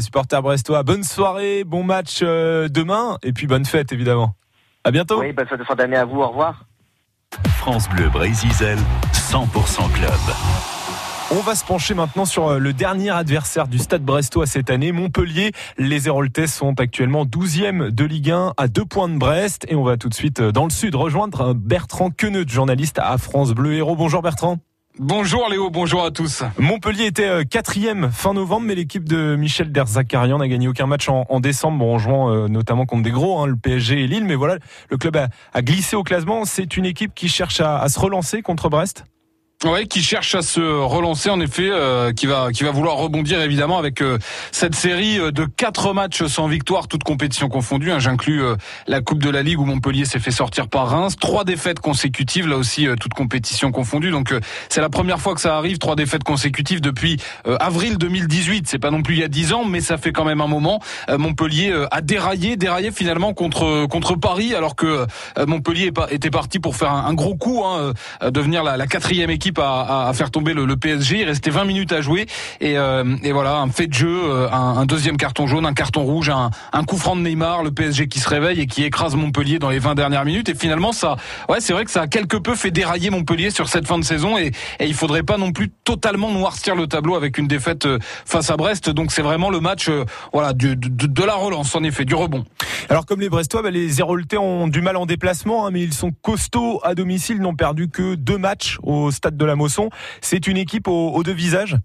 supporter 0.00 0.40
brestois. 0.42 0.82
Bonne 0.82 1.02
soirée, 1.02 1.64
bon 1.64 1.82
match 1.82 2.20
euh, 2.22 2.68
demain 2.68 3.18
et 3.22 3.32
puis 3.32 3.46
bonne 3.46 3.64
fête 3.64 3.92
évidemment. 3.92 4.34
À 4.84 4.90
bientôt. 4.90 5.20
Oui, 5.20 5.32
bonne 5.32 5.46
fin 5.46 5.74
d'année 5.74 5.96
à 5.96 6.04
vous. 6.04 6.20
Au 6.20 6.28
revoir. 6.28 6.64
France 7.68 7.86
Bleu 7.90 8.08
Brésil, 8.08 8.50
100% 9.12 9.92
club. 9.92 10.10
On 11.30 11.40
va 11.40 11.54
se 11.54 11.62
pencher 11.62 11.92
maintenant 11.92 12.24
sur 12.24 12.48
euh, 12.48 12.58
le 12.58 12.72
dernier 12.72 13.10
adversaire 13.10 13.68
du 13.68 13.78
Stade 13.78 14.02
Brestois 14.02 14.46
cette 14.46 14.70
année, 14.70 14.90
Montpellier. 14.92 15.52
Les 15.76 16.08
Héroltais 16.08 16.46
sont 16.46 16.80
actuellement 16.80 17.26
12e 17.26 17.90
de 17.90 18.04
Ligue 18.06 18.30
1 18.30 18.54
à 18.56 18.68
deux 18.68 18.86
points 18.86 19.10
de 19.10 19.18
Brest. 19.18 19.66
Et 19.68 19.74
on 19.74 19.84
va 19.84 19.98
tout 19.98 20.08
de 20.08 20.14
suite 20.14 20.40
euh, 20.40 20.52
dans 20.52 20.64
le 20.64 20.70
sud 20.70 20.94
rejoindre 20.94 21.52
Bertrand 21.52 22.10
Queneut, 22.10 22.48
journaliste 22.48 22.98
à 22.98 23.18
France 23.18 23.52
Bleu 23.52 23.74
Héros. 23.74 23.96
Bonjour 23.96 24.22
Bertrand. 24.22 24.58
Bonjour 25.00 25.48
Léo, 25.48 25.70
bonjour 25.70 26.04
à 26.04 26.10
tous. 26.10 26.42
Montpellier 26.58 27.06
était 27.06 27.28
euh, 27.28 27.44
quatrième 27.44 28.10
fin 28.10 28.34
novembre, 28.34 28.66
mais 28.66 28.74
l'équipe 28.74 29.08
de 29.08 29.36
Michel 29.36 29.70
Derzakarian 29.70 30.38
n'a 30.38 30.48
gagné 30.48 30.66
aucun 30.66 30.86
match 30.86 31.08
en, 31.08 31.38
décembre, 31.38 31.84
en 31.84 31.98
jouant 31.98 32.32
euh, 32.32 32.48
notamment 32.48 32.84
contre 32.84 33.04
des 33.04 33.12
gros, 33.12 33.38
hein, 33.38 33.46
le 33.46 33.54
PSG 33.54 34.02
et 34.02 34.06
Lille. 34.08 34.24
Mais 34.24 34.34
voilà, 34.34 34.58
le 34.90 34.96
club 34.96 35.16
a, 35.16 35.62
glissé 35.62 35.94
au 35.94 36.02
classement. 36.02 36.44
C'est 36.44 36.76
une 36.76 36.84
équipe 36.84 37.14
qui 37.14 37.28
cherche 37.28 37.60
à 37.60 37.88
se 37.88 38.00
relancer 38.00 38.42
contre 38.42 38.68
Brest? 38.68 39.04
Ouais, 39.64 39.86
qui 39.86 40.04
cherche 40.04 40.36
à 40.36 40.42
se 40.42 40.60
relancer 40.60 41.30
en 41.30 41.40
effet, 41.40 41.68
euh, 41.68 42.12
qui 42.12 42.26
va 42.26 42.52
qui 42.52 42.62
va 42.62 42.70
vouloir 42.70 42.94
rebondir 42.94 43.40
évidemment 43.40 43.76
avec 43.76 44.02
euh, 44.02 44.16
cette 44.52 44.76
série 44.76 45.18
euh, 45.18 45.32
de 45.32 45.46
quatre 45.46 45.92
matchs 45.92 46.22
sans 46.26 46.46
victoire, 46.46 46.86
toutes 46.86 47.02
compétitions 47.02 47.48
confondues. 47.48 47.90
Hein, 47.90 47.98
J'inclus 47.98 48.40
euh, 48.40 48.54
la 48.86 49.00
Coupe 49.00 49.20
de 49.20 49.28
la 49.28 49.42
Ligue 49.42 49.58
où 49.58 49.64
Montpellier 49.64 50.04
s'est 50.04 50.20
fait 50.20 50.30
sortir 50.30 50.68
par 50.68 50.88
Reims, 50.90 51.16
trois 51.20 51.42
défaites 51.42 51.80
consécutives, 51.80 52.46
là 52.46 52.56
aussi 52.56 52.86
euh, 52.86 52.94
toutes 52.94 53.14
compétitions 53.14 53.72
confondues. 53.72 54.12
Donc 54.12 54.30
euh, 54.30 54.38
c'est 54.68 54.80
la 54.80 54.90
première 54.90 55.18
fois 55.18 55.34
que 55.34 55.40
ça 55.40 55.56
arrive, 55.56 55.78
trois 55.78 55.96
défaites 55.96 56.22
consécutives 56.22 56.80
depuis 56.80 57.16
avril 57.58 57.98
2018. 57.98 58.68
C'est 58.68 58.78
pas 58.78 58.92
non 58.92 59.02
plus 59.02 59.14
il 59.14 59.20
y 59.20 59.24
a 59.24 59.28
dix 59.28 59.52
ans, 59.52 59.64
mais 59.64 59.80
ça 59.80 59.98
fait 59.98 60.12
quand 60.12 60.24
même 60.24 60.40
un 60.40 60.46
moment. 60.46 60.80
Montpellier 61.08 61.74
a 61.90 62.00
déraillé, 62.00 62.56
déraillé 62.56 62.92
finalement 62.92 63.34
contre 63.34 63.86
contre 63.86 64.14
Paris, 64.14 64.54
alors 64.54 64.76
que 64.76 65.04
Montpellier 65.44 65.90
était 66.10 66.30
parti 66.30 66.60
pour 66.60 66.76
faire 66.76 66.92
un, 66.92 67.14
gros 67.14 67.34
coup, 67.34 67.64
hein, 67.64 67.92
devenir 68.30 68.62
la 68.62 68.86
quatrième 68.86 69.30
équipe 69.30 69.47
à, 69.58 70.10
faire 70.14 70.30
tomber 70.30 70.54
le, 70.54 70.76
PSG. 70.76 71.20
Il 71.20 71.24
restait 71.24 71.50
20 71.50 71.64
minutes 71.64 71.92
à 71.92 72.00
jouer 72.00 72.26
et, 72.60 72.74
et 72.74 73.32
voilà 73.32 73.56
un 73.56 73.68
fait 73.68 73.86
de 73.86 73.94
jeu, 73.94 74.48
un, 74.52 74.78
un, 74.78 74.86
deuxième 74.86 75.16
carton 75.16 75.46
jaune, 75.46 75.66
un 75.66 75.74
carton 75.74 76.02
rouge, 76.02 76.30
un, 76.30 76.84
coup 76.84 76.96
franc 76.96 77.16
de 77.16 77.22
Neymar, 77.22 77.62
le 77.62 77.70
PSG 77.70 78.08
qui 78.08 78.20
se 78.20 78.28
réveille 78.28 78.60
et 78.60 78.66
qui 78.66 78.84
écrase 78.84 79.16
Montpellier 79.16 79.58
dans 79.58 79.70
les 79.70 79.78
20 79.78 79.94
dernières 79.94 80.24
minutes. 80.24 80.48
Et 80.48 80.54
finalement, 80.54 80.92
ça, 80.92 81.16
ouais, 81.48 81.60
c'est 81.60 81.72
vrai 81.72 81.84
que 81.84 81.90
ça 81.90 82.02
a 82.02 82.06
quelque 82.06 82.36
peu 82.36 82.54
fait 82.54 82.70
dérailler 82.70 83.10
Montpellier 83.10 83.50
sur 83.50 83.68
cette 83.68 83.86
fin 83.86 83.98
de 83.98 84.04
saison 84.04 84.38
et, 84.38 84.52
et 84.78 84.86
il 84.86 84.94
faudrait 84.94 85.22
pas 85.22 85.38
non 85.38 85.52
plus 85.52 85.70
totalement 85.84 86.30
noircir 86.30 86.74
le 86.74 86.86
tableau 86.86 87.16
avec 87.16 87.38
une 87.38 87.48
défaite 87.48 87.88
face 88.24 88.50
à 88.50 88.56
Brest. 88.56 88.90
Donc 88.90 89.12
c'est 89.12 89.22
vraiment 89.22 89.50
le 89.50 89.60
match, 89.60 89.90
voilà, 90.32 90.52
de, 90.52 91.24
la 91.24 91.34
relance 91.34 91.74
en 91.74 91.82
effet, 91.82 92.04
du 92.04 92.14
rebond. 92.14 92.44
Alors 92.88 93.06
comme 93.06 93.20
les 93.20 93.28
Brestois, 93.28 93.62
bah, 93.62 93.70
les 93.70 94.00
Héroltais 94.00 94.38
ont 94.38 94.68
du 94.68 94.80
mal 94.80 94.96
en 94.96 95.06
déplacement, 95.06 95.66
hein, 95.66 95.70
mais 95.72 95.82
ils 95.82 95.94
sont 95.94 96.12
costauds 96.22 96.80
à 96.82 96.94
domicile, 96.94 97.40
n'ont 97.40 97.54
perdu 97.54 97.88
que 97.88 98.14
deux 98.14 98.38
matchs 98.38 98.78
au 98.82 99.10
stade 99.10 99.36
de 99.38 99.44
la 99.44 99.56
Mosson. 99.56 99.90
C'est 100.20 100.46
une 100.46 100.56
équipe 100.56 100.88
aux, 100.88 101.12
aux 101.12 101.22
deux 101.22 101.32
visages? 101.32 101.76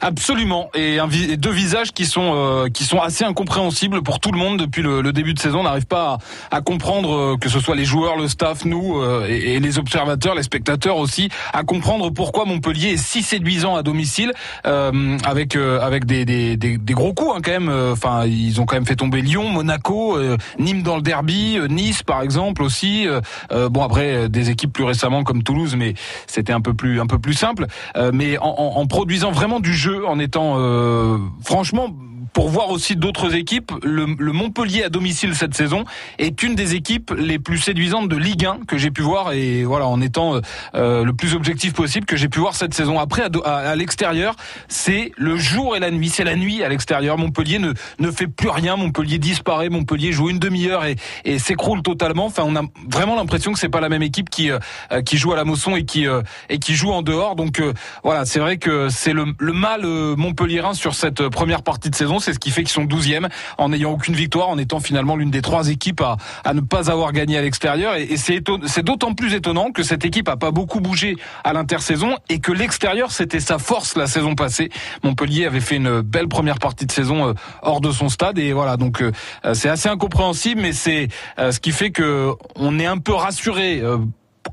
Absolument, 0.00 0.70
et, 0.74 0.98
deux 1.36 1.50
visages 1.50 1.92
qui 1.92 2.06
sont 2.06 2.32
euh, 2.34 2.68
qui 2.68 2.84
sont 2.84 3.00
assez 3.00 3.24
incompréhensibles 3.24 4.02
pour 4.02 4.20
tout 4.20 4.32
le 4.32 4.38
monde 4.38 4.58
depuis 4.58 4.82
le, 4.82 5.00
le 5.02 5.12
début 5.12 5.34
de 5.34 5.38
saison. 5.38 5.60
On 5.60 5.64
n'arrive 5.64 5.86
pas 5.86 6.18
à, 6.50 6.56
à 6.56 6.60
comprendre 6.60 7.14
euh, 7.14 7.36
que 7.36 7.48
ce 7.48 7.60
soit 7.60 7.74
les 7.76 7.84
joueurs, 7.84 8.16
le 8.16 8.28
staff, 8.28 8.64
nous 8.64 8.98
euh, 9.00 9.26
et, 9.28 9.54
et, 9.54 9.60
les 9.60 9.78
observateurs, 9.78 10.34
les 10.34 10.42
spectateurs 10.42 10.96
aussi, 10.96 11.28
à 11.52 11.62
comprendre 11.64 12.10
pourquoi 12.10 12.44
Montpellier 12.44 12.90
est 12.90 12.96
si 12.96 13.22
séduisant 13.22 13.76
à 13.76 13.82
domicile, 13.82 14.32
euh, 14.66 15.18
avec 15.24 15.56
avec 15.56 16.04
des, 16.04 16.24
des, 16.24 16.56
des, 16.56 16.78
des, 16.78 16.94
gros 16.94 17.12
coups 17.12 17.32
hein, 17.36 17.40
quand 17.42 17.50
même. 17.50 17.70
Enfin, 17.92 18.24
ils 18.26 18.60
ont 18.60 18.66
quand 18.66 18.76
même 18.76 18.86
fait 18.86 18.96
tomber 18.96 19.20
Lyon, 19.20 19.48
Monaco, 19.48 20.18
Nîmes 20.58 20.82
dans 20.82 20.96
le 20.96 21.02
derby, 21.02 21.58
Nice 21.68 22.02
par 22.02 22.22
exemple 22.22 22.62
aussi. 22.62 23.06
bon 23.70 23.82
après 23.82 24.28
des 24.28 24.50
équipes 24.50 24.72
plus 24.72 24.84
récemment 24.84 25.24
comme 25.24 25.42
Toulouse, 25.42 25.74
mais 25.76 25.94
c'était 26.26 26.52
un 26.52 26.60
peu 26.60 26.74
plus 26.74 27.00
un 27.00 27.06
peu 27.06 27.18
plus 27.18 27.34
simple. 27.34 27.66
mais 28.12 28.38
en, 28.38 28.46
en, 28.46 28.80
en 28.80 28.86
produisant 28.86 29.32
vraiment 29.32 29.60
du 29.60 29.69
jeu 29.72 30.06
en 30.06 30.18
étant 30.18 30.56
euh, 30.58 31.18
franchement 31.42 31.88
pour 32.32 32.48
voir 32.48 32.70
aussi 32.70 32.96
d'autres 32.96 33.34
équipes, 33.34 33.72
le, 33.82 34.06
le, 34.18 34.32
Montpellier 34.32 34.84
à 34.84 34.88
domicile 34.88 35.34
cette 35.34 35.54
saison 35.54 35.84
est 36.18 36.42
une 36.42 36.54
des 36.54 36.74
équipes 36.74 37.12
les 37.16 37.38
plus 37.38 37.58
séduisantes 37.58 38.08
de 38.08 38.16
Ligue 38.16 38.46
1 38.46 38.60
que 38.66 38.78
j'ai 38.78 38.90
pu 38.90 39.02
voir 39.02 39.32
et 39.32 39.64
voilà 39.64 39.86
en 39.86 40.00
étant 40.00 40.40
euh, 40.74 41.04
le 41.04 41.12
plus 41.12 41.34
objectif 41.34 41.72
possible 41.72 42.06
que 42.06 42.16
j'ai 42.16 42.28
pu 42.28 42.38
voir 42.38 42.54
cette 42.54 42.74
saison. 42.74 42.98
Après 42.98 43.22
à, 43.22 43.28
à, 43.44 43.70
à 43.70 43.76
l'extérieur, 43.76 44.34
c'est 44.68 45.12
le 45.16 45.36
jour 45.36 45.76
et 45.76 45.80
la 45.80 45.90
nuit, 45.90 46.08
c'est 46.08 46.24
la 46.24 46.36
nuit 46.36 46.62
à 46.62 46.68
l'extérieur. 46.68 47.18
Montpellier 47.18 47.58
ne 47.58 47.72
ne 47.98 48.10
fait 48.10 48.26
plus 48.26 48.48
rien, 48.48 48.76
Montpellier 48.76 49.18
disparaît, 49.18 49.68
Montpellier 49.68 50.12
joue 50.12 50.30
une 50.30 50.38
demi-heure 50.38 50.84
et, 50.84 50.96
et 51.24 51.38
s'écroule 51.38 51.82
totalement. 51.82 52.26
Enfin, 52.26 52.44
on 52.46 52.56
a 52.56 52.62
vraiment 52.90 53.16
l'impression 53.16 53.52
que 53.52 53.58
c'est 53.58 53.68
pas 53.68 53.80
la 53.80 53.88
même 53.88 54.02
équipe 54.02 54.30
qui 54.30 54.50
euh, 54.50 55.02
qui 55.02 55.18
joue 55.18 55.32
à 55.32 55.36
la 55.36 55.44
Mosson 55.44 55.76
et 55.76 55.84
qui 55.84 56.06
euh, 56.06 56.22
et 56.48 56.58
qui 56.58 56.74
joue 56.74 56.92
en 56.92 57.02
dehors. 57.02 57.36
Donc 57.36 57.60
euh, 57.60 57.72
voilà, 58.04 58.24
c'est 58.24 58.40
vrai 58.40 58.56
que 58.58 58.88
c'est 58.88 59.12
le, 59.12 59.26
le 59.38 59.52
mal 59.52 59.84
montpelliérain 59.84 60.74
sur 60.74 60.94
cette 60.94 61.28
première 61.28 61.62
partie 61.62 61.90
de 61.90 61.94
saison 61.94 62.19
c'est 62.20 62.32
ce 62.34 62.38
qui 62.38 62.50
fait 62.50 62.62
qu'ils 62.62 62.70
sont 62.70 62.84
12e 62.84 63.28
en 63.58 63.68
n'ayant 63.70 63.92
aucune 63.92 64.14
victoire, 64.14 64.48
en 64.48 64.58
étant 64.58 64.80
finalement 64.80 65.16
l'une 65.16 65.30
des 65.30 65.42
trois 65.42 65.68
équipes 65.68 66.02
à, 66.44 66.54
ne 66.54 66.60
pas 66.60 66.90
avoir 66.90 67.12
gagné 67.12 67.38
à 67.38 67.42
l'extérieur. 67.42 67.94
Et, 67.96 68.16
c'est 68.16 68.82
d'autant 68.82 69.14
plus 69.14 69.34
étonnant 69.34 69.72
que 69.72 69.82
cette 69.82 70.04
équipe 70.04 70.28
a 70.28 70.36
pas 70.36 70.50
beaucoup 70.50 70.80
bougé 70.80 71.16
à 71.44 71.52
l'intersaison 71.52 72.16
et 72.28 72.40
que 72.40 72.52
l'extérieur 72.52 73.10
c'était 73.12 73.40
sa 73.40 73.58
force 73.58 73.96
la 73.96 74.06
saison 74.06 74.34
passée. 74.34 74.70
Montpellier 75.02 75.46
avait 75.46 75.60
fait 75.60 75.76
une 75.76 76.00
belle 76.00 76.28
première 76.28 76.58
partie 76.58 76.86
de 76.86 76.92
saison 76.92 77.28
euh, 77.28 77.34
hors 77.62 77.80
de 77.80 77.90
son 77.90 78.08
stade 78.08 78.38
et 78.38 78.52
voilà 78.52 78.76
donc 78.76 79.02
euh, 79.02 79.12
c'est 79.54 79.68
assez 79.68 79.88
incompréhensible, 79.88 80.60
mais 80.60 80.72
c'est 80.72 81.08
euh, 81.38 81.52
ce 81.52 81.60
qui 81.60 81.72
fait 81.72 81.90
que 81.90 82.32
on 82.56 82.78
est 82.78 82.86
un 82.86 82.98
peu 82.98 83.12
rassuré 83.12 83.82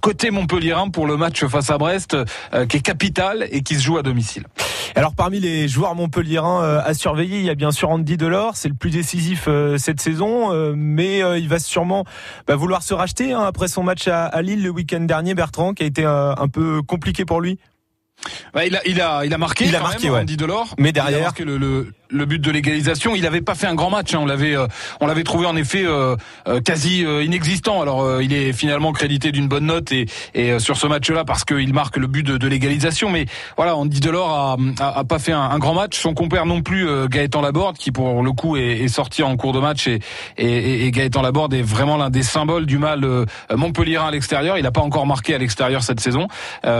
côté 0.01 0.31
Montpellierin 0.31 0.89
pour 0.89 1.07
le 1.07 1.17
match 1.17 1.45
face 1.45 1.69
à 1.69 1.77
Brest, 1.77 2.15
euh, 2.53 2.65
qui 2.65 2.77
est 2.77 2.81
capital 2.81 3.47
et 3.51 3.61
qui 3.61 3.75
se 3.75 3.81
joue 3.81 3.97
à 3.97 4.03
domicile. 4.03 4.45
Alors 4.95 5.15
parmi 5.15 5.39
les 5.39 5.67
joueurs 5.67 5.95
montpelliérains 5.95 6.63
euh, 6.63 6.81
à 6.83 6.93
surveiller, 6.93 7.39
il 7.39 7.45
y 7.45 7.49
a 7.49 7.55
bien 7.55 7.71
sûr 7.71 7.89
Andy 7.89 8.17
Delors, 8.17 8.55
c'est 8.55 8.69
le 8.69 8.75
plus 8.75 8.89
décisif 8.89 9.45
euh, 9.47 9.77
cette 9.77 10.01
saison, 10.01 10.51
mais 10.75 11.19
il 11.39 11.47
va 11.49 11.59
sûrement 11.59 12.05
bah, 12.47 12.55
vouloir 12.55 12.83
se 12.83 12.93
racheter 12.93 13.33
hein, 13.33 13.41
après 13.41 13.67
son 13.67 13.83
match 13.83 14.07
à, 14.07 14.25
à 14.25 14.41
Lille 14.41 14.63
le 14.63 14.69
week-end 14.69 15.01
dernier, 15.01 15.33
Bertrand, 15.33 15.73
qui 15.73 15.83
a 15.83 15.85
été 15.85 16.05
un 16.05 16.47
peu 16.47 16.81
compliqué 16.81 17.25
pour 17.25 17.41
lui. 17.41 17.59
Ouais, 18.55 18.67
il 18.67 18.75
a, 18.75 18.81
il 18.87 18.99
a, 19.01 19.25
il 19.25 19.33
a 19.33 19.37
marqué. 19.37 19.65
Il 19.65 19.75
a 19.75 19.79
marqué, 19.79 20.05
même, 20.05 20.13
ouais. 20.13 20.21
Andy 20.21 20.37
Delors. 20.37 20.73
Mais 20.77 20.91
derrière, 20.91 21.33
le, 21.39 21.57
le, 21.57 21.93
le 22.09 22.25
but 22.25 22.39
de 22.39 22.51
l'égalisation. 22.51 23.15
Il 23.15 23.23
n'avait 23.23 23.41
pas 23.41 23.55
fait 23.55 23.67
un 23.67 23.75
grand 23.75 23.89
match. 23.89 24.13
Hein. 24.13 24.19
On 24.21 24.25
l'avait, 24.25 24.55
euh, 24.55 24.67
on 25.01 25.07
l'avait 25.07 25.23
trouvé 25.23 25.45
en 25.45 25.55
effet 25.55 25.83
euh, 25.85 26.15
euh, 26.47 26.61
quasi 26.61 27.01
inexistant. 27.01 27.81
Alors 27.81 28.21
il 28.21 28.33
est 28.33 28.53
finalement 28.53 28.91
crédité 28.91 29.31
d'une 29.31 29.47
bonne 29.47 29.65
note 29.65 29.91
et, 29.91 30.05
et 30.33 30.59
sur 30.59 30.77
ce 30.77 30.87
match-là 30.87 31.25
parce 31.25 31.43
qu'il 31.43 31.73
marque 31.73 31.97
le 31.97 32.07
but 32.07 32.23
de, 32.23 32.37
de 32.37 32.47
l'égalisation. 32.47 33.09
Mais 33.09 33.25
voilà, 33.55 33.75
Andy 33.75 33.99
Delors 33.99 34.31
a, 34.31 34.57
a, 34.79 34.99
a 34.99 35.03
pas 35.03 35.19
fait 35.19 35.31
un, 35.31 35.41
un, 35.41 35.59
grand 35.59 35.73
match. 35.73 35.97
Son 35.97 36.13
compère 36.13 36.45
non 36.45 36.61
plus, 36.61 36.87
Gaëtan 37.09 37.41
Laborde, 37.41 37.77
qui 37.77 37.91
pour 37.91 38.23
le 38.23 38.31
coup 38.31 38.57
est, 38.57 38.79
est 38.81 38.87
sorti 38.87 39.23
en 39.23 39.35
cours 39.37 39.53
de 39.53 39.59
match 39.59 39.87
et, 39.87 39.99
et, 40.37 40.85
et 40.85 40.91
Gaëtan 40.91 41.21
Laborde 41.21 41.53
est 41.53 41.61
vraiment 41.61 41.97
l'un 41.97 42.09
des 42.09 42.23
symboles 42.23 42.65
du 42.65 42.77
mal 42.77 43.05
montpelliérain 43.53 44.07
à 44.07 44.11
l'extérieur. 44.11 44.57
Il 44.57 44.63
n'a 44.63 44.71
pas 44.71 44.81
encore 44.81 45.05
marqué 45.05 45.35
à 45.35 45.37
l'extérieur 45.37 45.83
cette 45.83 45.99
saison. 45.99 46.27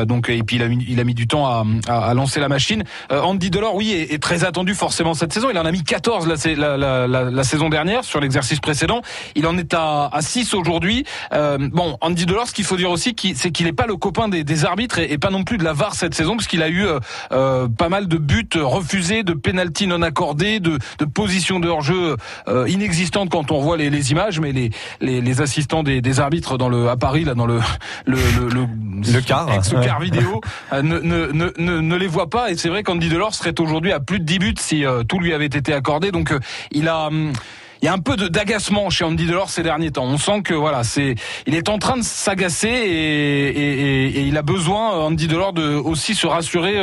donc 0.05 0.29
et 0.29 0.43
puis 0.43 0.57
il 0.57 0.63
a, 0.63 0.67
mis, 0.67 0.85
il 0.87 0.99
a 0.99 1.03
mis 1.03 1.13
du 1.13 1.27
temps 1.27 1.45
à, 1.45 1.65
à, 1.87 2.09
à 2.09 2.13
lancer 2.13 2.39
la 2.39 2.49
machine. 2.49 2.83
Andy 3.09 3.49
Delors, 3.49 3.75
oui, 3.75 3.91
est, 3.91 4.13
est 4.13 4.21
très 4.21 4.43
attendu 4.43 4.73
forcément 4.73 5.13
cette 5.17 5.33
saison. 5.33 5.49
Il 5.49 5.57
en 5.57 5.65
a 5.65 5.71
mis 5.71 5.83
14 5.83 6.27
la, 6.27 6.77
la, 6.77 7.07
la, 7.07 7.23
la 7.29 7.43
saison 7.43 7.69
dernière 7.69 8.03
sur 8.03 8.19
l'exercice 8.19 8.59
précédent. 8.59 9.01
Il 9.35 9.45
en 9.47 9.57
est 9.57 9.73
à, 9.73 10.09
à 10.11 10.21
6 10.21 10.53
aujourd'hui. 10.53 11.03
Euh, 11.33 11.57
bon, 11.59 11.97
Andy 12.01 12.25
Delors, 12.25 12.47
ce 12.47 12.53
qu'il 12.53 12.65
faut 12.65 12.77
dire 12.77 12.91
aussi, 12.91 13.15
c'est 13.35 13.51
qu'il 13.51 13.65
n'est 13.65 13.73
pas 13.73 13.87
le 13.87 13.95
copain 13.95 14.29
des, 14.29 14.43
des 14.43 14.65
arbitres 14.65 14.99
et, 14.99 15.11
et, 15.11 15.17
pas 15.17 15.29
non 15.29 15.43
plus 15.43 15.57
de 15.57 15.63
la 15.63 15.73
VAR 15.73 15.95
cette 15.95 16.13
saison, 16.13 16.37
parce 16.37 16.47
qu'il 16.47 16.63
a 16.63 16.69
eu 16.69 16.85
euh, 16.85 16.99
euh, 17.31 17.67
pas 17.67 17.89
mal 17.89 18.07
de 18.07 18.17
buts 18.17 18.47
refusés, 18.55 19.23
de 19.23 19.33
pénalty 19.33 19.87
non 19.87 20.01
accordés, 20.01 20.59
de, 20.59 20.77
de 20.99 21.05
positions 21.05 21.59
de 21.59 21.67
hors-jeu 21.67 22.15
euh, 22.47 22.67
inexistantes 22.69 23.29
quand 23.29 23.51
on 23.51 23.59
voit 23.59 23.77
les, 23.77 23.89
les 23.89 24.11
images, 24.11 24.39
mais 24.39 24.51
les, 24.51 24.69
les, 25.01 25.21
les 25.21 25.41
assistants 25.41 25.83
des, 25.83 26.01
des, 26.01 26.19
arbitres 26.19 26.57
dans 26.57 26.69
le 26.69 26.89
à 26.89 26.97
Paris 26.97 27.25
là 27.25 27.35
dans 27.35 27.45
le 27.45 27.59
le 28.05 28.17
le, 28.39 28.49
le, 28.49 28.67
le 29.13 29.21
car, 29.21 29.63
ce 29.63 29.75
car 29.75 29.99
vidéo 29.99 30.41
euh, 30.73 30.81
ne, 30.81 30.99
ne, 30.99 31.31
ne, 31.31 31.79
ne, 31.79 31.95
les 31.95 32.07
voit 32.07 32.29
pas 32.29 32.51
et 32.51 32.57
c'est 32.57 32.69
vrai 32.69 32.83
qu'Andy 32.83 33.09
Delors 33.09 33.33
serait 33.33 33.59
aujourd'hui 33.59 33.91
à 33.91 33.99
plus 33.99 34.19
de 34.19 34.25
10 34.25 34.39
buts 34.39 34.53
si 34.59 34.85
euh, 34.85 35.03
tout 35.07 35.19
lui 35.19 35.33
avait 35.33 35.45
été 35.45 35.73
accordé. 35.73 36.11
Donc 36.11 36.31
euh, 36.31 36.39
il 36.71 36.87
a 36.87 37.07
hum, 37.07 37.33
il 37.81 37.85
y 37.85 37.87
a 37.87 37.93
un 37.93 37.99
peu 37.99 38.15
d'agacement 38.15 38.89
chez 38.89 39.03
Andy 39.03 39.25
Delors 39.25 39.49
ces 39.49 39.63
derniers 39.63 39.91
temps. 39.91 40.05
On 40.05 40.17
sent 40.17 40.41
que 40.41 40.53
voilà, 40.53 40.83
c'est 40.83 41.15
il 41.45 41.55
est 41.55 41.69
en 41.69 41.77
train 41.77 41.97
de 41.97 42.03
s'agacer 42.03 42.67
et, 42.67 43.47
et, 43.47 44.05
et, 44.07 44.21
il 44.21 44.37
a 44.37 44.41
besoin 44.41 44.91
Andy 45.05 45.27
Delors 45.27 45.53
de 45.53 45.75
aussi 45.75 46.15
se 46.15 46.27
rassurer 46.27 46.77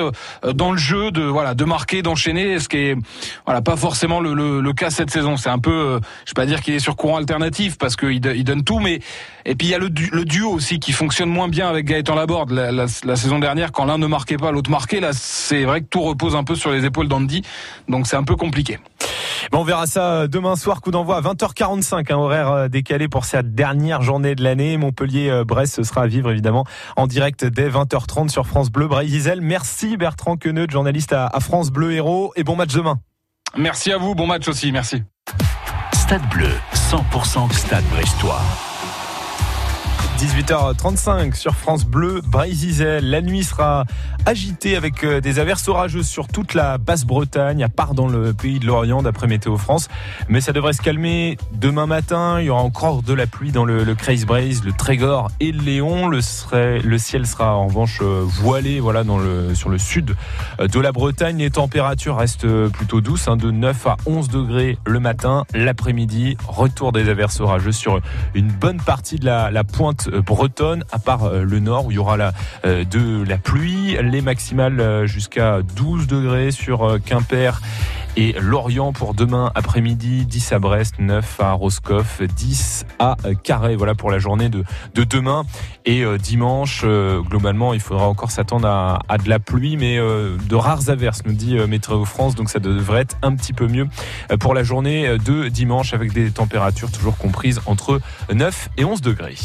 dans 0.54 0.72
le 0.72 0.78
jeu, 0.78 1.10
de 1.10 1.22
voilà, 1.22 1.54
de 1.54 1.64
marquer, 1.64 2.02
d'enchaîner, 2.02 2.58
ce 2.58 2.68
qui 2.68 2.76
est 2.76 2.96
voilà 3.44 3.62
pas 3.62 3.76
forcément 3.76 4.20
le, 4.20 4.34
le, 4.34 4.60
le 4.60 4.72
cas 4.72 4.90
cette 4.90 5.10
saison. 5.10 5.36
C'est 5.36 5.50
un 5.50 5.58
peu, 5.58 6.00
je 6.24 6.30
vais 6.30 6.34
pas 6.34 6.46
dire 6.46 6.60
qu'il 6.62 6.74
est 6.74 6.78
sur 6.78 6.96
courant 6.96 7.16
alternatif 7.16 7.78
parce 7.78 7.96
qu'il 7.96 8.24
il 8.24 8.44
donne 8.44 8.64
tout, 8.64 8.78
mais 8.78 9.00
et 9.46 9.54
puis 9.54 9.68
il 9.68 9.70
y 9.70 9.74
a 9.74 9.78
le, 9.78 9.90
le, 10.12 10.24
duo 10.24 10.50
aussi 10.50 10.78
qui 10.78 10.92
fonctionne 10.92 11.28
moins 11.28 11.48
bien 11.48 11.68
avec 11.68 11.86
Gaëtan 11.86 12.14
Laborde. 12.14 12.50
La, 12.50 12.72
la, 12.72 12.86
la 13.04 13.16
saison 13.16 13.38
dernière, 13.38 13.72
quand 13.72 13.84
l'un 13.84 13.98
ne 13.98 14.06
marquait 14.06 14.36
pas, 14.36 14.52
l'autre 14.52 14.70
marquait. 14.70 15.00
Là, 15.00 15.10
c'est 15.12 15.64
vrai 15.64 15.80
que 15.82 15.86
tout 15.86 16.00
repose 16.02 16.34
un 16.34 16.44
peu 16.44 16.54
sur 16.54 16.70
les 16.70 16.84
épaules 16.84 17.08
d'Andy, 17.08 17.42
donc 17.88 18.06
c'est 18.06 18.16
un 18.16 18.24
peu 18.24 18.36
compliqué. 18.36 18.78
Bon, 19.54 19.60
on 19.60 19.64
verra 19.64 19.86
ça 19.86 20.26
demain 20.26 20.56
soir, 20.56 20.80
coup 20.80 20.90
d'envoi 20.90 21.18
à 21.18 21.20
20h45, 21.20 22.12
un 22.12 22.16
horaire 22.16 22.68
décalé 22.68 23.06
pour 23.06 23.24
cette 23.24 23.54
dernière 23.54 24.02
journée 24.02 24.34
de 24.34 24.42
l'année. 24.42 24.76
Montpellier-Brest, 24.78 25.76
ce 25.76 25.84
sera 25.84 26.02
à 26.02 26.06
vivre 26.08 26.32
évidemment 26.32 26.64
en 26.96 27.06
direct 27.06 27.44
dès 27.44 27.68
20h30 27.68 28.30
sur 28.30 28.48
France 28.48 28.72
Bleu 28.72 28.88
Brésil. 28.88 29.38
Merci 29.40 29.96
Bertrand 29.96 30.36
Queneut, 30.36 30.66
journaliste 30.68 31.12
à, 31.12 31.28
à 31.28 31.38
France 31.38 31.70
Bleu 31.70 31.92
Héros, 31.92 32.32
et 32.34 32.42
bon 32.42 32.56
match 32.56 32.74
demain. 32.74 32.98
Merci 33.56 33.92
à 33.92 33.96
vous, 33.96 34.16
bon 34.16 34.26
match 34.26 34.48
aussi, 34.48 34.72
merci. 34.72 35.04
Stade 35.92 36.28
Bleu, 36.30 36.50
100% 36.74 37.52
Stade 37.52 37.84
Brestois. 37.92 38.42
18h35 40.24 41.34
sur 41.34 41.54
France 41.54 41.84
Bleu, 41.84 42.22
Brésil. 42.26 42.82
La 43.02 43.20
nuit 43.20 43.44
sera 43.44 43.84
agitée 44.24 44.74
avec 44.74 45.04
des 45.04 45.38
averses 45.38 45.68
orageuses 45.68 46.08
sur 46.08 46.28
toute 46.28 46.54
la 46.54 46.78
Basse-Bretagne, 46.78 47.62
à 47.62 47.68
part 47.68 47.92
dans 47.92 48.08
le 48.08 48.32
pays 48.32 48.58
de 48.58 48.66
l'Orient, 48.66 49.02
d'après 49.02 49.26
Météo 49.26 49.58
France. 49.58 49.88
Mais 50.30 50.40
ça 50.40 50.54
devrait 50.54 50.72
se 50.72 50.80
calmer 50.80 51.36
demain 51.52 51.84
matin. 51.84 52.40
Il 52.40 52.46
y 52.46 52.48
aura 52.48 52.62
encore 52.62 53.02
de 53.02 53.12
la 53.12 53.26
pluie 53.26 53.52
dans 53.52 53.66
le, 53.66 53.84
le 53.84 53.94
Creuse 53.94 54.24
Braise, 54.24 54.64
le 54.64 54.72
Trégor 54.72 55.30
et 55.40 55.52
le 55.52 55.60
Léon. 55.60 56.08
Le, 56.08 56.22
ciel 56.22 57.26
sera 57.26 57.56
en 57.56 57.66
revanche 57.66 58.00
voilé 58.00 58.80
voilà, 58.80 59.02
sur 59.52 59.68
le 59.68 59.78
sud 59.78 60.16
de 60.58 60.80
la 60.80 60.92
Bretagne. 60.92 61.36
Les 61.36 61.50
températures 61.50 62.16
restent 62.16 62.48
plutôt 62.68 63.02
douces, 63.02 63.28
hein, 63.28 63.36
de 63.36 63.50
9 63.50 63.86
à 63.88 63.96
11 64.06 64.28
degrés 64.28 64.78
le 64.86 65.00
matin. 65.00 65.44
L'après-midi, 65.52 66.38
retour 66.48 66.92
des 66.92 67.10
averses 67.10 67.40
orageuses 67.40 67.76
sur 67.76 68.00
une 68.34 68.48
bonne 68.48 68.80
partie 68.80 69.18
de 69.18 69.26
la, 69.26 69.50
la 69.50 69.64
pointe 69.64 70.08
euh, 70.13 70.13
bretonne, 70.20 70.84
à 70.92 70.98
part 70.98 71.24
euh, 71.24 71.42
le 71.42 71.60
nord 71.60 71.86
où 71.86 71.90
il 71.90 71.94
y 71.94 71.98
aura 71.98 72.14
euh, 72.64 72.84
de 72.84 73.24
la 73.26 73.38
pluie. 73.38 73.96
Les 74.02 74.20
maximales 74.20 74.80
euh, 74.80 75.06
jusqu'à 75.06 75.60
12 75.76 76.06
degrés 76.06 76.50
sur 76.50 76.84
euh, 76.84 76.98
Quimper 76.98 77.60
et 78.16 78.34
Lorient 78.40 78.92
pour 78.92 79.14
demain 79.14 79.50
après-midi, 79.54 80.24
10 80.26 80.52
à 80.52 80.58
Brest, 80.58 80.94
9 80.98 81.40
à 81.40 81.52
Roscoff, 81.52 82.22
10 82.22 82.86
à 82.98 83.16
euh, 83.24 83.34
Carré. 83.34 83.76
Voilà 83.76 83.94
pour 83.94 84.10
la 84.10 84.18
journée 84.18 84.48
de, 84.48 84.64
de 84.94 85.04
demain. 85.04 85.44
Et 85.84 86.02
euh, 86.02 86.16
dimanche, 86.16 86.82
euh, 86.84 87.20
globalement, 87.20 87.74
il 87.74 87.80
faudra 87.80 88.06
encore 88.06 88.30
s'attendre 88.30 88.68
à, 88.68 89.00
à 89.08 89.18
de 89.18 89.28
la 89.28 89.38
pluie, 89.38 89.76
mais 89.76 89.98
euh, 89.98 90.36
de 90.48 90.54
rares 90.54 90.88
averses, 90.88 91.22
nous 91.26 91.32
dit 91.32 91.58
euh, 91.58 91.66
Météo 91.66 92.04
France. 92.04 92.34
Donc 92.34 92.50
ça 92.50 92.60
devrait 92.60 93.02
être 93.02 93.16
un 93.22 93.34
petit 93.34 93.52
peu 93.52 93.66
mieux 93.66 93.88
euh, 94.30 94.36
pour 94.36 94.54
la 94.54 94.62
journée 94.62 95.08
euh, 95.08 95.18
de 95.18 95.48
dimanche 95.48 95.92
avec 95.92 96.12
des 96.12 96.30
températures 96.30 96.90
toujours 96.90 97.16
comprises 97.16 97.60
entre 97.66 98.00
9 98.32 98.68
et 98.78 98.84
11 98.84 99.00
degrés. 99.00 99.36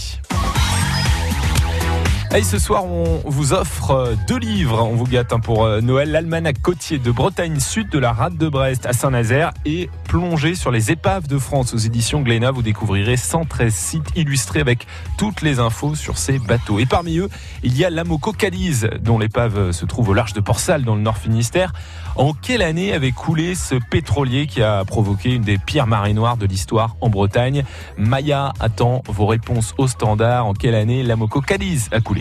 Et 2.35 2.43
ce 2.43 2.59
soir, 2.59 2.85
on 2.85 3.21
vous 3.25 3.53
offre 3.53 3.89
euh, 3.89 4.13
deux 4.27 4.37
livres. 4.37 4.83
On 4.83 4.93
vous 4.93 5.05
gâte 5.05 5.33
hein, 5.33 5.39
pour 5.39 5.65
euh, 5.65 5.81
Noël. 5.81 6.11
L'almanach 6.11 6.61
côtier 6.61 6.99
de 6.99 7.09
Bretagne 7.09 7.59
Sud 7.59 7.89
de 7.89 7.97
la 7.97 8.13
rade 8.13 8.37
de 8.37 8.47
Brest 8.47 8.85
à 8.85 8.93
Saint-Nazaire 8.93 9.51
et 9.65 9.89
plongé 10.07 10.53
sur 10.53 10.69
les 10.69 10.91
épaves 10.91 11.27
de 11.27 11.39
France 11.39 11.73
aux 11.73 11.77
éditions 11.77 12.21
Glénat. 12.21 12.51
Vous 12.51 12.61
découvrirez 12.61 13.17
113 13.17 13.73
sites 13.73 14.11
illustrés 14.15 14.59
avec 14.59 14.85
toutes 15.17 15.41
les 15.41 15.57
infos 15.57 15.95
sur 15.95 16.19
ces 16.19 16.37
bateaux. 16.37 16.77
Et 16.77 16.85
parmi 16.85 17.17
eux, 17.17 17.29
il 17.63 17.75
y 17.75 17.83
a 17.83 17.89
l'Amoco 17.89 18.31
Cadiz, 18.31 18.87
dont 19.01 19.17
l'épave 19.17 19.71
se 19.71 19.85
trouve 19.85 20.09
au 20.09 20.13
large 20.13 20.33
de 20.33 20.39
Port-Salle 20.39 20.83
dans 20.83 20.95
le 20.95 21.01
Nord 21.01 21.17
Finistère. 21.17 21.73
En 22.15 22.33
quelle 22.33 22.61
année 22.61 22.93
avait 22.93 23.11
coulé 23.11 23.55
ce 23.55 23.75
pétrolier 23.75 24.45
qui 24.45 24.61
a 24.61 24.85
provoqué 24.85 25.33
une 25.33 25.41
des 25.41 25.57
pires 25.57 25.87
marées 25.87 26.13
noires 26.13 26.37
de 26.37 26.45
l'histoire 26.45 26.95
en 27.01 27.09
Bretagne? 27.09 27.63
Maya 27.97 28.53
attend 28.59 29.01
vos 29.07 29.25
réponses 29.25 29.73
au 29.79 29.87
standard. 29.87 30.45
En 30.45 30.53
quelle 30.53 30.75
année 30.75 31.01
l'Amoco 31.01 31.41
Cadiz 31.41 31.89
a 31.91 32.01
coulé? 32.01 32.18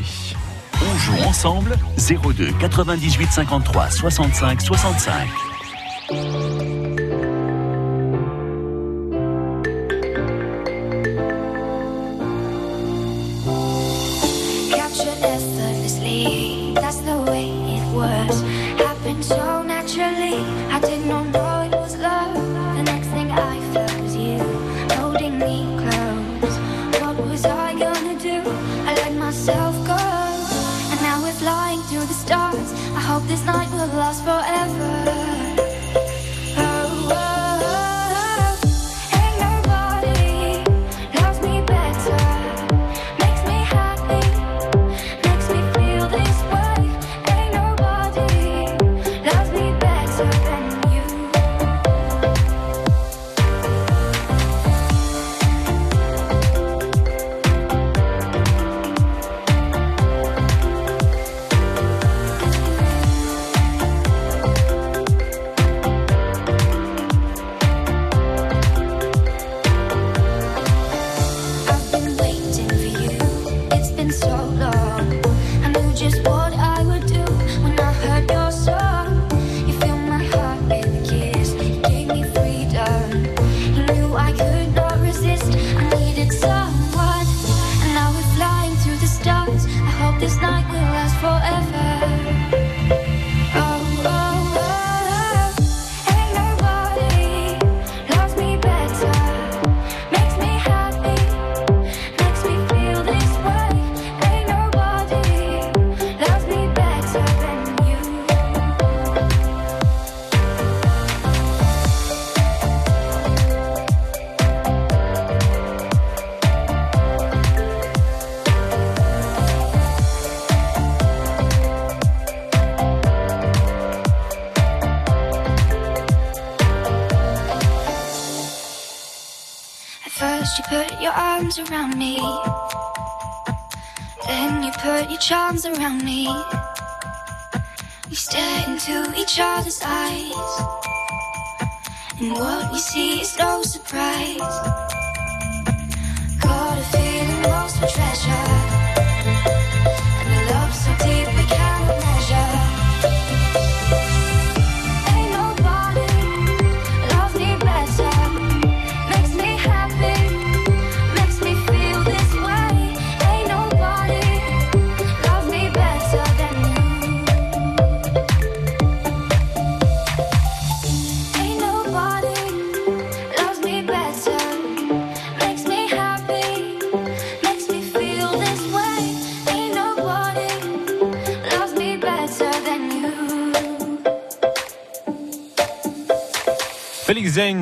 On 0.81 0.99
joue 0.99 1.29
ensemble 1.29 1.77
02 1.97 2.53
98 2.61 3.27
53 3.27 3.91
65 3.91 4.61
65. 4.61 5.29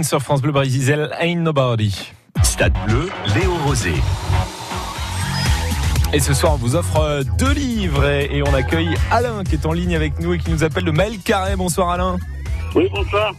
Sur 0.03 0.21
France 0.21 0.43
Bleu 0.43 0.51
Brésil, 0.51 1.09
Ain't 1.21 1.43
Nobody. 1.43 2.13
Stade 2.43 2.73
bleu, 2.89 3.09
Léo 3.37 3.55
Rosé. 3.65 3.93
Et 6.13 6.19
ce 6.19 6.35
soir, 6.35 6.55
on 6.55 6.57
vous 6.57 6.75
offre 6.75 6.99
euh, 6.99 7.23
deux 7.39 7.53
livres 7.53 8.05
et, 8.05 8.37
et 8.37 8.43
on 8.43 8.53
accueille 8.53 8.97
Alain 9.13 9.45
qui 9.45 9.55
est 9.55 9.65
en 9.65 9.73
ligne 9.73 9.95
avec 9.95 10.19
nous 10.19 10.35
et 10.35 10.39
qui 10.39 10.51
nous 10.51 10.65
appelle 10.65 10.83
de 10.83 10.91
Maël 10.91 11.19
Carré. 11.25 11.55
Bonsoir 11.55 11.91
Alain. 11.91 12.17
Oui, 12.75 12.89
bonsoir. 12.93 13.33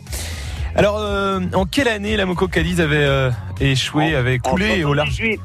Alors, 0.73 0.97
euh, 0.99 1.41
en 1.53 1.65
quelle 1.65 1.89
année 1.89 2.15
la 2.15 2.25
Moco 2.25 2.47
Cadiz 2.47 2.79
avait 2.79 2.95
euh, 2.95 3.29
échoué, 3.59 4.15
avait 4.15 4.39
coulé 4.39 4.85
en 4.85 4.91
au 4.91 4.93
large 4.93 5.17
78. 5.17 5.41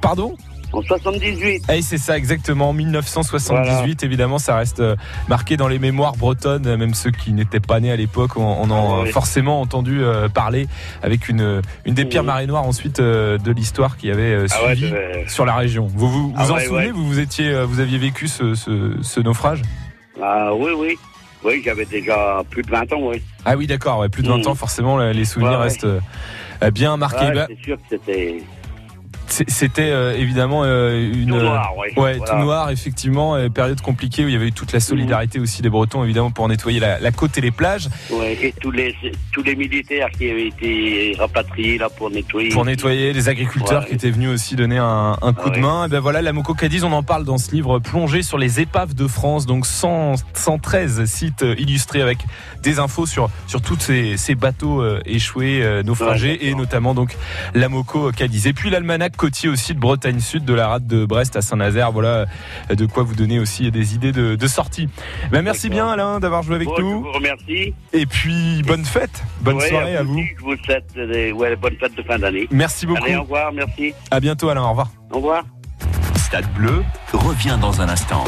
Pardon? 0.00 0.36
En 0.76 0.82
78. 0.82 1.64
Eh, 1.72 1.82
c'est 1.82 1.98
ça 1.98 2.16
exactement, 2.18 2.72
1978 2.72 4.02
évidemment, 4.02 4.38
ça 4.38 4.56
reste 4.56 4.80
euh, 4.80 4.96
marqué 5.28 5.56
dans 5.56 5.68
les 5.68 5.78
mémoires 5.78 6.16
bretonnes, 6.16 6.66
euh, 6.66 6.76
même 6.76 6.94
ceux 6.94 7.10
qui 7.10 7.32
n'étaient 7.32 7.60
pas 7.60 7.80
nés 7.80 7.92
à 7.92 7.96
l'époque, 7.96 8.36
on, 8.36 8.42
en 8.70 8.70
Ah 8.96 9.00
a 9.00 9.02
oui. 9.04 9.10
forcément 9.12 9.60
entendu 9.60 10.02
euh, 10.02 10.28
parler 10.28 10.66
avec 11.02 11.28
une, 11.28 11.62
une 11.84 11.94
des 11.94 12.04
pires 12.04 12.24
marées 12.24 12.46
noires 12.46 12.64
ensuite 12.66 13.00
euh, 13.00 13.38
de 13.38 13.52
l'histoire 13.52 13.96
qui 13.96 14.10
avait 14.10 14.32
euh, 14.34 14.46
Ah 14.50 14.64
ouais, 14.66 14.74
suivi 14.76 14.92
sur 15.28 15.44
la 15.46 15.54
région. 15.54 15.86
Vous 15.94 16.08
vous, 16.08 16.28
vous 16.30 16.34
Ah 16.36 16.50
en 16.50 16.54
ouais, 16.56 16.64
souvenez? 16.64 16.86
ouais. 16.86 16.92
Vous 16.92 17.06
vous 17.06 17.18
étiez, 17.20 17.48
euh, 17.50 17.64
vous 17.64 17.80
aviez 17.80 17.98
vécu 17.98 18.26
ce, 18.28 18.54
ce, 18.54 18.96
ce 19.02 19.20
naufrage? 19.20 19.62
Ah 20.22 20.54
oui, 20.54 20.70
oui. 20.76 20.96
Oui, 21.44 21.60
j'avais 21.64 21.84
déjà 21.84 22.42
plus 22.48 22.62
de 22.62 22.70
20 22.70 22.92
ans, 22.94 23.00
oui. 23.02 23.20
Ah 23.44 23.54
oui, 23.56 23.66
d'accord, 23.66 23.98
ouais, 23.98 24.08
plus 24.08 24.22
de 24.22 24.28
20 24.28 24.38
Mhm. 24.38 24.46
ans, 24.48 24.54
forcément, 24.54 24.96
les 24.98 25.24
souvenirs 25.26 25.58
restent 25.60 25.84
euh, 25.84 26.00
bien 26.72 26.96
marqués. 26.96 27.30
Bah, 27.34 27.46
c'est 27.50 27.62
sûr 27.62 27.76
que 27.76 27.82
c'était. 27.90 28.42
C'était 29.28 29.90
euh, 29.90 30.14
évidemment 30.16 30.62
euh, 30.64 31.12
une 31.12 31.28
Tout 31.30 31.36
noir, 31.36 31.76
ouais. 31.76 31.92
ouais, 31.98 32.16
Voilà. 32.18 32.32
tout 32.32 32.38
noir 32.38 32.70
effectivement, 32.70 33.34
euh, 33.34 33.48
période 33.48 33.80
compliquée 33.80 34.24
où 34.24 34.28
il 34.28 34.32
y 34.32 34.36
avait 34.36 34.48
eu 34.48 34.52
toute 34.52 34.72
la 34.72 34.80
solidarité 34.80 35.40
aussi 35.40 35.62
des 35.62 35.70
Bretons 35.70 36.04
évidemment 36.04 36.30
pour 36.30 36.46
nettoyer 36.48 36.78
la, 36.78 37.00
la 37.00 37.10
côte 37.10 37.36
et 37.38 37.40
les 37.40 37.50
plages, 37.50 37.88
Ouais, 38.10 38.36
et 38.40 38.54
tous 38.60 38.70
les, 38.70 38.94
tous 39.32 39.42
les 39.42 39.56
militaires 39.56 40.08
qui 40.16 40.30
avaient 40.30 40.48
été 40.48 41.16
rapatriés 41.18 41.78
là 41.78 41.88
pour 41.88 42.10
nettoyer. 42.10 42.50
pour 42.50 42.64
nettoyer 42.64 43.12
les 43.12 43.28
agriculteurs 43.28 43.82
Ouais. 43.82 43.88
qui 43.88 43.94
étaient 43.94 44.10
venus 44.10 44.28
aussi 44.30 44.56
donner 44.56 44.78
un, 44.78 45.16
un 45.20 45.32
coup 45.32 45.50
de 45.50 45.58
main. 45.58 45.86
Et 45.86 45.88
ben 45.88 46.00
voilà, 46.00 46.22
la 46.22 46.32
Moco 46.32 46.54
Cadiz, 46.54 46.84
on 46.84 46.92
en 46.92 47.02
parle 47.02 47.24
dans 47.24 47.38
ce 47.38 47.50
livre 47.50 47.78
plongé 47.80 48.22
sur 48.22 48.38
les 48.38 48.60
épaves 48.60 48.94
de 48.94 49.06
France, 49.08 49.46
donc 49.46 49.66
100, 49.66 50.14
113 50.34 51.04
sites 51.06 51.42
euh, 51.42 51.54
illustrés 51.58 52.02
avec 52.02 52.18
des 52.62 52.78
infos 52.78 53.06
sur 53.06 53.30
sur 53.46 53.62
tous 53.62 53.78
ces, 53.80 54.16
ces 54.16 54.34
bateaux 54.34 54.80
euh, 54.82 55.00
échoués, 55.06 55.62
naufragés 55.84 56.48
et 56.48 56.54
notamment 56.54 56.94
donc 56.94 57.16
la 57.54 57.68
Moco 57.68 58.10
Cadiz. 58.12 58.46
Et 58.46 58.52
puis 58.52 58.70
l'almanach 58.70 59.13
côtier 59.16 59.48
aussi 59.48 59.74
de 59.74 59.78
Bretagne 59.80 60.20
Sud, 60.20 60.44
de 60.44 60.54
la 60.54 60.68
rade 60.68 60.86
de 60.86 61.04
Brest 61.06 61.36
à 61.36 61.42
Saint-Nazaire. 61.42 61.92
Voilà 61.92 62.26
euh, 62.70 62.74
de 62.74 62.86
quoi 62.86 63.02
vous 63.02 63.14
donner 63.14 63.38
aussi 63.38 63.70
des 63.70 63.94
idées 63.94 64.12
de, 64.12 64.34
de 64.34 64.46
sortie. 64.46 64.88
Ben 65.30 65.42
merci 65.42 65.68
bien 65.68 65.88
Alain 65.88 66.20
d'avoir 66.20 66.42
joué 66.42 66.56
avec 66.56 66.68
Bon, 66.68 66.74
je 66.76 66.82
nous. 66.82 67.02
vous 67.02 67.12
remercie. 67.12 67.74
Et 67.92 68.06
puis 68.06 68.62
bonne 68.66 68.84
fête, 68.84 69.22
bonne 69.40 69.56
Ouais, 69.56 69.68
soirée 69.68 69.96
à 69.96 70.02
vous. 70.02 70.14
aussi, 70.18 70.28
Je 70.38 70.42
vous 70.44 70.56
souhaite 70.64 70.86
des 70.94 71.32
ouais, 71.32 71.56
bonnes 71.56 71.76
fêtes 71.78 71.94
de 71.96 72.02
fin 72.02 72.18
d'année. 72.18 72.46
Merci 72.50 72.86
beaucoup. 72.86 73.04
Allez, 73.04 73.16
au 73.16 73.22
revoir, 73.22 73.52
merci. 73.52 73.92
À 74.10 74.20
bientôt 74.20 74.48
Alain, 74.48 74.62
au 74.62 74.70
revoir. 74.70 74.88
Au 75.10 75.16
revoir. 75.16 75.44
Stade 76.16 76.50
Bleu 76.54 76.82
revient 77.12 77.58
dans 77.60 77.80
un 77.80 77.88
instant. 77.88 78.24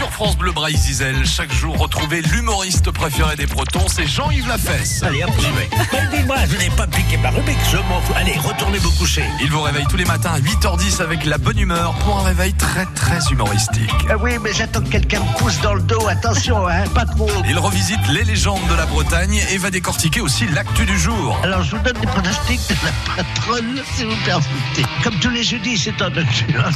Sur 0.00 0.10
France 0.12 0.38
Bleu 0.38 0.50
Braille 0.52 0.78
Zizel, 0.78 1.26
chaque 1.26 1.52
jour, 1.52 1.76
retrouvez 1.76 2.22
l'humoriste 2.22 2.90
préféré 2.90 3.36
des 3.36 3.44
Bretons, 3.44 3.86
c'est 3.86 4.06
Jean-Yves 4.06 4.48
Lafesse. 4.48 5.02
Allez, 5.02 5.22
hop, 5.22 5.30
j'y 5.38 5.50
vais. 5.50 5.68
Mais 5.92 6.16
dis-moi, 6.16 6.36
je 6.50 6.56
n'ai 6.56 6.70
pas 6.70 6.86
piqué 6.86 7.18
ma 7.18 7.28
rubrique, 7.28 7.58
je 7.70 7.76
m'en 7.76 8.00
fous. 8.00 8.14
Allez, 8.16 8.32
retournez 8.32 8.78
vous 8.78 8.92
coucher. 8.92 9.22
Il 9.42 9.50
vous 9.50 9.60
réveille 9.60 9.84
tous 9.90 9.98
les 9.98 10.06
matins 10.06 10.32
à 10.32 10.38
8h10 10.40 11.02
avec 11.02 11.26
la 11.26 11.36
bonne 11.36 11.58
humeur 11.58 11.92
pour 11.96 12.18
un 12.18 12.22
réveil 12.22 12.54
très 12.54 12.86
très 12.94 13.18
humoristique. 13.30 13.90
Ah 14.08 14.16
oui, 14.18 14.38
mais 14.42 14.54
j'attends 14.54 14.80
que 14.80 14.88
quelqu'un 14.88 15.20
me 15.20 15.38
pousse 15.38 15.60
dans 15.60 15.74
le 15.74 15.82
dos. 15.82 16.08
Attention, 16.08 16.66
hein, 16.66 16.84
pas 16.94 17.04
trop. 17.04 17.28
Il 17.46 17.58
revisite 17.58 18.00
les 18.08 18.24
légendes 18.24 18.66
de 18.70 18.74
la 18.76 18.86
Bretagne 18.86 19.38
et 19.52 19.58
va 19.58 19.70
décortiquer 19.70 20.22
aussi 20.22 20.46
l'actu 20.46 20.86
du 20.86 20.98
jour. 20.98 21.38
Alors, 21.42 21.62
je 21.62 21.76
vous 21.76 21.82
donne 21.82 22.00
des 22.00 22.06
pronostics 22.06 22.66
de 22.70 22.74
la 22.86 23.14
patronne, 23.16 23.82
si 23.94 24.04
vous 24.04 24.16
permettez. 24.24 24.86
Comme 25.04 25.16
tous 25.16 25.28
les 25.28 25.42
jeudis, 25.42 25.76
c'est 25.76 26.00
en 26.00 26.08
nocturne. 26.08 26.72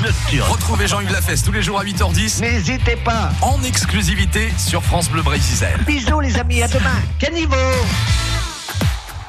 Retrouvez 0.51 0.89
Jean-Yves 0.89 1.13
Lafesse 1.13 1.43
tous 1.43 1.53
les 1.53 1.63
jours 1.63 1.81
à 1.81 1.85
8h10 1.85 2.43
N'hésitez 2.43 2.97
pas. 2.97 3.14
En 3.43 3.63
exclusivité 3.63 4.53
sur 4.59 4.83
France 4.83 5.09
Bleu 5.09 5.23
Zizel. 5.39 5.81
Bisous, 5.87 6.21
les 6.21 6.39
amis, 6.39 6.63
à 6.63 6.69
demain. 6.69 7.01
Caniveau 7.19 7.57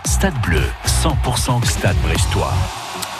Stade 0.06 0.39
Bleu, 0.41 0.63
100% 0.86 1.63
Stade 1.65 1.98
Brestois. 2.04 2.54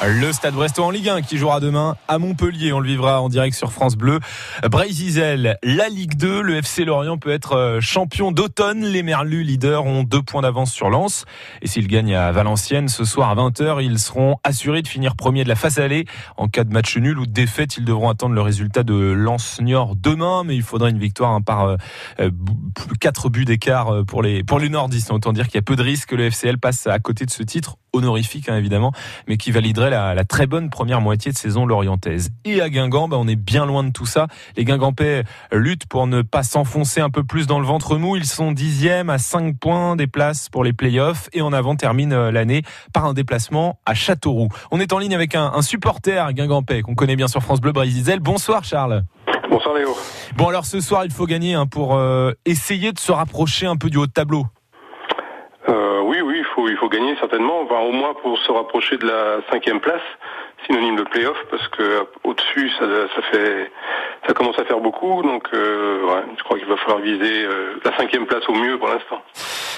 Le 0.07 0.31
Stade 0.33 0.53
Brestois 0.53 0.85
en 0.85 0.91
Ligue 0.91 1.09
1 1.09 1.21
qui 1.23 1.37
jouera 1.37 1.59
demain 1.59 1.95
à 2.07 2.19
Montpellier. 2.19 2.71
On 2.73 2.79
le 2.79 2.87
vivra 2.87 3.21
en 3.21 3.29
direct 3.29 3.55
sur 3.55 3.71
France 3.71 3.95
Bleu. 3.95 4.19
Brésil, 4.69 5.57
la 5.63 5.89
Ligue 5.89 6.15
2. 6.15 6.41
Le 6.41 6.57
FC 6.57 6.85
Lorient 6.85 7.17
peut 7.17 7.31
être 7.31 7.53
euh, 7.53 7.81
champion 7.81 8.31
d'automne. 8.31 8.83
Les 8.85 9.01
Merlus, 9.01 9.43
leaders, 9.43 9.85
ont 9.85 10.03
deux 10.03 10.21
points 10.21 10.43
d'avance 10.43 10.71
sur 10.71 10.89
Lens. 10.89 11.25
Et 11.61 11.67
s'ils 11.67 11.87
gagnent 11.87 12.13
à 12.15 12.31
Valenciennes 12.31 12.87
ce 12.87 13.03
soir 13.03 13.29
à 13.29 13.35
20h, 13.35 13.83
ils 13.83 13.97
seront 13.97 14.37
assurés 14.43 14.83
de 14.83 14.87
finir 14.87 15.15
premier 15.15 15.43
de 15.43 15.49
la 15.49 15.55
phase 15.55 15.79
allée. 15.79 16.05
En 16.37 16.49
cas 16.49 16.65
de 16.65 16.71
match 16.73 16.97
nul 16.97 17.17
ou 17.17 17.25
de 17.25 17.31
défaite, 17.31 17.77
ils 17.77 17.85
devront 17.85 18.09
attendre 18.09 18.35
le 18.35 18.41
résultat 18.41 18.83
de 18.83 18.93
Lens 18.93 19.59
Niort 19.61 19.95
demain. 19.95 20.43
Mais 20.43 20.55
il 20.55 20.63
faudra 20.63 20.89
une 20.89 20.99
victoire 20.99 21.31
hein, 21.31 21.41
par 21.41 21.63
euh, 21.63 21.77
euh, 22.19 22.29
b- 22.29 22.97
quatre 22.99 23.29
buts 23.29 23.45
d'écart 23.45 23.89
euh, 23.93 24.03
pour 24.03 24.21
les, 24.21 24.43
pour 24.43 24.59
les 24.59 24.69
nordistes. 24.69 25.09
Autant 25.11 25.33
dire 25.33 25.45
qu'il 25.47 25.55
y 25.55 25.59
a 25.59 25.63
peu 25.63 25.75
de 25.75 25.83
risques 25.83 26.09
que 26.09 26.15
le 26.15 26.29
FCL 26.29 26.59
passe 26.59 26.85
à 26.85 26.99
côté 26.99 27.25
de 27.25 27.31
ce 27.31 27.41
titre 27.41 27.77
honorifique 27.93 28.49
hein, 28.49 28.57
évidemment, 28.57 28.91
mais 29.25 29.37
qui 29.37 29.51
validerait 29.51 29.89
la, 29.89 29.94
la 29.95 30.23
très 30.25 30.47
bonne 30.47 30.69
première 30.69 31.01
moitié 31.01 31.31
de 31.31 31.38
saison 31.38 31.65
lorientaise. 31.65 32.29
Et 32.43 32.62
à 32.62 32.69
Guingamp, 32.69 33.08
bah, 33.08 33.17
on 33.19 33.27
est 33.27 33.36
bien 33.36 33.65
loin 33.65 33.84
de 33.84 33.91
tout 33.91 34.05
ça. 34.05 34.27
Les 34.58 34.65
Guingampais 34.65 35.23
luttent 35.51 35.88
pour 35.88 36.08
ne 36.08 36.21
pas 36.21 36.43
s'enfoncer 36.43 37.01
un 37.01 37.10
peu 37.10 37.23
plus 37.23 37.47
dans 37.47 37.60
le 37.60 37.65
ventre 37.65 37.97
mou. 37.97 38.15
Ils 38.15 38.25
sont 38.25 38.51
dixièmes 38.51 39.10
à 39.10 39.17
5 39.17 39.58
points 39.58 39.95
des 39.95 40.08
places 40.08 40.49
pour 40.49 40.63
les 40.63 40.73
playoffs 40.73 41.29
et 41.34 41.41
en 41.41 41.53
avant 41.53 41.75
termine 41.75 42.13
euh, 42.13 42.31
l'année 42.31 42.63
par 42.93 43.05
un 43.05 43.13
déplacement 43.13 43.79
à 43.86 43.93
Châteauroux. 43.93 44.49
On 44.71 44.79
est 44.79 44.93
en 44.93 44.99
ligne 44.99 45.15
avec 45.15 45.36
un, 45.36 45.51
un 45.53 45.62
supporter 45.62 46.34
guingampais 46.34 46.81
qu'on 46.81 46.95
connaît 46.95 47.15
bien 47.15 47.27
sur 47.27 47.41
France 47.41 47.62
Bleu, 47.62 47.71
Brésil. 47.71 48.19
Bonsoir 48.19 48.63
Charles. 48.63 49.03
Bonsoir 49.49 49.75
Léo. 49.75 49.95
Bon 50.36 50.47
alors 50.47 50.65
ce 50.65 50.79
soir 50.81 51.05
il 51.05 51.12
faut 51.12 51.25
gagner 51.25 51.53
hein, 51.53 51.65
pour 51.67 51.95
euh, 51.95 52.31
essayer 52.45 52.91
de 52.91 52.99
se 52.99 53.12
rapprocher 53.12 53.67
un 53.67 53.75
peu 53.75 53.89
du 53.89 53.97
haut 53.97 54.08
de 54.08 54.12
tableau. 54.12 54.45
Euh, 55.69 56.01
oui, 56.05 56.17
oui, 56.21 56.36
il 56.39 56.44
faut, 56.55 56.69
il 56.69 56.77
faut 56.77 56.89
gagner 56.89 57.15
certainement, 57.19 57.61
enfin, 57.61 57.79
au 57.81 57.91
moins 57.91 58.13
pour 58.21 58.37
se 58.39 58.51
rapprocher 58.51 58.97
de 58.97 59.05
la 59.05 59.41
cinquième 59.51 59.79
place, 59.81 60.01
synonyme 60.65 60.95
de 60.95 61.03
play-off, 61.03 61.37
parce 61.51 61.67
que 61.67 61.83
euh, 61.83 62.03
au-dessus, 62.23 62.71
ça, 62.79 62.85
ça 63.15 63.21
fait, 63.31 63.71
ça 64.25 64.33
commence 64.33 64.57
à 64.57 64.63
faire 64.63 64.79
beaucoup, 64.79 65.21
donc 65.21 65.47
euh, 65.53 66.03
ouais, 66.05 66.23
je 66.37 66.43
crois 66.43 66.57
qu'il 66.57 66.67
va 66.67 66.77
falloir 66.77 66.99
viser 66.99 67.45
euh, 67.45 67.79
la 67.83 67.95
cinquième 67.97 68.25
place 68.25 68.47
au 68.47 68.53
mieux 68.53 68.79
pour 68.79 68.87
l'instant. 68.87 69.21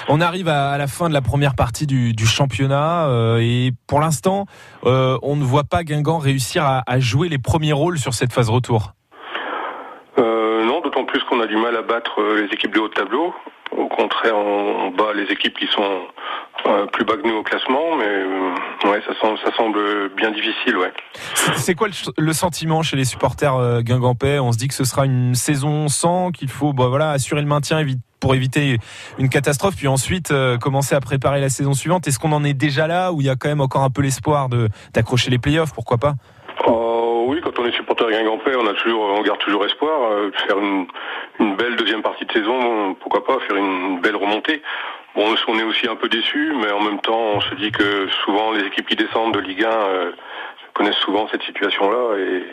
On 0.08 0.20
arrive 0.20 0.48
à, 0.48 0.70
à 0.70 0.78
la 0.78 0.86
fin 0.86 1.08
de 1.08 1.14
la 1.14 1.20
première 1.20 1.54
partie 1.54 1.86
du, 1.86 2.14
du 2.14 2.26
championnat 2.26 3.08
euh, 3.08 3.40
et 3.42 3.72
pour 3.86 4.00
l'instant, 4.00 4.46
on 4.84 5.36
ne 5.36 5.44
voit 5.44 5.64
pas 5.64 5.84
Guingamp 5.84 6.18
réussir 6.18 6.64
à, 6.64 6.82
à 6.86 6.98
jouer 6.98 7.28
les 7.28 7.38
premiers 7.38 7.74
rôles 7.74 7.98
sur 7.98 8.14
cette 8.14 8.32
phase 8.32 8.48
retour. 8.48 8.92
Euh, 10.18 10.64
non, 10.64 10.80
d'autant 10.80 11.04
plus 11.04 11.22
qu'on 11.24 11.40
a 11.40 11.46
du 11.46 11.56
mal 11.56 11.76
à 11.76 11.82
battre 11.82 12.22
les 12.22 12.46
équipes 12.46 12.74
de 12.74 12.80
haut 12.80 12.88
de 12.88 12.94
tableau. 12.94 13.34
Au 13.76 13.88
contraire, 13.88 14.36
on, 14.36 14.90
bat 14.90 15.12
les 15.14 15.24
équipes 15.32 15.56
qui 15.58 15.66
sont 15.66 16.06
euh, 16.66 16.86
plus 16.86 17.04
bas 17.04 17.16
que 17.16 17.26
nous 17.26 17.34
au 17.34 17.42
classement, 17.42 17.96
mais 17.96 18.06
euh, 18.06 18.90
ouais, 18.90 19.00
ça 19.06 19.52
semble, 19.56 20.10
bien 20.16 20.30
difficile, 20.30 20.76
ouais. 20.76 20.92
C'est 21.56 21.74
quoi 21.74 21.88
le, 22.16 22.32
sentiment 22.32 22.82
chez 22.82 22.96
les 22.96 23.04
supporters 23.04 23.54
euh, 23.54 23.80
guingampais? 23.82 24.38
On 24.38 24.52
se 24.52 24.58
dit 24.58 24.68
que 24.68 24.74
ce 24.74 24.84
sera 24.84 25.04
une 25.04 25.34
saison 25.34 25.88
sans, 25.88 26.30
qu'il 26.30 26.48
faut 26.48 26.72
bah, 26.72 26.86
voilà, 26.88 27.10
assurer 27.10 27.40
le 27.40 27.46
maintien 27.46 27.84
pour 28.20 28.34
éviter 28.34 28.78
une 29.18 29.28
catastrophe, 29.28 29.76
puis 29.76 29.88
ensuite 29.88 30.30
euh, 30.30 30.58
commencer 30.58 30.94
à 30.94 31.00
préparer 31.00 31.40
la 31.40 31.48
saison 31.48 31.74
suivante. 31.74 32.08
Est-ce 32.08 32.18
qu'on 32.18 32.32
en 32.32 32.44
est 32.44 32.54
déjà 32.54 32.86
là 32.86 33.12
où 33.12 33.20
il 33.20 33.26
y 33.26 33.30
a 33.30 33.36
quand 33.36 33.48
même 33.48 33.60
encore 33.60 33.82
un 33.82 33.90
peu 33.90 34.02
l'espoir 34.02 34.48
d'accrocher 34.92 35.30
les 35.30 35.38
playoffs? 35.38 35.72
Pourquoi 35.72 35.98
pas? 35.98 36.14
Quand 37.48 37.62
on 37.62 37.66
est 37.66 37.72
supporter 37.72 38.10
guingampais, 38.10 38.54
on 38.56 38.66
a 38.66 38.74
on 38.92 39.22
garde 39.22 39.38
toujours 39.38 39.64
espoir 39.64 40.12
euh, 40.12 40.30
faire 40.46 40.58
une, 40.58 40.86
belle 41.56 41.76
deuxième 41.76 42.02
partie 42.02 42.26
de 42.26 42.32
saison. 42.32 42.94
Pourquoi 42.94 43.24
pas 43.24 43.38
faire 43.40 43.56
une 43.56 44.00
belle 44.00 44.16
remontée. 44.16 44.62
Bon, 45.14 45.34
on 45.48 45.58
est 45.58 45.62
aussi 45.62 45.88
un 45.88 45.96
peu 45.96 46.08
déçus, 46.08 46.52
mais 46.60 46.70
en 46.70 46.82
même 46.82 47.00
temps, 47.00 47.18
on 47.18 47.40
se 47.40 47.54
dit 47.54 47.72
que 47.72 48.06
souvent 48.24 48.52
les 48.52 48.64
équipes 48.66 48.86
qui 48.86 48.96
descendent 48.96 49.32
de 49.32 49.40
Ligue 49.40 49.64
1 49.64 49.68
euh, 49.68 50.12
connaissent 50.74 50.96
souvent 50.96 51.26
cette 51.28 51.42
situation-là 51.42 52.18
et 52.18 52.44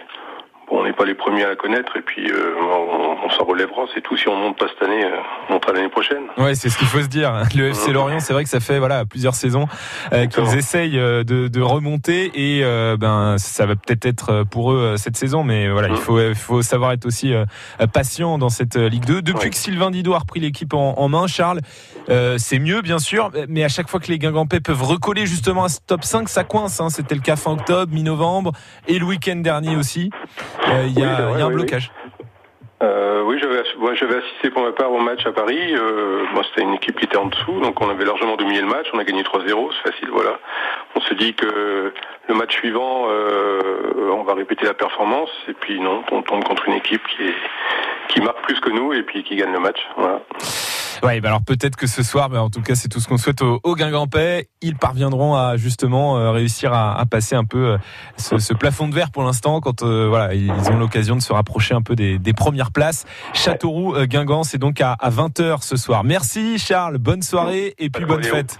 bon, 0.70 0.80
on 0.82 0.84
n'est 0.84 0.94
pas 0.94 1.06
les 1.06 1.16
premiers 1.16 1.44
à 1.44 1.50
la 1.50 1.56
connaître. 1.56 1.96
Et 1.98 2.02
puis, 2.02 2.30
euh, 2.30 2.54
on, 2.60 3.26
on 3.26 3.30
s'en 3.30 3.44
relèvera. 3.46 3.84
C'est 3.94 4.02
tout. 4.02 4.18
Si 4.18 4.28
on 4.28 4.36
monte 4.36 4.58
pas 4.58 4.68
cette 4.68 4.88
année, 4.88 5.04
euh, 5.04 5.18
on 5.50 5.54
montera 5.54 5.74
l'année 5.74 5.90
prochaine. 5.90 6.24
Ouais, 6.38 6.56
c'est 6.56 6.70
ce 6.70 6.78
qu'il 6.78 6.88
faut 6.88 7.02
se 7.02 7.08
dire. 7.08 7.34
Le 7.56 7.70
FC 7.70 7.92
Lorient, 7.92 8.20
c'est 8.20 8.34
vrai 8.34 8.44
que 8.44 8.50
ça 8.50 8.60
fait 8.60 8.80
voilà 8.80 9.06
plusieurs 9.06 9.36
saisons 9.36 9.68
euh, 10.14 10.28
qu'ils 10.28 10.58
essayent 10.58 11.00
euh, 11.00 11.24
de, 11.24 11.48
de 11.48 11.62
remonter 11.62 12.32
et 12.34 12.64
euh, 12.64 12.98
ben 12.98 13.38
ça 13.38 13.66
va 13.66 13.76
peut-être 13.76 14.06
être 14.06 14.44
pour 14.44 14.72
eux 14.72 14.78
euh, 14.94 14.98
cette 14.98 15.18
saison, 15.18 15.44
mais 15.44 15.70
voilà, 15.70 15.90
il 15.90 15.98
faut 15.98 16.20
il 16.20 16.36
faut 16.36 16.62
savoir 16.62 16.92
être 16.92 17.06
aussi 17.06 17.34
euh, 17.34 17.46
patient 17.94 18.38
dans 18.38 18.50
cette 18.50 18.76
euh, 18.76 18.90
Ligue 18.90 19.06
2. 19.06 19.22
Depuis 19.22 19.50
que 19.50 19.56
Sylvain 19.56 19.92
Didot 19.92 20.14
a 20.14 20.20
repris 20.20 20.40
l'équipe 20.40 20.74
en, 20.74 20.98
en 20.98 21.10
main, 21.10 21.28
Charles, 21.28 21.62
euh, 22.10 22.38
c'est 22.38 22.60
mieux 22.60 22.82
bien 22.82 23.00
sûr, 23.00 23.32
mais 23.48 23.64
à 23.64 23.70
chaque 23.70 23.90
fois 23.90 24.00
que 24.00 24.08
les 24.08 24.20
Guingampais 24.20 24.60
peuvent 24.60 24.84
recoller 24.84 25.26
justement 25.26 25.64
à 25.64 25.70
ce 25.70 25.80
top 25.86 26.04
5, 26.04 26.30
ça 26.30 26.44
coince. 26.44 26.80
Hein. 26.80 26.90
C'était 26.90 27.16
le 27.16 27.22
cas 27.22 27.36
fin 27.36 27.52
octobre, 27.52 27.94
mi-novembre 27.94 28.52
et 28.88 29.00
le 29.00 29.06
week-end 29.06 29.38
dernier 29.38 29.76
aussi. 29.76 30.10
Euh, 30.70 30.84
Il 30.88 31.00
y 31.00 31.04
a, 31.04 31.08
Oui, 31.08 31.14
c'est 31.18 31.22
vrai, 31.24 31.34
il 31.36 31.40
y 31.40 31.42
a 31.42 31.46
un 31.46 31.48
oui, 31.48 31.54
oui. 31.56 31.62
blocage. 31.62 31.92
Euh, 32.84 33.24
oui, 33.26 33.40
j'avais 33.40 33.64
moi, 33.78 33.94
j'avais 33.96 34.18
assisté 34.18 34.50
pour 34.50 34.62
ma 34.62 34.72
part 34.74 34.92
au 34.92 35.00
match 35.00 35.26
à 35.26 35.32
Paris. 35.32 35.74
Euh, 35.76 36.26
moi, 36.34 36.44
c'était 36.50 36.62
une 36.62 36.74
équipe 36.74 36.98
qui 37.00 37.06
était 37.06 37.18
en 37.18 37.28
dessous, 37.28 37.60
donc 37.62 37.80
on 37.82 37.90
avait 37.90 38.04
largement 38.06 38.36
dominé 38.36 38.60
le 38.60 38.68
match. 38.68 38.88
On 38.94 39.00
a 39.00 39.04
gagné 39.06 39.24
3-0, 39.24 39.70
c'est 39.84 39.92
facile, 39.92 40.10
voilà. 40.12 40.38
On 40.96 41.00
se 41.02 41.14
dit 41.14 41.34
que 41.34 41.94
le 42.28 42.36
match 42.36 42.54
suivant, 42.54 43.06
euh, 43.10 44.12
on 44.12 44.24
va 44.24 44.34
répéter 44.34 44.66
la 44.66 44.74
performance, 44.74 45.30
et 45.48 45.54
puis 45.54 45.80
non, 45.80 46.04
on 46.12 46.22
tombe 46.22 46.44
contre 46.44 46.68
une 46.68 46.76
équipe 46.76 47.02
qui 47.08 47.24
est 47.24 47.36
qui 48.10 48.22
marque 48.22 48.42
plus 48.42 48.60
que 48.60 48.70
nous 48.70 48.94
et 48.94 49.02
puis 49.04 49.24
qui 49.24 49.36
gagne 49.36 49.52
le 49.54 49.60
match. 49.60 49.80
Voilà. 49.98 50.22
Ouais, 51.04 51.20
bah 51.22 51.30
alors 51.30 51.44
peut-être 51.44 51.76
que 51.76 51.88
ce 51.88 52.04
soir, 52.04 52.30
bah 52.30 52.42
en 52.42 52.50
tout 52.50 52.62
cas 52.62 52.76
c'est 52.76 52.88
tout 52.90 53.00
ce 53.00 53.08
qu'on 53.08 53.18
souhaite 53.18 53.42
aux, 53.42 53.60
aux 53.64 53.76
Guingampais, 53.76 54.50
ils 54.62 54.76
parviendront 54.76 55.36
à 55.36 55.58
justement 55.58 56.18
euh, 56.18 56.32
réussir 56.32 56.74
à, 56.74 56.98
à 57.00 57.06
passer 57.06 57.36
un 57.36 57.46
peu 57.46 57.72
euh, 57.74 57.78
ce, 58.18 58.38
ce 58.38 58.54
plafond 58.54 58.88
de 58.88 58.96
verre 58.96 59.12
pour 59.12 59.24
l'instant 59.24 59.62
quand 59.62 59.84
euh, 59.84 60.08
voilà 60.08 60.34
ils 60.34 60.52
ont 60.72 60.78
l'occasion 60.78 61.16
de 61.16 61.22
se 61.22 61.34
rapprocher 61.34 61.74
un 61.76 61.82
peu 61.82 61.96
des, 61.96 62.20
des 62.20 62.34
premières 62.34 62.72
places. 62.72 63.06
Châteauroux, 63.34 63.96
euh, 63.96 64.06
Guingamp, 64.06 64.44
c'est 64.44 64.58
donc 64.58 64.82
à, 64.82 64.94
à 64.94 65.10
20h 65.10 65.62
ce 65.62 65.76
soir. 65.78 66.04
Merci 66.04 66.58
Charles, 66.60 66.98
bonne 66.98 67.22
soirée 67.22 67.74
et 67.78 67.90
puis 67.90 68.06
bonne 68.06 68.24
fête. 68.24 68.60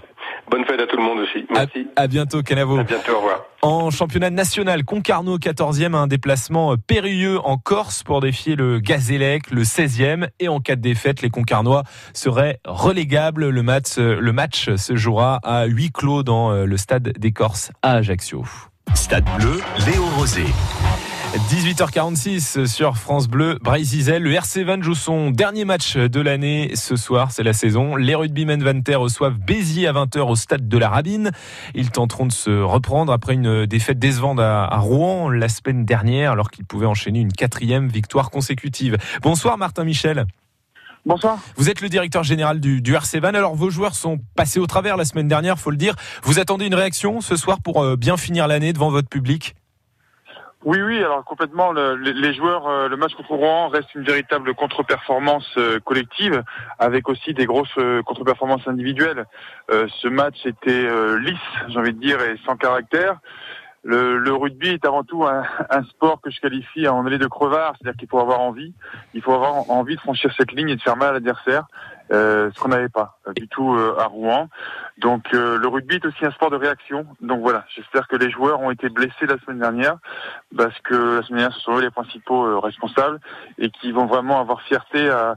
Bonne 0.50 0.64
fête 0.64 0.80
à 0.80 0.86
tout 0.86 0.96
le 0.96 1.02
monde 1.02 1.18
aussi. 1.18 1.44
Merci. 1.50 1.88
À, 1.96 2.02
à 2.02 2.06
bientôt 2.06 2.42
Canavo. 2.42 2.78
À 2.78 2.84
bientôt, 2.84 3.12
au 3.12 3.16
revoir. 3.16 3.44
En 3.62 3.90
championnat 3.90 4.30
national, 4.30 4.84
Concarneau 4.84 5.38
14e, 5.38 5.94
un 5.94 6.06
déplacement 6.06 6.76
périlleux 6.76 7.40
en 7.44 7.56
Corse 7.56 8.02
pour 8.02 8.20
défier 8.20 8.54
le 8.54 8.78
Gazélec, 8.78 9.50
le 9.50 9.62
16e. 9.62 10.28
Et 10.38 10.48
en 10.48 10.60
cas 10.60 10.76
de 10.76 10.82
défaite, 10.82 11.22
les 11.22 11.30
Concarnois 11.30 11.82
seraient 12.12 12.60
relégables. 12.64 13.48
Le 13.48 13.62
match, 13.62 13.96
le 13.98 14.32
match 14.32 14.74
se 14.76 14.94
jouera 14.96 15.40
à 15.42 15.66
huis 15.66 15.90
clos 15.90 16.22
dans 16.22 16.52
le 16.52 16.76
stade 16.76 17.12
des 17.18 17.32
Corses 17.32 17.72
à 17.82 17.94
Ajaccio. 17.94 18.44
Stade 18.94 19.24
Bleu, 19.36 19.60
Léo 19.86 20.04
Rosé. 20.16 20.44
18h46 21.34 22.66
sur 22.66 22.96
France 22.96 23.28
Bleu, 23.28 23.58
Brésil. 23.60 24.06
Le 24.20 24.32
RC 24.32 24.64
Van 24.64 24.80
joue 24.80 24.94
son 24.94 25.30
dernier 25.30 25.64
match 25.64 25.96
de 25.96 26.20
l'année 26.20 26.70
ce 26.74 26.96
soir, 26.96 27.32
c'est 27.32 27.42
la 27.42 27.52
saison. 27.52 27.96
Les 27.96 28.14
rugbymen 28.14 28.62
Vanter 28.62 28.94
reçoivent 28.94 29.36
Béziers 29.38 29.88
à 29.88 29.92
20h 29.92 30.20
au 30.20 30.36
stade 30.36 30.68
de 30.68 30.78
la 30.78 30.88
Rabine. 30.88 31.32
Ils 31.74 31.90
tenteront 31.90 32.26
de 32.26 32.32
se 32.32 32.62
reprendre 32.62 33.12
après 33.12 33.34
une 33.34 33.66
défaite 33.66 33.98
décevante 33.98 34.38
à 34.40 34.78
Rouen 34.78 35.28
la 35.28 35.48
semaine 35.48 35.84
dernière, 35.84 36.32
alors 36.32 36.50
qu'ils 36.50 36.64
pouvaient 36.64 36.86
enchaîner 36.86 37.20
une 37.20 37.32
quatrième 37.32 37.88
victoire 37.88 38.30
consécutive. 38.30 38.96
Bonsoir 39.22 39.58
Martin 39.58 39.84
Michel. 39.84 40.26
Bonsoir. 41.04 41.38
Vous 41.56 41.68
êtes 41.68 41.80
le 41.80 41.88
directeur 41.88 42.22
général 42.24 42.60
du, 42.60 42.80
du 42.80 42.94
RC 42.94 43.20
Van. 43.20 43.34
Alors 43.34 43.54
vos 43.54 43.70
joueurs 43.70 43.94
sont 43.94 44.18
passés 44.36 44.58
au 44.58 44.66
travers 44.66 44.96
la 44.96 45.04
semaine 45.04 45.28
dernière, 45.28 45.58
faut 45.58 45.70
le 45.70 45.76
dire. 45.76 45.94
Vous 46.22 46.38
attendez 46.38 46.66
une 46.66 46.74
réaction 46.74 47.20
ce 47.20 47.36
soir 47.36 47.60
pour 47.60 47.82
euh, 47.82 47.96
bien 47.96 48.16
finir 48.16 48.48
l'année 48.48 48.72
devant 48.72 48.90
votre 48.90 49.08
public? 49.08 49.54
Oui, 50.66 50.82
oui, 50.82 50.98
alors 50.98 51.24
complètement, 51.24 51.70
le- 51.70 51.94
les, 51.94 52.34
joueurs, 52.34 52.66
euh, 52.66 52.88
le 52.88 52.96
match 52.96 53.14
contre 53.14 53.30
Rouen 53.36 53.68
reste 53.68 53.94
une 53.94 54.02
véritable 54.02 54.52
contre-performance 54.52 55.48
euh, 55.58 55.78
collective, 55.78 56.42
avec 56.80 57.08
aussi 57.08 57.34
des 57.34 57.46
grosses 57.46 57.68
euh, 57.78 58.02
contre-performances 58.02 58.66
individuelles. 58.66 59.26
Euh, 59.70 59.86
ce 60.02 60.08
match 60.08 60.44
était 60.44 60.72
euh, 60.72 61.20
lisse, 61.20 61.38
j'ai 61.68 61.78
envie 61.78 61.92
de 61.94 62.00
dire, 62.00 62.20
et 62.20 62.36
sans 62.44 62.56
caractère. 62.56 63.20
Le, 63.84 64.18
le 64.18 64.34
rugby 64.34 64.70
est 64.70 64.84
avant 64.84 65.04
tout 65.04 65.24
un, 65.24 65.44
un 65.70 65.84
sport 65.84 66.20
que 66.20 66.30
je 66.32 66.40
qualifie 66.40 66.88
en 66.88 67.06
allée 67.06 67.18
de 67.18 67.28
crevard, 67.28 67.74
c'est-à-dire 67.80 67.96
qu'il 68.00 68.08
faut 68.08 68.18
avoir 68.18 68.40
envie, 68.40 68.74
il 69.14 69.22
faut 69.22 69.32
avoir 69.34 69.70
envie 69.70 69.94
de 69.94 70.00
franchir 70.00 70.34
cette 70.36 70.50
ligne 70.50 70.70
et 70.70 70.74
de 70.74 70.82
faire 70.82 70.96
mal 70.96 71.10
à 71.10 71.12
l'adversaire, 71.12 71.66
euh, 72.12 72.50
ce 72.54 72.60
qu'on 72.60 72.68
n'avait 72.68 72.88
pas 72.88 73.18
euh, 73.26 73.32
du 73.32 73.48
tout 73.48 73.74
euh, 73.74 73.96
à 73.98 74.06
Rouen. 74.06 74.48
Donc 74.98 75.24
euh, 75.34 75.58
le 75.58 75.68
rugby 75.68 75.96
est 75.96 76.06
aussi 76.06 76.24
un 76.24 76.30
sport 76.30 76.50
de 76.50 76.56
réaction. 76.56 77.06
Donc 77.20 77.40
voilà, 77.40 77.64
j'espère 77.74 78.06
que 78.08 78.16
les 78.16 78.30
joueurs 78.30 78.60
ont 78.60 78.70
été 78.70 78.88
blessés 78.88 79.26
la 79.26 79.38
semaine 79.38 79.58
dernière 79.58 79.96
parce 80.56 80.78
que 80.80 81.16
la 81.16 81.22
semaine 81.22 81.40
dernière 81.40 81.56
ce 81.56 81.60
sont 81.60 81.76
eux 81.76 81.82
les 81.82 81.90
principaux 81.90 82.60
responsables 82.60 83.20
et 83.58 83.70
qui 83.70 83.92
vont 83.92 84.06
vraiment 84.06 84.40
avoir 84.40 84.62
fierté 84.62 85.08
à, 85.08 85.36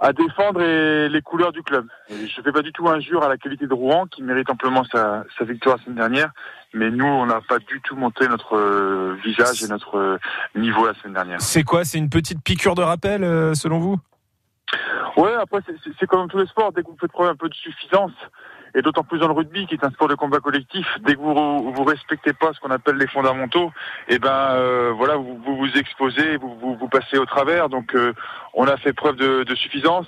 à 0.00 0.12
défendre 0.12 0.60
les 0.60 1.22
couleurs 1.22 1.52
du 1.52 1.62
club. 1.62 1.86
Je 2.08 2.40
fais 2.42 2.52
pas 2.52 2.62
du 2.62 2.72
tout 2.72 2.88
injure 2.88 3.22
à 3.22 3.28
la 3.28 3.36
qualité 3.36 3.66
de 3.66 3.74
Rouen 3.74 4.06
qui 4.06 4.22
mérite 4.22 4.48
amplement 4.50 4.84
sa, 4.84 5.24
sa 5.38 5.44
victoire 5.44 5.76
la 5.76 5.84
semaine 5.84 5.96
dernière, 5.96 6.30
mais 6.72 6.90
nous 6.90 7.04
on 7.04 7.26
n'a 7.26 7.40
pas 7.42 7.58
du 7.58 7.80
tout 7.82 7.96
monté 7.96 8.26
notre 8.26 9.14
visage 9.22 9.62
et 9.62 9.68
notre 9.68 10.18
niveau 10.54 10.86
la 10.86 10.94
semaine 10.94 11.14
dernière. 11.14 11.40
C'est 11.40 11.64
quoi? 11.64 11.84
C'est 11.84 11.98
une 11.98 12.08
petite 12.08 12.42
piqûre 12.42 12.74
de 12.74 12.82
rappel 12.82 13.20
selon 13.54 13.78
vous? 13.78 13.96
Ouais, 15.16 15.34
après 15.34 15.60
c'est- 15.98 16.06
comme 16.06 16.28
tous 16.28 16.38
les 16.38 16.46
sports, 16.46 16.72
dès 16.72 16.82
que 16.82 16.88
vous 16.88 16.96
faites 17.00 17.12
preuve 17.12 17.30
un 17.30 17.36
peu 17.36 17.48
de 17.48 17.54
suffisance, 17.54 18.12
et 18.74 18.82
d'autant 18.82 19.02
plus 19.02 19.18
dans 19.18 19.26
le 19.26 19.34
rugby 19.34 19.66
qui 19.66 19.74
est 19.74 19.84
un 19.84 19.90
sport 19.90 20.08
de 20.08 20.14
combat 20.14 20.38
collectif, 20.38 20.86
dès 21.00 21.14
que 21.14 21.20
vous 21.20 21.72
vous 21.72 21.84
respectez 21.84 22.32
pas 22.32 22.52
ce 22.52 22.60
qu'on 22.60 22.70
appelle 22.70 22.96
les 22.96 23.08
fondamentaux, 23.08 23.72
et 24.08 24.18
ben 24.18 24.50
euh, 24.52 24.92
voilà, 24.96 25.16
vous, 25.16 25.40
vous 25.44 25.68
exposez, 25.76 26.36
vous, 26.36 26.76
vous 26.76 26.88
passez 26.88 27.18
au 27.18 27.26
travers. 27.26 27.68
Donc 27.68 27.94
euh, 27.94 28.12
on 28.54 28.66
a 28.66 28.76
fait 28.76 28.92
preuve 28.92 29.16
de 29.16 29.54
suffisance. 29.56 30.06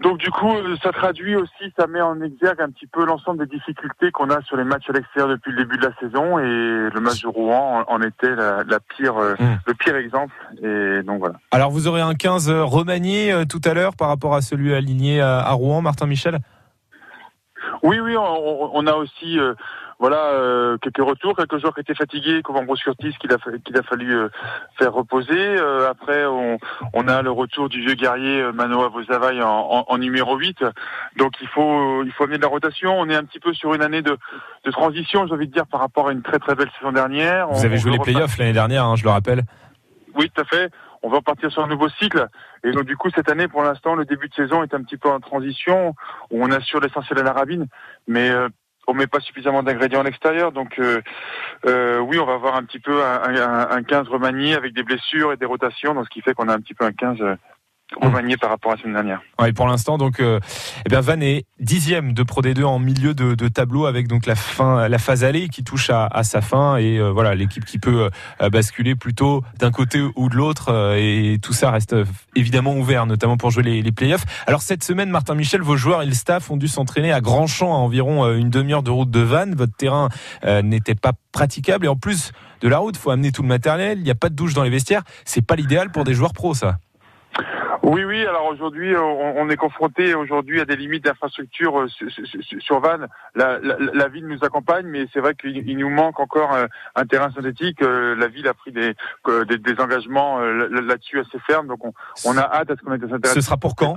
Donc 0.00 0.16
du 0.16 0.30
coup, 0.30 0.50
euh, 0.50 0.76
ça 0.82 0.92
traduit 0.92 1.36
aussi, 1.36 1.72
ça 1.78 1.86
met 1.86 2.00
en 2.00 2.20
exergue 2.22 2.60
un 2.62 2.70
petit 2.70 2.86
peu 2.86 3.04
l'ensemble 3.04 3.46
des 3.46 3.56
difficultés 3.56 4.10
qu'on 4.10 4.30
a 4.30 4.40
sur 4.42 4.56
les 4.56 4.64
matchs 4.64 4.88
à 4.88 4.92
l'extérieur 4.92 5.28
depuis 5.28 5.52
le 5.52 5.58
début 5.58 5.76
de 5.76 5.86
la 5.86 5.94
saison, 6.00 6.38
et 6.38 6.42
le 6.42 7.00
match 7.00 7.20
de 7.20 7.28
Rouen 7.28 7.84
en, 7.86 8.00
était 8.00 8.34
la, 8.34 8.64
la 8.64 8.80
pire, 8.80 9.18
euh, 9.18 9.34
le 9.66 9.74
pire 9.74 9.96
exemple. 9.96 10.34
Et 10.62 11.02
donc 11.02 11.18
voilà. 11.18 11.34
Alors 11.50 11.70
vous 11.70 11.86
aurez 11.86 12.00
un 12.00 12.14
15 12.14 12.50
remanié 12.50 13.30
euh, 13.30 13.44
tout 13.44 13.60
à 13.64 13.74
l'heure 13.74 13.94
par 13.94 14.08
rapport 14.08 14.34
à 14.34 14.40
celui 14.40 14.74
aligné 14.74 15.20
à, 15.20 15.40
à 15.40 15.52
Rouen, 15.52 15.82
Martin 15.82 16.06
Michel 16.06 16.38
Oui, 17.82 18.00
oui, 18.00 18.16
on, 18.16 18.70
on 18.72 18.86
a 18.86 18.94
aussi 18.94 19.38
euh, 19.38 19.52
voilà 20.00 20.32
euh, 20.32 20.76
quelques 20.78 21.06
retours, 21.06 21.36
quelques 21.36 21.58
joueurs 21.58 21.74
qui 21.74 21.82
étaient 21.82 21.94
fatigués, 21.94 22.40
comme 22.42 22.56
Ambrose 22.56 22.80
Curtis 22.80 23.14
qu'il 23.20 23.30
a, 23.32 23.36
qu'il 23.64 23.76
a 23.76 23.82
fallu 23.82 24.12
euh, 24.12 24.28
faire 24.78 24.92
reposer. 24.92 25.38
Euh, 25.38 25.88
après, 25.90 26.24
on, 26.24 26.58
on 26.94 27.06
a 27.06 27.22
le 27.22 27.30
retour 27.30 27.68
du 27.68 27.80
vieux 27.80 27.94
guerrier 27.94 28.42
Manoa 28.52 28.88
Vosavaille 28.88 29.42
en, 29.42 29.48
en, 29.48 29.84
en 29.86 29.98
numéro 29.98 30.36
8. 30.36 30.64
Donc 31.16 31.34
il 31.40 31.46
faut 31.48 32.02
il 32.02 32.10
faut 32.12 32.24
amener 32.24 32.38
de 32.38 32.42
la 32.42 32.48
rotation. 32.48 32.98
On 32.98 33.08
est 33.08 33.14
un 33.14 33.24
petit 33.24 33.38
peu 33.40 33.52
sur 33.54 33.74
une 33.74 33.82
année 33.82 34.02
de, 34.02 34.16
de 34.64 34.70
transition, 34.70 35.26
j'ai 35.26 35.34
envie 35.34 35.46
de 35.48 35.52
dire, 35.52 35.66
par 35.66 35.80
rapport 35.80 36.08
à 36.08 36.12
une 36.12 36.22
très 36.22 36.38
très 36.38 36.54
belle 36.54 36.70
saison 36.78 36.92
dernière. 36.92 37.48
Vous 37.48 37.60
On- 37.60 37.64
avez 37.64 37.76
joué 37.76 37.92
les 37.92 37.98
playoffs 37.98 38.38
l'année 38.38 38.52
dernière, 38.54 38.86
hein, 38.86 38.96
je 38.96 39.04
le 39.04 39.10
rappelle. 39.10 39.42
oui, 40.16 40.30
tout 40.34 40.40
à 40.40 40.44
fait. 40.44 40.70
On 41.02 41.08
va 41.08 41.16
repartir 41.16 41.50
sur 41.50 41.62
un 41.64 41.66
nouveau 41.66 41.88
cycle. 41.88 42.26
Et 42.62 42.72
donc, 42.72 42.84
du 42.84 42.94
coup, 42.94 43.08
cette 43.14 43.30
année, 43.30 43.48
pour 43.48 43.62
l'instant, 43.62 43.94
le 43.94 44.04
début 44.04 44.28
de 44.28 44.34
saison 44.34 44.62
est 44.62 44.74
un 44.74 44.82
petit 44.82 44.98
peu 44.98 45.08
en 45.08 45.18
transition, 45.18 45.94
où 46.30 46.44
on 46.44 46.50
assure 46.52 46.78
l'essentiel 46.80 47.18
à 47.20 47.22
la 47.22 47.32
rabine, 47.32 47.66
mais 48.06 48.28
euh, 48.28 48.50
on 48.90 48.94
met 48.94 49.06
pas 49.06 49.20
suffisamment 49.20 49.62
d'ingrédients 49.62 50.00
à 50.00 50.04
l'extérieur. 50.04 50.52
Donc, 50.52 50.78
euh, 50.78 51.00
euh, 51.66 51.98
oui, 51.98 52.18
on 52.18 52.26
va 52.26 52.34
avoir 52.34 52.56
un 52.56 52.64
petit 52.64 52.80
peu 52.80 53.02
un, 53.02 53.34
un, 53.34 53.70
un 53.70 53.82
15 53.82 54.08
remanié 54.08 54.54
avec 54.54 54.74
des 54.74 54.82
blessures 54.82 55.32
et 55.32 55.36
des 55.36 55.46
rotations, 55.46 55.94
donc 55.94 56.04
ce 56.06 56.10
qui 56.10 56.20
fait 56.20 56.34
qu'on 56.34 56.48
a 56.48 56.54
un 56.54 56.60
petit 56.60 56.74
peu 56.74 56.84
un 56.84 56.92
15 56.92 57.20
euh, 57.20 57.36
remanié 58.00 58.36
par 58.36 58.50
rapport 58.50 58.72
à 58.72 58.76
la 58.76 58.80
semaine 58.82 58.94
dernière. 58.94 59.20
Ouais, 59.38 59.52
pour 59.52 59.66
l'instant, 59.66 59.98
donc, 59.98 60.20
euh, 60.20 60.40
eh 60.86 60.88
bien, 60.88 61.00
Van 61.00 61.20
est 61.20 61.44
dixième 61.58 62.14
de 62.14 62.22
Pro 62.22 62.42
D2 62.42 62.64
en 62.64 62.78
milieu 62.78 63.14
de, 63.14 63.48
tableau 63.48 63.86
avec 63.86 64.08
donc 64.08 64.26
la 64.26 64.34
fin, 64.34 64.88
la 64.88 64.98
phase 64.98 65.24
allée 65.24 65.48
qui 65.48 65.64
touche 65.64 65.90
à, 65.90 66.22
sa 66.22 66.40
fin 66.40 66.76
et 66.76 66.98
euh, 66.98 67.10
voilà 67.10 67.34
l'équipe 67.34 67.64
qui 67.64 67.78
peut 67.78 68.08
euh, 68.40 68.50
basculer 68.50 68.94
plutôt 68.94 69.42
d'un 69.58 69.70
côté 69.70 70.00
ou 70.16 70.28
de 70.28 70.36
l'autre 70.36 70.70
euh, 70.70 70.96
et 70.96 71.38
tout 71.42 71.52
ça 71.52 71.70
reste 71.70 71.96
évidemment 72.36 72.74
ouvert, 72.76 73.06
notamment 73.06 73.36
pour 73.36 73.50
jouer 73.50 73.62
les, 73.62 73.82
les 73.82 73.92
playoffs. 73.92 74.24
Alors 74.46 74.62
cette 74.62 74.84
semaine, 74.84 75.10
Martin 75.10 75.34
Michel, 75.34 75.62
vos 75.62 75.76
joueurs 75.76 76.02
et 76.02 76.06
le 76.06 76.14
staff 76.14 76.50
ont 76.50 76.56
dû 76.56 76.68
s'entraîner 76.68 77.12
à 77.12 77.20
Grandchamp, 77.20 77.72
à 77.72 77.78
environ 77.78 78.32
une 78.32 78.50
demi-heure 78.50 78.82
de 78.82 78.90
route 78.90 79.10
de 79.10 79.20
Vannes. 79.20 79.54
Votre 79.54 79.74
terrain 79.76 80.08
n'était 80.62 80.94
pas 80.94 81.12
praticable 81.32 81.86
et 81.86 81.88
en 81.88 81.96
plus 81.96 82.32
de 82.60 82.68
la 82.68 82.78
route, 82.78 82.96
faut 82.96 83.10
amener 83.10 83.32
tout 83.32 83.42
le 83.42 83.48
matériel. 83.48 83.98
Il 83.98 84.04
n'y 84.04 84.10
a 84.10 84.14
pas 84.14 84.28
de 84.28 84.34
douche 84.34 84.54
dans 84.54 84.62
les 84.62 84.70
vestiaires. 84.70 85.02
C'est 85.24 85.44
pas 85.44 85.56
l'idéal 85.56 85.90
pour 85.90 86.04
des 86.04 86.14
joueurs 86.14 86.32
pros, 86.32 86.54
ça. 86.54 86.78
Oui, 87.90 88.04
oui. 88.04 88.24
Alors 88.24 88.46
aujourd'hui, 88.46 88.96
on, 88.96 89.40
on 89.40 89.48
est 89.48 89.56
confronté 89.56 90.14
aujourd'hui 90.14 90.60
à 90.60 90.64
des 90.64 90.76
limites 90.76 91.04
d'infrastructure 91.04 91.80
euh, 91.80 91.88
sur, 91.88 92.08
sur- 92.10 92.62
sur 92.62 92.80
Vannes. 92.80 93.08
La, 93.34 93.58
la, 93.58 93.76
la 93.78 94.08
ville 94.08 94.26
nous 94.26 94.42
accompagne, 94.44 94.86
mais 94.86 95.06
c'est 95.12 95.20
vrai 95.20 95.34
qu'il 95.34 95.56
il 95.68 95.76
nous 95.78 95.90
manque 95.90 96.20
encore 96.20 96.54
euh, 96.54 96.66
un 96.94 97.04
terrain 97.06 97.30
synthétique. 97.32 97.82
Euh, 97.82 98.14
La 98.16 98.28
ville 98.28 98.46
a 98.48 98.54
pris 98.54 98.70
des, 98.72 98.94
des, 99.48 99.58
des 99.58 99.80
engagements 99.80 100.40
euh, 100.40 100.68
là- 100.68 100.80
là-dessus 100.80 101.18
assez 101.20 101.38
fermes, 101.46 101.66
donc 101.66 101.84
on, 101.84 101.92
on 102.26 102.36
a 102.36 102.42
hâte 102.42 102.70
à 102.70 102.76
ce 102.76 102.80
qu'on 102.82 102.92
ait 102.92 102.98
des 102.98 103.12
intérêts. 103.12 103.34
Ce 103.34 103.40
sera 103.40 103.56
pour 103.56 103.74
quand? 103.74 103.96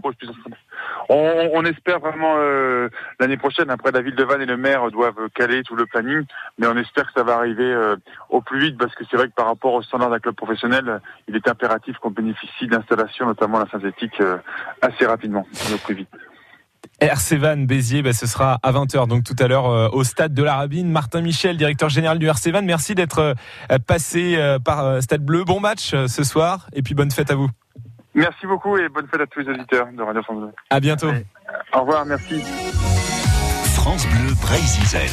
On, 1.10 1.66
espère 1.66 2.00
vraiment 2.00 2.36
euh, 2.38 2.90
l'année 3.20 3.38
prochaine. 3.38 3.70
Après, 3.70 3.92
la 3.92 4.02
ville 4.02 4.16
de 4.16 4.24
Vannes 4.24 4.42
et 4.42 4.46
le 4.46 4.58
maire 4.58 4.90
doivent 4.92 5.30
caler 5.34 5.64
tout 5.64 5.76
le 5.76 5.86
planning, 5.86 6.24
mais 6.58 6.68
on 6.68 6.78
espère 6.78 7.06
que 7.06 7.14
ça 7.16 7.24
va 7.24 7.36
arriver 7.36 7.64
euh, 7.64 7.96
au 8.30 8.42
plus 8.42 8.60
vite 8.60 8.78
parce 8.78 8.94
que 8.96 9.04
c'est 9.10 9.18
vrai 9.18 9.28
que 9.28 9.34
par 9.34 9.48
rapport 9.48 9.74
au 9.74 9.82
standard 9.82 10.10
d'un 10.10 10.20
club 10.20 10.36
professionnel, 10.36 11.02
il 11.28 11.36
est 11.36 11.48
impératif 11.48 11.98
qu'on 11.98 12.12
bénéficie 12.12 12.68
d'installations, 12.68 13.26
notamment 13.26 13.60
la 13.60 13.70
synthétique, 13.70 14.20
euh, 14.22 14.38
assez 14.82 15.06
rapidement, 15.06 15.46
au 15.74 15.78
plus 15.78 15.96
vite. 15.96 16.10
RC 17.00 17.38
Van 17.38 17.58
Béziers, 17.58 18.02
bah, 18.02 18.14
ce 18.14 18.28
sera 18.28 18.60
à 18.62 18.72
20h, 18.72 19.08
donc 19.08 19.24
tout 19.24 19.36
à 19.40 19.48
l'heure 19.48 19.94
au 19.94 20.04
stade 20.04 20.34
de 20.34 20.44
la 20.44 20.56
Rabine. 20.56 20.90
Martin 20.90 21.22
Michel, 21.22 21.58
directeur 21.58 21.90
général 21.90 22.20
du 22.20 22.28
RC 22.28 22.52
Van, 22.52 22.62
merci 22.62 22.96
d'être 22.96 23.36
passé 23.88 24.38
par 24.64 25.02
Stade 25.02 25.26
Bleu. 25.26 25.44
Bon 25.44 25.60
match 25.60 25.90
ce 25.92 26.24
soir 26.24 26.68
et 26.74 26.82
puis 26.82 26.94
bonne 26.94 27.12
fête 27.12 27.32
à 27.32 27.36
vous. 27.36 27.50
Merci 28.16 28.45
beaucoup 28.45 28.78
et 28.78 28.89
bonne 28.89 29.07
fête 29.07 29.22
à 29.22 29.28
tous 29.28 29.39
les 29.39 29.49
auditeurs 29.49 29.88
de 29.91 30.01
Radio 30.01 30.22
France 30.24 30.38
Bleu. 30.38 30.51
À 30.70 30.80
bientôt. 30.80 31.09
Au 31.74 31.80
revoir, 31.82 32.05
merci. 32.05 32.41
France 33.76 34.07
Bleu 34.07 34.34
Brésil. 34.41 35.09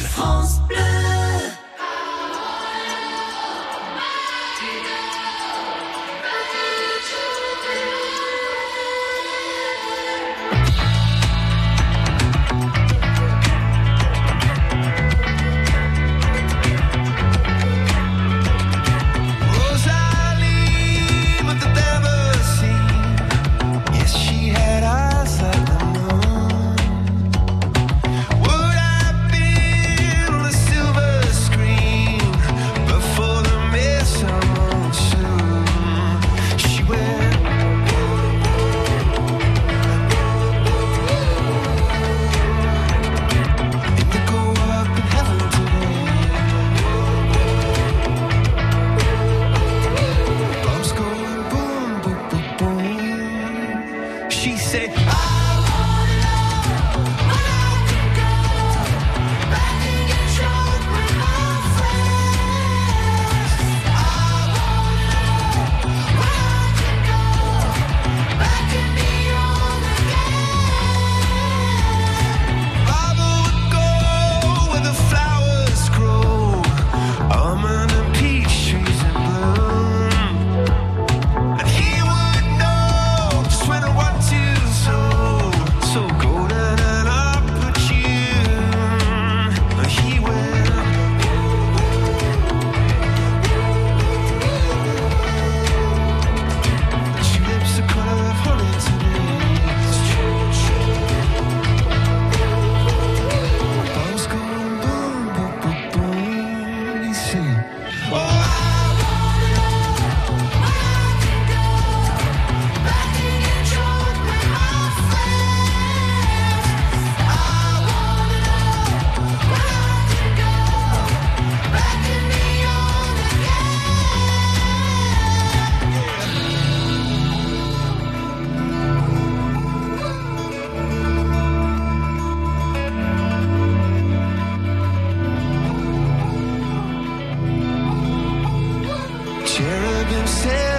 cherubim 139.53 140.70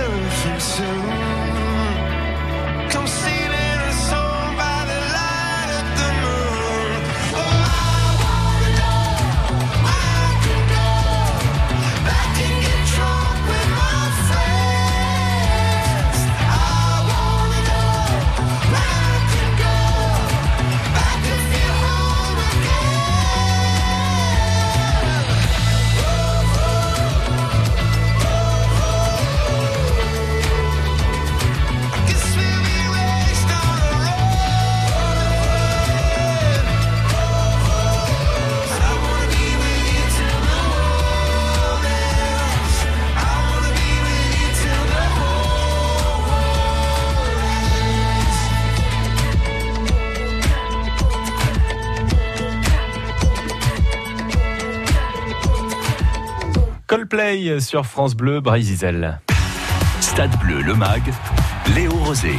Play 57.43 57.61
sur 57.61 57.87
France 57.87 58.15
Bleu, 58.15 58.41
Brésil. 58.41 59.19
Stade 60.01 60.37
Bleu, 60.39 60.63
le 60.63 60.75
MAG, 60.75 61.03
Léo 61.75 61.93
Rosé. 61.93 62.37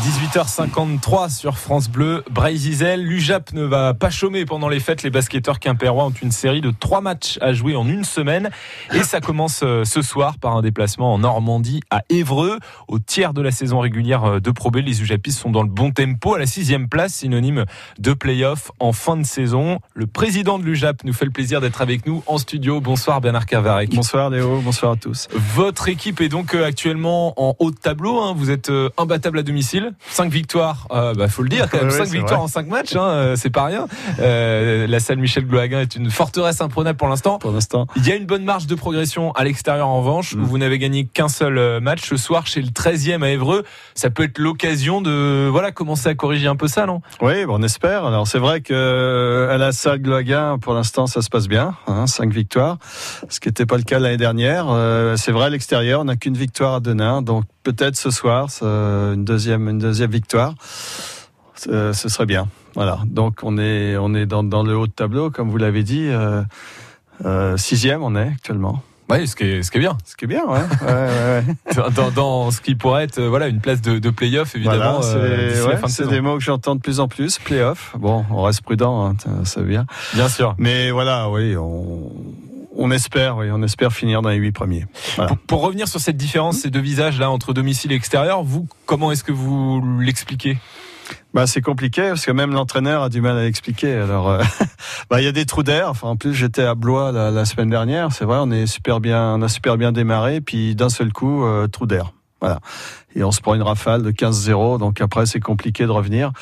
18h53 0.00 1.28
sur 1.30 1.58
France 1.58 1.90
Bleu, 1.90 2.24
Brésil. 2.30 3.04
L'UJAP 3.04 3.52
ne 3.52 3.64
va 3.64 3.92
pas 3.92 4.08
chômer 4.08 4.46
pendant 4.46 4.68
les 4.68 4.80
fêtes. 4.80 5.02
Les 5.02 5.10
basketteurs 5.10 5.58
quimpérois 5.58 6.06
ont 6.06 6.12
une 6.22 6.30
série 6.30 6.62
de 6.62 6.70
trois 6.70 7.02
matchs 7.02 7.38
à 7.42 7.52
jouer 7.52 7.76
en 7.76 7.86
une 7.86 8.04
semaine. 8.04 8.48
Et 8.94 9.02
ça 9.02 9.20
commence 9.20 9.60
euh, 9.62 9.84
ce 9.84 10.00
soir 10.00 10.38
par 10.38 10.56
un 10.56 10.62
déplacement 10.62 11.12
en 11.12 11.18
Normandie 11.18 11.80
à 11.90 12.02
Évreux. 12.08 12.58
Au 12.88 12.98
tiers 12.98 13.34
de 13.34 13.42
la 13.42 13.50
saison 13.50 13.80
régulière 13.80 14.24
euh, 14.24 14.40
de 14.40 14.50
Pro 14.50 14.70
B, 14.70 14.76
les 14.76 15.02
UJAPistes 15.02 15.38
sont 15.38 15.50
dans 15.50 15.62
le 15.62 15.68
bon 15.68 15.90
tempo 15.90 16.34
à 16.34 16.38
la 16.38 16.46
sixième 16.46 16.88
place, 16.88 17.14
synonyme 17.14 17.66
de 17.98 18.12
play-off 18.14 18.70
en 18.80 18.92
fin 18.92 19.18
de 19.18 19.24
saison. 19.26 19.80
Le 19.94 20.06
président 20.06 20.58
de 20.58 20.64
l'UJAP 20.64 21.04
nous 21.04 21.12
fait 21.12 21.26
le 21.26 21.30
plaisir 21.30 21.60
d'être 21.60 21.82
avec 21.82 22.06
nous 22.06 22.22
en 22.26 22.38
studio. 22.38 22.80
Bonsoir 22.80 23.20
Bernard 23.20 23.44
Carvarec. 23.44 23.94
Bonsoir 23.94 24.30
Léo, 24.30 24.60
bonsoir 24.62 24.92
à 24.92 24.96
tous. 24.96 25.28
Votre 25.34 25.88
équipe 25.88 26.22
est 26.22 26.30
donc 26.30 26.54
euh, 26.54 26.64
actuellement 26.64 27.34
en 27.36 27.54
haut 27.58 27.70
de 27.70 27.76
tableau. 27.76 28.20
hein. 28.22 28.32
Vous 28.34 28.50
êtes 28.50 28.72
imbattable 28.96 29.38
à 29.40 29.42
domicile. 29.42 29.89
5 30.08 30.30
victoires, 30.32 30.86
euh, 30.92 31.14
bah, 31.14 31.28
faut 31.28 31.42
le 31.42 31.48
dire 31.48 31.68
quand 31.70 31.78
même. 31.82 31.86
Ouais, 31.88 31.96
5 31.96 32.04
c'est 32.06 32.16
victoires 32.16 32.40
vrai. 32.40 32.44
en 32.44 32.48
5 32.48 32.66
matchs, 32.68 32.96
hein, 32.96 33.02
euh, 33.02 33.36
c'est 33.36 33.50
pas 33.50 33.64
rien. 33.64 33.86
Euh, 34.20 34.86
la 34.86 35.00
salle 35.00 35.18
Michel 35.18 35.46
Glohaguin 35.46 35.80
est 35.80 35.96
une 35.96 36.10
forteresse 36.10 36.60
imprenable 36.60 36.96
pour 36.98 37.08
l'instant. 37.08 37.38
Pour 37.38 37.52
l'instant. 37.52 37.86
Il 37.96 38.06
y 38.06 38.12
a 38.12 38.16
une 38.16 38.26
bonne 38.26 38.44
marge 38.44 38.66
de 38.66 38.74
progression 38.74 39.32
à 39.32 39.44
l'extérieur 39.44 39.88
en 39.88 39.98
revanche. 39.98 40.34
Mm. 40.34 40.42
où 40.42 40.46
Vous 40.46 40.58
n'avez 40.58 40.78
gagné 40.78 41.04
qu'un 41.06 41.28
seul 41.28 41.58
euh, 41.58 41.80
match 41.80 42.00
ce 42.08 42.16
soir 42.16 42.46
chez 42.46 42.62
le 42.62 42.68
13e 42.68 43.22
à 43.22 43.30
Évreux. 43.30 43.64
Ça 43.94 44.10
peut 44.10 44.24
être 44.24 44.38
l'occasion 44.38 45.00
de 45.00 45.48
voilà 45.50 45.72
commencer 45.72 46.08
à 46.08 46.14
corriger 46.14 46.46
un 46.48 46.56
peu 46.56 46.68
ça, 46.68 46.86
non? 46.86 47.00
Oui, 47.20 47.44
on 47.48 47.62
espère. 47.62 48.04
Alors 48.04 48.26
c'est 48.26 48.38
vrai 48.38 48.60
que 48.60 49.48
à 49.50 49.58
la 49.58 49.72
salle 49.72 50.00
Gloaguin, 50.00 50.58
pour 50.58 50.74
l'instant, 50.74 51.06
ça 51.06 51.22
se 51.22 51.28
passe 51.28 51.48
bien. 51.48 51.74
Hein, 51.86 52.06
cinq 52.06 52.32
victoires, 52.32 52.78
ce 53.28 53.40
qui 53.40 53.48
n'était 53.48 53.66
pas 53.66 53.76
le 53.76 53.82
cas 53.82 53.98
l'année 53.98 54.16
dernière. 54.16 54.66
Euh, 54.70 55.16
c'est 55.16 55.32
vrai 55.32 55.46
à 55.46 55.50
l'extérieur, 55.50 56.00
on 56.00 56.04
n'a 56.04 56.16
qu'une 56.16 56.36
victoire 56.36 56.74
à 56.74 56.80
Denain, 56.80 57.22
donc 57.22 57.44
peut-être 57.62 57.96
ce 57.96 58.10
soir, 58.10 58.48
une 58.62 59.24
deuxième, 59.24 59.68
une 59.68 59.78
deuxième 59.78 60.10
victoire, 60.10 60.54
ce, 61.54 61.92
serait 61.92 62.26
bien. 62.26 62.48
Voilà. 62.74 63.00
Donc 63.06 63.40
on 63.42 63.58
est, 63.58 63.96
on 63.96 64.14
est 64.14 64.26
dans, 64.26 64.44
dans 64.44 64.62
le 64.62 64.76
haut 64.76 64.86
de 64.86 64.92
tableau, 64.92 65.30
comme 65.30 65.50
vous 65.50 65.58
l'avez 65.58 65.82
dit. 65.82 66.06
Euh, 66.08 66.42
euh, 67.24 67.56
sixième, 67.56 68.02
on 68.02 68.16
est 68.16 68.28
actuellement. 68.28 68.82
Oui, 69.10 69.26
ce 69.26 69.34
qui 69.34 69.42
est, 69.42 69.62
ce 69.64 69.72
qui 69.72 69.78
est 69.78 69.80
bien. 69.80 69.98
Ce 70.04 70.14
qui 70.14 70.24
est 70.26 70.28
bien, 70.28 70.44
ouais. 70.46 70.60
ouais, 70.82 70.92
ouais, 70.92 71.44
ouais. 71.76 71.90
Dans, 71.96 72.10
dans 72.12 72.50
ce 72.52 72.60
qui 72.60 72.76
pourrait 72.76 73.02
être 73.04 73.20
voilà 73.20 73.48
une 73.48 73.60
place 73.60 73.82
de, 73.82 73.98
de 73.98 74.10
play-off 74.10 74.54
évidemment. 74.54 75.00
Voilà, 75.00 75.02
c'est 75.02 75.16
euh, 75.16 75.66
ouais, 75.66 75.82
de 75.82 75.88
c'est 75.88 76.06
des 76.06 76.20
mots 76.20 76.36
que 76.36 76.44
j'entends 76.44 76.76
de 76.76 76.80
plus 76.80 77.00
en 77.00 77.08
plus. 77.08 77.38
Playoff. 77.40 77.96
Bon, 77.98 78.24
on 78.30 78.42
reste 78.42 78.62
prudent, 78.62 79.04
hein, 79.04 79.16
ça 79.44 79.62
vient. 79.62 79.86
Bien 80.14 80.28
sûr. 80.28 80.54
Mais 80.58 80.92
voilà, 80.92 81.28
oui, 81.28 81.56
on, 81.56 82.12
on 82.76 82.90
espère, 82.90 83.36
oui, 83.36 83.48
on 83.52 83.62
espère 83.62 83.92
finir 83.92 84.22
dans 84.22 84.30
les 84.30 84.36
huit 84.36 84.52
premiers. 84.52 84.86
Voilà. 85.16 85.28
Pour, 85.28 85.38
pour 85.38 85.60
revenir 85.62 85.88
sur 85.88 86.00
cette 86.00 86.16
différence, 86.16 86.58
ces 86.58 86.70
deux 86.70 86.80
visages 86.80 87.18
là 87.18 87.30
entre 87.30 87.52
domicile 87.52 87.92
et 87.92 87.94
extérieur, 87.96 88.42
vous 88.42 88.66
comment 88.86 89.12
est-ce 89.12 89.24
que 89.24 89.32
vous 89.32 89.82
l'expliquez? 90.00 90.58
Bah, 91.34 91.46
c'est 91.46 91.60
compliqué 91.60 92.02
parce 92.02 92.26
que 92.26 92.32
même 92.32 92.52
l'entraîneur 92.52 93.04
a 93.04 93.08
du 93.08 93.20
mal 93.20 93.36
à 93.36 93.42
l'expliquer. 93.42 93.94
Alors, 93.94 94.28
euh, 94.28 94.42
bah, 95.10 95.20
il 95.20 95.24
y 95.24 95.28
a 95.28 95.32
des 95.32 95.46
trous 95.46 95.62
d'air. 95.62 95.90
Enfin, 95.90 96.08
en 96.08 96.16
plus, 96.16 96.34
j'étais 96.34 96.62
à 96.62 96.74
Blois 96.74 97.12
la, 97.12 97.30
la 97.30 97.44
semaine 97.44 97.70
dernière. 97.70 98.12
C'est 98.12 98.24
vrai, 98.24 98.38
on 98.40 98.50
est 98.50 98.66
super 98.66 99.00
bien, 99.00 99.34
on 99.34 99.42
a 99.42 99.48
super 99.48 99.76
bien 99.76 99.92
démarré, 99.92 100.40
puis 100.40 100.74
d'un 100.74 100.88
seul 100.88 101.12
coup, 101.12 101.44
euh, 101.44 101.68
trou 101.68 101.86
d'air. 101.86 102.12
Voilà. 102.40 102.60
Et 103.14 103.24
on 103.24 103.32
se 103.32 103.40
prend 103.40 103.54
une 103.54 103.62
rafale 103.62 104.02
de 104.02 104.10
15-0. 104.10 104.78
Donc 104.78 105.00
après, 105.00 105.26
c'est 105.26 105.40
compliqué 105.40 105.84
de 105.84 105.90
revenir. 105.90 106.32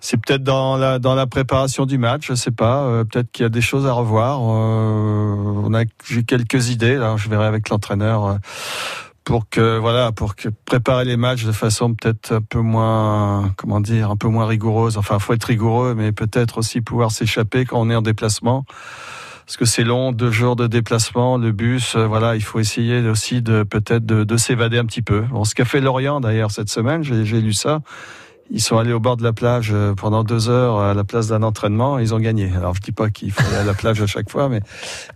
C'est 0.00 0.16
peut-être 0.16 0.42
dans 0.44 0.76
la, 0.76 0.98
dans 0.98 1.14
la 1.14 1.26
préparation 1.26 1.86
du 1.86 1.98
match. 1.98 2.26
Je 2.28 2.34
sais 2.34 2.50
pas. 2.50 2.82
Euh, 2.84 3.04
peut-être 3.04 3.30
qu'il 3.32 3.42
y 3.42 3.46
a 3.46 3.50
des 3.50 3.60
choses 3.62 3.86
à 3.86 3.92
revoir. 3.92 4.40
Euh, 4.40 5.62
on 5.64 5.74
a, 5.74 5.84
j'ai 6.08 6.24
quelques 6.24 6.70
idées. 6.70 6.96
Là, 6.96 7.16
je 7.16 7.28
verrai 7.28 7.46
avec 7.46 7.68
l'entraîneur. 7.68 8.24
euh, 8.26 8.34
pour 9.22 9.48
que 9.48 9.78
voilà 9.78 10.12
pour 10.12 10.34
que 10.34 10.48
préparer 10.48 11.04
les 11.04 11.16
matchs 11.18 11.44
de 11.44 11.52
façon 11.52 11.94
peut-être 11.94 12.32
un 12.32 12.40
peu 12.40 12.60
moins 12.60 13.52
comment 13.56 13.80
dire 13.80 14.10
un 14.10 14.16
peu 14.16 14.28
moins 14.28 14.46
rigoureuse 14.46 14.96
enfin 14.96 15.18
faut 15.18 15.34
être 15.34 15.44
rigoureux 15.44 15.94
mais 15.94 16.10
peut-être 16.10 16.58
aussi 16.58 16.80
pouvoir 16.80 17.12
s'échapper 17.12 17.66
quand 17.66 17.78
on 17.78 17.90
est 17.90 17.94
en 17.94 18.02
déplacement 18.02 18.64
parce 19.46 19.56
que 19.56 19.64
c'est 19.64 19.84
long 19.84 20.12
deux 20.12 20.30
jours 20.30 20.56
de 20.56 20.66
déplacement 20.66 21.36
le 21.36 21.52
bus 21.52 21.96
euh, 21.96 22.06
voilà 22.06 22.36
il 22.36 22.42
faut 22.42 22.60
essayer 22.60 23.00
aussi 23.08 23.42
de 23.42 23.62
peut-être 23.62 24.04
de, 24.06 24.24
de 24.24 24.36
s'évader 24.36 24.78
un 24.78 24.86
petit 24.86 25.02
peu 25.02 25.20
bon, 25.20 25.44
ce 25.44 25.54
qu'a 25.54 25.64
fait 25.64 25.80
Lorient 25.80 26.20
d'ailleurs 26.20 26.50
cette 26.50 26.70
semaine 26.70 27.02
j'ai 27.02 27.24
j'ai 27.24 27.40
lu 27.40 27.52
ça 27.52 27.80
ils 28.50 28.60
sont 28.60 28.78
allés 28.78 28.92
au 28.92 29.00
bord 29.00 29.16
de 29.16 29.22
la 29.22 29.32
plage 29.32 29.70
euh, 29.72 29.94
pendant 29.94 30.24
deux 30.24 30.48
heures 30.48 30.80
à 30.80 30.92
la 30.92 31.04
place 31.04 31.28
d'un 31.28 31.42
entraînement. 31.42 31.98
Ils 31.98 32.14
ont 32.14 32.18
gagné. 32.18 32.50
Alors 32.56 32.74
je 32.74 32.80
dis 32.80 32.92
pas 32.92 33.08
qu'il 33.08 33.30
faut 33.30 33.46
aller 33.46 33.58
à 33.58 33.64
la 33.64 33.74
plage 33.74 34.02
à 34.02 34.06
chaque 34.06 34.28
fois, 34.28 34.48
mais 34.48 34.60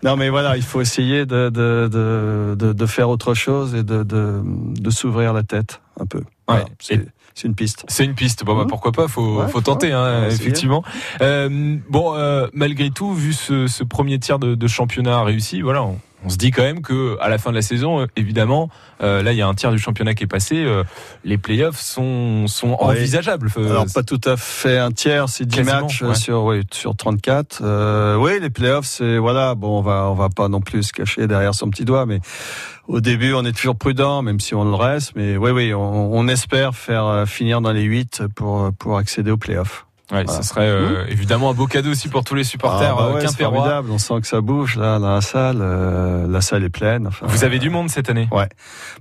non, 0.02 0.16
mais 0.16 0.30
voilà, 0.30 0.56
il 0.56 0.62
faut 0.62 0.80
essayer 0.80 1.26
de 1.26 1.50
de 1.50 1.88
de, 1.88 2.72
de, 2.72 2.86
faire 2.86 3.08
autre 3.08 3.34
chose 3.34 3.74
et 3.74 3.82
de 3.82 4.04
de, 4.04 4.40
de 4.44 4.90
s'ouvrir 4.90 5.32
la 5.32 5.42
tête 5.42 5.80
un 6.00 6.06
peu. 6.06 6.22
Voilà, 6.46 6.64
Ouais. 6.64 7.06
C'est 7.34 7.48
une 7.48 7.54
piste. 7.54 7.84
C'est 7.88 8.04
une 8.04 8.14
piste. 8.14 8.44
Bon, 8.44 8.54
bah, 8.56 8.62
Mhm. 8.62 8.68
pourquoi 8.68 8.92
pas 8.92 9.08
Faut, 9.08 9.40
Ouais, 9.40 9.48
faut 9.48 9.60
tenter, 9.60 9.92
hein, 9.92 10.28
effectivement. 10.28 10.82
Euh, 11.20 11.76
bon, 11.88 12.14
euh, 12.14 12.46
malgré 12.52 12.90
tout, 12.90 13.12
vu 13.12 13.32
ce, 13.32 13.66
ce 13.66 13.82
premier 13.84 14.18
tiers 14.18 14.38
de, 14.38 14.54
de 14.54 14.66
championnat 14.68 15.22
réussi, 15.24 15.60
voilà, 15.60 15.82
on, 15.82 15.98
on 16.24 16.28
se 16.28 16.36
dit 16.36 16.50
quand 16.50 16.62
même 16.62 16.80
que 16.82 17.16
à 17.20 17.28
la 17.28 17.38
fin 17.38 17.50
de 17.50 17.56
la 17.56 17.62
saison, 17.62 18.00
euh, 18.00 18.06
évidemment, 18.16 18.70
euh, 19.02 19.22
là, 19.22 19.32
il 19.32 19.38
y 19.38 19.42
a 19.42 19.46
un 19.46 19.54
tiers 19.54 19.70
du 19.72 19.78
championnat 19.78 20.14
qui 20.14 20.24
est 20.24 20.28
passé. 20.28 20.56
euh, 20.64 20.82
les 21.24 21.38
playoffs 21.38 21.80
sont 21.80 22.46
sont 22.46 22.70
Ouais. 22.70 22.76
envisageables. 22.98 23.48
Euh, 23.58 23.70
Alors 23.70 23.86
pas 23.92 24.02
tout 24.02 24.20
à 24.24 24.36
fait 24.36 24.78
un 24.78 24.90
tiers, 24.90 25.28
c'est 25.28 25.44
10 25.46 25.56
Quasiment, 25.58 25.82
matchs 25.82 26.02
ouais. 26.02 26.14
sur 26.14 26.44
oui, 26.44 26.62
sur 26.72 26.96
34. 26.96 27.60
Euh, 27.62 28.16
oui, 28.16 28.38
les 28.40 28.50
playoffs 28.50 28.86
c'est 28.86 29.18
voilà, 29.18 29.54
bon 29.54 29.78
on 29.78 29.82
va 29.82 30.08
on 30.10 30.14
va 30.14 30.28
pas 30.28 30.48
non 30.48 30.60
plus 30.60 30.82
se 30.84 30.92
cacher 30.92 31.26
derrière 31.26 31.54
son 31.54 31.68
petit 31.70 31.84
doigt 31.84 32.06
mais 32.06 32.20
au 32.88 33.00
début, 33.00 33.32
on 33.34 33.44
est 33.44 33.52
toujours 33.52 33.76
prudent 33.76 34.22
même 34.22 34.40
si 34.40 34.54
on 34.54 34.64
le 34.64 34.74
reste 34.74 35.12
mais 35.16 35.36
oui 35.36 35.50
oui, 35.50 35.74
on, 35.74 36.12
on 36.14 36.28
espère 36.28 36.74
faire 36.74 37.04
euh, 37.06 37.26
finir 37.26 37.60
dans 37.60 37.72
les 37.72 37.82
8 37.82 38.22
pour 38.34 38.70
pour 38.78 38.98
accéder 38.98 39.30
aux 39.30 39.36
playoffs. 39.38 39.86
Ouais, 40.12 40.24
Voilà. 40.24 40.32
ce 40.32 40.42
serait 40.48 40.68
euh, 40.68 41.06
évidemment 41.08 41.50
un 41.50 41.54
beau 41.54 41.66
cadeau 41.66 41.90
aussi 41.90 42.08
pour 42.08 42.24
tous 42.24 42.34
les 42.34 42.44
supporters 42.44 42.94
Ah, 42.98 43.02
bah 43.02 43.08
euh, 43.10 43.14
ouais, 43.20 43.26
formidable, 43.28 43.90
on 43.90 43.98
sent 43.98 44.20
que 44.20 44.26
ça 44.26 44.40
bouge 44.40 44.76
là 44.76 44.98
dans 44.98 45.14
la 45.14 45.20
salle, 45.20 45.58
euh, 45.60 46.26
la 46.28 46.40
salle 46.40 46.64
est 46.64 46.68
pleine. 46.70 47.06
Enfin, 47.06 47.26
Vous 47.28 47.44
avez 47.44 47.58
du 47.58 47.70
monde 47.70 47.88
cette 47.90 48.10
année. 48.10 48.28
Ouais. 48.30 48.48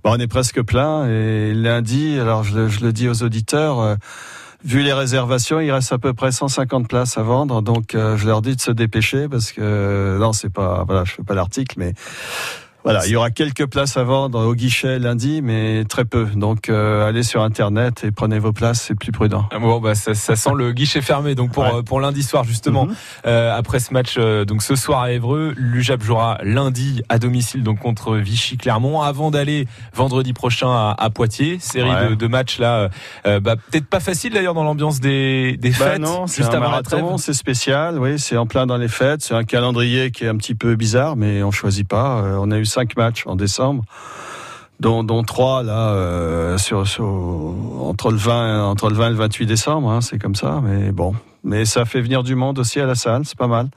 Bon, 0.03 0.11
on 0.13 0.19
est 0.19 0.27
presque 0.27 0.61
plein 0.61 1.07
et 1.07 1.53
lundi, 1.53 2.17
alors 2.19 2.43
je, 2.43 2.55
le- 2.55 2.67
je 2.69 2.81
le 2.81 2.93
dis 2.93 3.07
aux 3.09 3.23
auditeurs, 3.23 3.79
euh, 3.79 3.95
vu 4.65 4.81
les 4.81 4.93
réservations, 4.93 5.59
il 5.59 5.71
reste 5.71 5.91
à 5.91 5.97
peu 5.97 6.13
près 6.13 6.31
150 6.31 6.87
places 6.87 7.17
à 7.17 7.21
vendre, 7.23 7.61
donc 7.61 7.95
euh, 7.95 8.15
je 8.15 8.25
leur 8.25 8.41
dis 8.41 8.55
de 8.55 8.61
se 8.61 8.71
dépêcher 8.71 9.27
parce 9.27 9.51
que 9.51 10.17
non, 10.21 10.31
c'est 10.31 10.49
pas, 10.51 10.83
voilà, 10.85 11.03
je 11.03 11.11
fais 11.11 11.23
pas 11.23 11.33
l'article, 11.35 11.75
mais 11.77 11.93
voilà, 12.83 13.05
il 13.05 13.11
y 13.11 13.15
aura 13.15 13.31
quelques 13.31 13.65
places 13.65 13.95
à 13.97 14.03
vendre 14.03 14.45
au 14.45 14.53
guichet 14.55 14.99
lundi, 14.99 15.41
mais 15.41 15.85
très 15.85 16.05
peu. 16.05 16.25
Donc 16.35 16.69
euh, 16.69 17.07
allez 17.07 17.23
sur 17.23 17.41
internet 17.41 18.03
et 18.03 18.11
prenez 18.11 18.39
vos 18.39 18.51
places, 18.51 18.81
c'est 18.81 18.95
plus 18.95 19.11
prudent. 19.11 19.45
Ah, 19.51 19.59
Bon, 19.59 19.79
bah, 19.79 19.95
ça, 19.95 20.13
ça 20.15 20.35
sent 20.35 20.51
le 20.55 20.71
guichet 20.73 21.01
fermé. 21.01 21.33
Donc 21.35 21.51
pour 21.53 21.63
Ouais. 21.63 21.75
euh, 21.75 21.81
pour 21.81 21.99
lundi 22.01 22.23
soir 22.23 22.43
justement, 22.43 22.85
Mhm. 22.87 22.95
euh, 23.27 23.57
après 23.57 23.79
ce 23.79 23.93
match, 23.93 24.15
euh, 24.17 24.43
donc 24.45 24.61
ce 24.63 24.75
soir 24.75 25.01
à 25.01 25.11
Évreux, 25.11 25.53
l'UJAP 25.55 26.03
jouera 26.03 26.37
lundi 26.43 27.01
à 27.09 27.19
domicile 27.19 27.63
donc 27.63 27.79
contre 27.79 28.17
Vichy 28.17 28.57
Clermont, 28.57 29.01
avant 29.01 29.31
d'aller 29.31 29.67
vendredi 29.93 30.33
prochain 30.33 30.69
à, 30.69 30.95
à 30.97 31.09
Poitiers. 31.09 31.59
Série 31.59 31.89
Ouais. 31.89 32.09
de, 32.09 32.15
de 32.15 32.27
matchs 32.27 32.59
là, 32.59 32.89
euh, 33.25 33.39
bah, 33.39 33.55
peut-être 33.55 33.87
pas 33.87 33.99
facile 34.01 34.33
d'ailleurs 34.33 34.53
dans 34.55 34.63
l'ambiance 34.63 34.99
des 34.99 35.55
des 35.57 35.69
Bah 35.69 35.75
fêtes, 35.91 35.99
non, 36.01 36.27
c'est 36.27 36.41
juste 36.41 36.53
un 36.53 36.57
avant 36.57 36.69
marathon, 36.69 37.17
c'est 37.17 37.33
spécial, 37.33 37.97
oui, 37.99 38.19
c'est 38.19 38.35
en 38.37 38.45
plein 38.45 38.65
dans 38.65 38.77
les 38.77 38.87
fêtes, 38.87 39.21
c'est 39.21 39.35
un 39.35 39.43
calendrier 39.43 40.11
qui 40.11 40.25
est 40.25 40.27
un 40.27 40.35
petit 40.37 40.55
peu 40.55 40.75
bizarre, 40.75 41.15
mais 41.15 41.43
on 41.43 41.51
choisit 41.51 41.87
pas. 41.87 42.21
Euh, 42.23 42.37
on 42.39 42.51
a 42.51 42.57
eu 42.57 42.65
cinq 42.73 42.97
matchs 42.97 43.23
en 43.27 43.35
décembre, 43.35 43.83
dont, 44.79 45.03
dont 45.03 45.23
trois 45.23 45.63
là 45.63 45.89
euh, 45.91 46.57
sur, 46.57 46.87
sur- 46.87 47.05
entre 47.81 48.11
le 48.11 48.17
20 48.17 48.65
entre 48.65 48.89
le 48.89 48.95
20 48.95 49.07
et 49.07 49.09
le 49.11 49.15
28 49.15 49.45
décembre, 49.45 49.89
hein, 49.91 50.01
c'est 50.01 50.17
comme 50.19 50.35
ça, 50.35 50.61
mais 50.63 50.91
bon, 50.91 51.13
mais 51.43 51.65
ça 51.65 51.85
fait 51.85 52.01
venir 52.01 52.23
du 52.23 52.35
monde 52.35 52.59
aussi 52.59 52.79
à 52.79 52.85
la 52.85 52.95
salle, 52.95 53.23
c'est 53.25 53.37
pas 53.37 53.47
mal. 53.47 53.67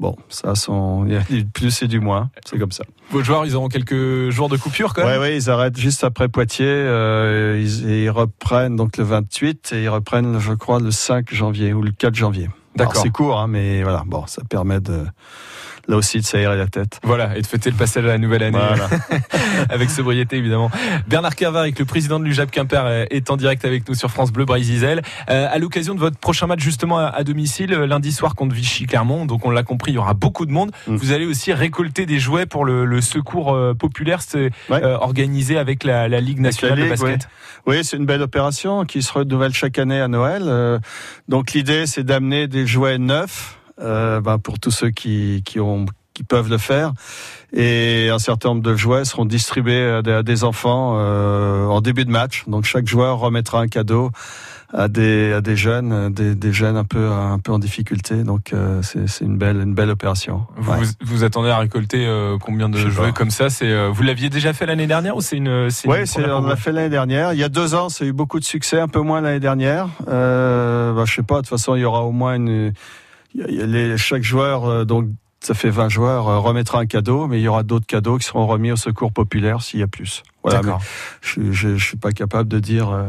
Bon, 0.00 0.16
ça 0.28 0.56
sont, 0.56 1.04
il 1.06 1.12
y 1.12 1.16
a 1.16 1.20
du 1.20 1.44
plus 1.44 1.82
et 1.82 1.86
du 1.86 2.00
moins, 2.00 2.28
c'est 2.44 2.58
comme 2.58 2.72
ça. 2.72 2.82
Vos 3.10 3.22
joueurs, 3.22 3.46
ils 3.46 3.54
auront 3.54 3.68
quelques 3.68 4.28
jours 4.30 4.48
de 4.48 4.56
coupure 4.56 4.92
quand 4.92 5.06
même? 5.06 5.20
ouais, 5.20 5.36
ils 5.36 5.48
arrêtent 5.48 5.78
juste 5.78 6.02
après 6.02 6.26
Poitiers. 6.28 6.66
euh, 6.68 7.60
ils, 7.62 7.88
ils 7.88 8.10
reprennent 8.10 8.74
donc 8.74 8.96
le 8.96 9.04
28 9.04 9.72
et 9.72 9.84
ils 9.84 9.88
reprennent, 9.88 10.40
je 10.40 10.52
crois, 10.52 10.80
le 10.80 10.90
5 10.90 11.32
janvier 11.32 11.72
ou 11.72 11.80
le 11.80 11.92
4 11.92 12.12
janvier. 12.14 12.48
D'accord. 12.74 13.02
C'est 13.02 13.10
court, 13.10 13.38
hein, 13.38 13.46
mais 13.46 13.84
voilà, 13.84 14.02
bon, 14.04 14.26
ça 14.26 14.42
permet 14.50 14.80
de 14.80 15.04
là 15.88 15.96
aussi 15.96 16.18
de 16.18 16.24
s'aérer 16.24 16.56
la 16.56 16.66
tête. 16.66 17.00
Voilà, 17.02 17.36
et 17.36 17.42
de 17.42 17.46
fêter 17.46 17.70
le 17.70 17.76
passage 17.76 18.04
à 18.04 18.08
la 18.08 18.18
nouvelle 18.18 18.42
année 18.42 18.58
Voilà. 18.58 18.88
avec 19.68 19.90
sobriété 19.90 20.36
évidemment. 20.36 20.70
Bernard 21.08 21.34
Carvaric, 21.36 21.78
le 21.78 21.84
président 21.84 22.18
de 22.18 22.24
l'UJAP 22.24 22.50
Quimper, 22.50 22.84
euh, 22.86 23.04
est 23.10 23.30
en 23.30 23.36
direct 23.36 23.64
avec 23.64 23.88
nous 23.88 23.94
sur 23.94 24.10
France 24.10 24.32
Bleu 24.32 24.44
Brésil. 24.44 25.00
Euh, 25.30 25.46
à 25.50 25.58
l'occasion 25.58 25.94
de 25.94 26.00
votre 26.00 26.18
prochain 26.18 26.46
match 26.46 26.60
justement 26.60 26.98
à, 26.98 27.04
à 27.06 27.24
domicile, 27.24 27.72
euh, 27.74 27.86
lundi 27.86 28.12
soir 28.12 28.34
contre 28.34 28.54
Vichy 28.54 28.86
Clermont, 28.86 29.26
donc 29.26 29.44
on 29.46 29.50
l'a 29.50 29.62
compris, 29.62 29.92
il 29.92 29.94
y 29.94 29.98
aura 29.98 30.14
beaucoup 30.14 30.46
de 30.46 30.52
monde. 30.52 30.70
Mm. 30.86 30.96
Vous 30.96 31.12
allez 31.12 31.26
aussi 31.26 31.52
récolter 31.52 32.06
des 32.06 32.18
jouets 32.18 32.46
pour 32.46 32.64
le, 32.64 32.84
le 32.84 33.00
secours 33.00 33.54
euh, 33.54 33.74
populaire, 33.74 34.20
c'est 34.22 34.50
Ouais. 34.70 34.82
euh, 34.82 34.96
organisé 34.98 35.58
avec 35.58 35.84
la, 35.84 36.08
la 36.08 36.20
Ligue 36.20 36.38
la 36.38 36.44
nationale 36.44 36.78
de 36.80 36.88
basket. 36.88 37.28
Oui, 37.66 37.82
c'est 37.84 37.96
une 37.96 38.06
belle 38.06 38.22
opération 38.22 38.84
qui 38.84 39.02
se 39.02 39.12
renouvelle 39.12 39.52
chaque 39.54 39.78
année 39.78 40.00
à 40.00 40.08
Noël. 40.08 40.42
Euh, 40.46 40.78
donc 41.28 41.52
l'idée, 41.52 41.86
c'est 41.86 42.04
d'amener 42.04 42.46
des 42.46 42.66
jouets 42.66 42.98
neufs 42.98 43.58
euh, 43.80 44.20
ben, 44.20 44.38
pour 44.38 44.58
tous 44.58 44.70
ceux 44.70 44.90
qui, 44.90 45.42
qui 45.44 45.60
ont 45.60 45.86
qui 46.14 46.22
peuvent 46.22 46.48
le 46.48 46.58
faire. 46.58 46.92
Et 47.52 48.08
un 48.08 48.20
certain 48.20 48.50
nombre 48.50 48.62
de 48.62 48.76
jouets 48.76 49.04
seront 49.04 49.24
distribués 49.24 49.84
à 49.84 50.00
des, 50.02 50.12
à 50.12 50.22
des 50.22 50.44
enfants 50.44 50.94
euh, 50.96 51.66
en 51.66 51.80
début 51.80 52.04
de 52.04 52.10
match. 52.10 52.44
Donc 52.46 52.66
chaque 52.66 52.86
joueur 52.86 53.18
remettra 53.18 53.60
un 53.60 53.66
cadeau 53.66 54.12
à 54.72 54.86
des, 54.86 55.32
à 55.32 55.40
des 55.40 55.56
jeunes, 55.56 56.12
des, 56.12 56.36
des 56.36 56.52
jeunes 56.52 56.76
un 56.76 56.84
peu, 56.84 57.10
un 57.10 57.40
peu 57.40 57.50
en 57.50 57.58
difficulté. 57.58 58.22
Donc 58.22 58.52
euh, 58.52 58.80
c'est 58.82 59.08
c'est 59.08 59.24
une 59.24 59.38
belle, 59.38 59.56
une 59.56 59.74
belle 59.74 59.90
opération. 59.90 60.46
Vous, 60.56 60.70
Ouais. 60.70 60.78
vous, 61.00 61.24
attendez 61.24 61.50
à 61.50 61.58
récolter 61.58 62.06
euh, 62.06 62.38
combien 62.40 62.68
de 62.68 62.78
jouets 62.78 63.10
comme 63.12 63.30
ça? 63.30 63.50
C'est 63.50 63.66
euh, 63.72 63.90
vous 63.92 64.04
l'aviez 64.04 64.30
déjà 64.30 64.52
fait 64.52 64.66
l'année 64.66 64.86
dernière 64.86 65.16
ou 65.16 65.20
c'est 65.20 65.36
une 65.36 65.68
c'est 65.68 65.88
Oui, 65.88 65.98
on 66.16 66.42
l'a 66.46 66.54
fait 66.54 66.70
l'année 66.70 66.90
dernière. 66.90 67.32
Il 67.32 67.40
y 67.40 67.44
a 67.44 67.48
deux 67.48 67.74
ans, 67.74 67.88
ça 67.88 68.04
a 68.04 68.06
eu 68.06 68.12
beaucoup 68.12 68.38
de 68.38 68.44
succès, 68.44 68.78
un 68.78 68.88
peu 68.88 69.00
moins 69.00 69.20
l'année 69.20 69.40
dernière. 69.40 69.88
Euh, 70.06 70.92
bah, 70.92 71.02
je 71.06 71.12
sais 71.12 71.24
pas, 71.24 71.36
de 71.36 71.40
toute 71.40 71.48
façon, 71.48 71.74
il 71.74 71.80
y 71.80 71.84
aura 71.84 72.02
au 72.04 72.12
moins 72.12 72.34
une. 72.36 72.72
Les, 73.34 73.96
chaque 73.96 74.22
joueur, 74.22 74.64
euh, 74.64 74.84
donc 74.84 75.08
ça 75.40 75.54
fait 75.54 75.70
20 75.70 75.88
joueurs, 75.88 76.28
euh, 76.28 76.38
remettra 76.38 76.80
un 76.80 76.86
cadeau, 76.86 77.26
mais 77.26 77.38
il 77.40 77.42
y 77.42 77.48
aura 77.48 77.62
d'autres 77.62 77.86
cadeaux 77.86 78.18
qui 78.18 78.24
seront 78.24 78.46
remis 78.46 78.72
au 78.72 78.76
secours 78.76 79.12
populaire 79.12 79.62
s'il 79.62 79.80
y 79.80 79.82
a 79.82 79.86
plus. 79.86 80.22
Voilà, 80.42 80.62
mais 80.62 80.72
je, 81.20 81.52
je, 81.52 81.76
je 81.76 81.84
suis 81.84 81.96
pas 81.96 82.12
capable 82.12 82.48
de 82.48 82.58
dire 82.58 82.90
euh, 82.90 83.08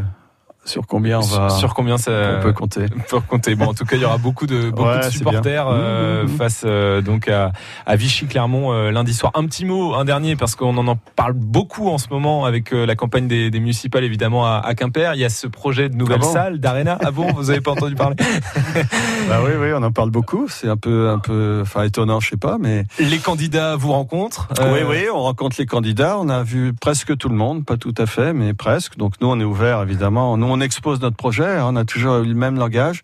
sur 0.65 0.85
combien 0.87 1.19
on 1.19 1.21
va. 1.21 1.49
Sur- 1.49 1.73
combien 1.73 1.97
ça 1.97 2.11
on 2.39 2.41
peut 2.41 2.53
compter. 2.53 2.85
On 2.95 2.99
peut 3.09 3.19
compter. 3.21 3.55
Bon, 3.55 3.67
en 3.67 3.73
tout 3.73 3.85
cas, 3.85 3.95
il 3.95 4.01
y 4.01 4.05
aura 4.05 4.17
beaucoup 4.17 4.47
de 4.47 4.69
beaucoup 4.71 4.89
Ouais, 4.89 5.05
de 5.05 5.09
supporters 5.11 5.67
euh, 5.69 6.23
Mmh, 6.23 6.27
mmh, 6.27 6.31
mmh. 6.33 6.37
face 6.37 6.63
euh, 6.65 7.01
donc 7.01 7.27
à, 7.29 7.51
à 7.85 7.95
Vichy 7.95 8.25
Clermont 8.25 8.71
euh, 8.73 8.91
lundi 8.91 9.13
soir. 9.13 9.31
Un 9.35 9.45
petit 9.45 9.63
mot, 9.65 9.93
un 9.93 10.05
dernier 10.05 10.35
parce 10.35 10.55
qu'on 10.55 10.75
en 10.77 10.87
en 10.87 10.97
parle 11.15 11.33
beaucoup 11.33 11.89
en 11.89 11.97
ce 11.97 12.07
moment 12.09 12.45
avec 12.45 12.71
la 12.71 12.95
campagne 12.95 13.27
des, 13.27 13.49
des 13.51 13.59
municipales 13.59 14.03
évidemment 14.03 14.45
à, 14.45 14.61
à 14.63 14.73
Quimper. 14.75 15.13
Il 15.15 15.19
y 15.21 15.25
a 15.25 15.29
ce 15.29 15.47
projet 15.47 15.87
de 15.89 15.95
nouvelle 15.95 16.19
Ah 16.21 16.25
bon 16.25 16.33
salle 16.33 16.59
d'arena. 16.59 16.97
Ah 17.03 17.11
bon, 17.11 17.31
vous 17.33 17.49
avez 17.51 17.61
pas 17.61 17.71
entendu 17.71 17.95
parler 17.95 18.15
Bah 19.29 19.39
oui, 19.43 19.51
oui, 19.59 19.69
on 19.73 19.81
en 19.83 19.91
parle 19.91 20.09
beaucoup. 20.11 20.47
C'est 20.47 20.67
un 20.69 20.77
peu, 20.77 21.09
un 21.09 21.19
peu, 21.19 21.59
enfin 21.61 21.83
étonnant, 21.83 22.19
je 22.19 22.29
sais 22.29 22.37
pas, 22.37 22.57
mais. 22.59 22.85
Les 22.99 23.17
candidats 23.19 23.75
vous 23.75 23.91
rencontrent 23.91 24.47
Oui, 24.61 24.79
oui, 24.87 25.05
on 25.13 25.21
rencontre 25.21 25.55
les 25.59 25.65
candidats. 25.65 26.17
On 26.19 26.29
a 26.29 26.43
vu 26.43 26.73
presque 26.73 27.15
tout 27.17 27.29
le 27.29 27.35
monde, 27.35 27.65
pas 27.65 27.77
tout 27.77 27.93
à 27.97 28.05
fait, 28.05 28.33
mais 28.33 28.53
presque. 28.53 28.97
Donc 28.97 29.13
nous, 29.21 29.27
on 29.27 29.39
est 29.39 29.43
ouvert, 29.43 29.81
évidemment. 29.81 30.37
Nous, 30.37 30.45
on 30.55 30.61
expose 30.61 31.01
notre 31.01 31.17
projet. 31.17 31.45
hein. 31.45 31.65
On 31.67 31.75
a 31.75 31.85
toujours 31.85 32.17
eu 32.17 32.27
le 32.27 32.33
même 32.33 32.57
langage. 32.57 33.03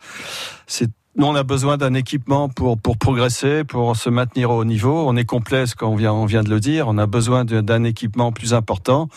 Nous, 1.18 1.26
on 1.26 1.36
a 1.36 1.44
besoin 1.44 1.76
d'un 1.78 1.94
équipement 1.94 2.48
pour 2.48 2.78
progresser, 2.98 3.66
pour 3.66 3.98
se 3.98 4.10
maintenir 4.10 4.50
au 4.52 4.60
haut 4.60 4.66
niveau. 4.66 5.06
On 5.08 5.18
est 5.18 5.26
complet, 5.26 5.66
ce 5.66 5.76
qu'on 5.76 5.96
vient 5.96 6.14
on 6.14 6.26
vient 6.26 6.42
de 6.42 6.50
le 6.50 6.62
dire. 6.62 6.88
On 6.88 6.98
a 6.98 7.06
besoin 7.06 7.44
d'un 7.44 7.84
équipement 7.84 8.32
plus 8.32 8.54
important. 8.54 9.10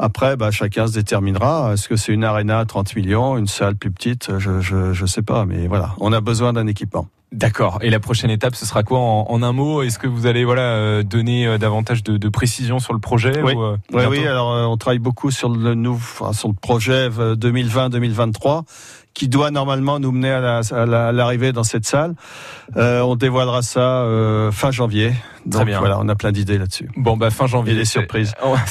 Après, 0.00 0.36
bah, 0.36 0.50
chacun 0.50 0.88
se 0.88 0.94
déterminera. 0.94 1.72
Est-ce 1.72 1.88
que 1.88 1.96
c'est 1.96 2.12
une 2.12 2.24
arena 2.24 2.58
à 2.58 2.64
30 2.64 2.96
millions, 2.96 3.36
une 3.36 3.46
salle 3.46 3.76
plus 3.76 3.90
petite? 3.92 4.36
Je 4.38 4.60
je 4.60 5.06
sais 5.06 5.22
pas, 5.22 5.44
mais 5.44 5.68
voilà, 5.68 5.94
on 5.98 6.12
a 6.12 6.20
besoin 6.20 6.52
d'un 6.52 6.66
équipement. 6.66 7.06
D'accord. 7.30 7.78
Et 7.82 7.90
la 7.90 8.00
prochaine 8.00 8.30
étape, 8.30 8.54
ce 8.56 8.64
sera 8.64 8.82
quoi 8.82 8.98
en, 9.00 9.26
en 9.28 9.42
un 9.42 9.52
mot? 9.52 9.82
Est-ce 9.82 9.98
que 9.98 10.06
vous 10.06 10.24
allez 10.26 10.44
voilà 10.46 10.62
euh, 10.62 11.02
donner 11.02 11.46
euh, 11.46 11.58
davantage 11.58 12.02
de, 12.02 12.16
de 12.16 12.28
précision 12.30 12.78
sur 12.78 12.94
le 12.94 13.00
projet 13.00 13.42
Oui, 13.42 13.52
ou, 13.52 13.62
euh, 13.62 13.76
oui. 13.92 14.26
Alors, 14.26 14.52
euh, 14.52 14.64
on 14.64 14.78
travaille 14.78 14.98
beaucoup 14.98 15.30
sur 15.30 15.50
le 15.50 15.74
nouveau, 15.74 16.00
enfin, 16.20 16.32
sur 16.32 16.48
le 16.48 16.54
projet 16.54 17.10
euh, 17.18 17.36
2020-2023 17.36 18.62
qui 19.14 19.26
doit 19.28 19.50
normalement 19.50 19.98
nous 19.98 20.12
mener 20.12 20.30
à 20.30 20.40
la- 20.40 20.58
à 20.82 21.12
l'arrivée 21.12 21.52
dans 21.52 21.64
cette 21.64 21.84
salle. 21.86 22.14
Euh, 22.76 23.00
on 23.00 23.16
dévoilera 23.16 23.62
ça 23.62 24.02
euh, 24.04 24.52
fin 24.52 24.70
janvier. 24.70 25.12
Donc 25.44 25.64
bien. 25.66 25.80
voilà, 25.80 25.98
on 25.98 26.08
a 26.08 26.14
plein 26.14 26.30
d'idées 26.30 26.56
là-dessus. 26.56 26.88
Bon, 26.96 27.16
bah 27.16 27.30
fin 27.30 27.46
janvier. 27.48 27.72
Et 27.72 27.76
des 27.76 27.84
surprises. 27.84 28.32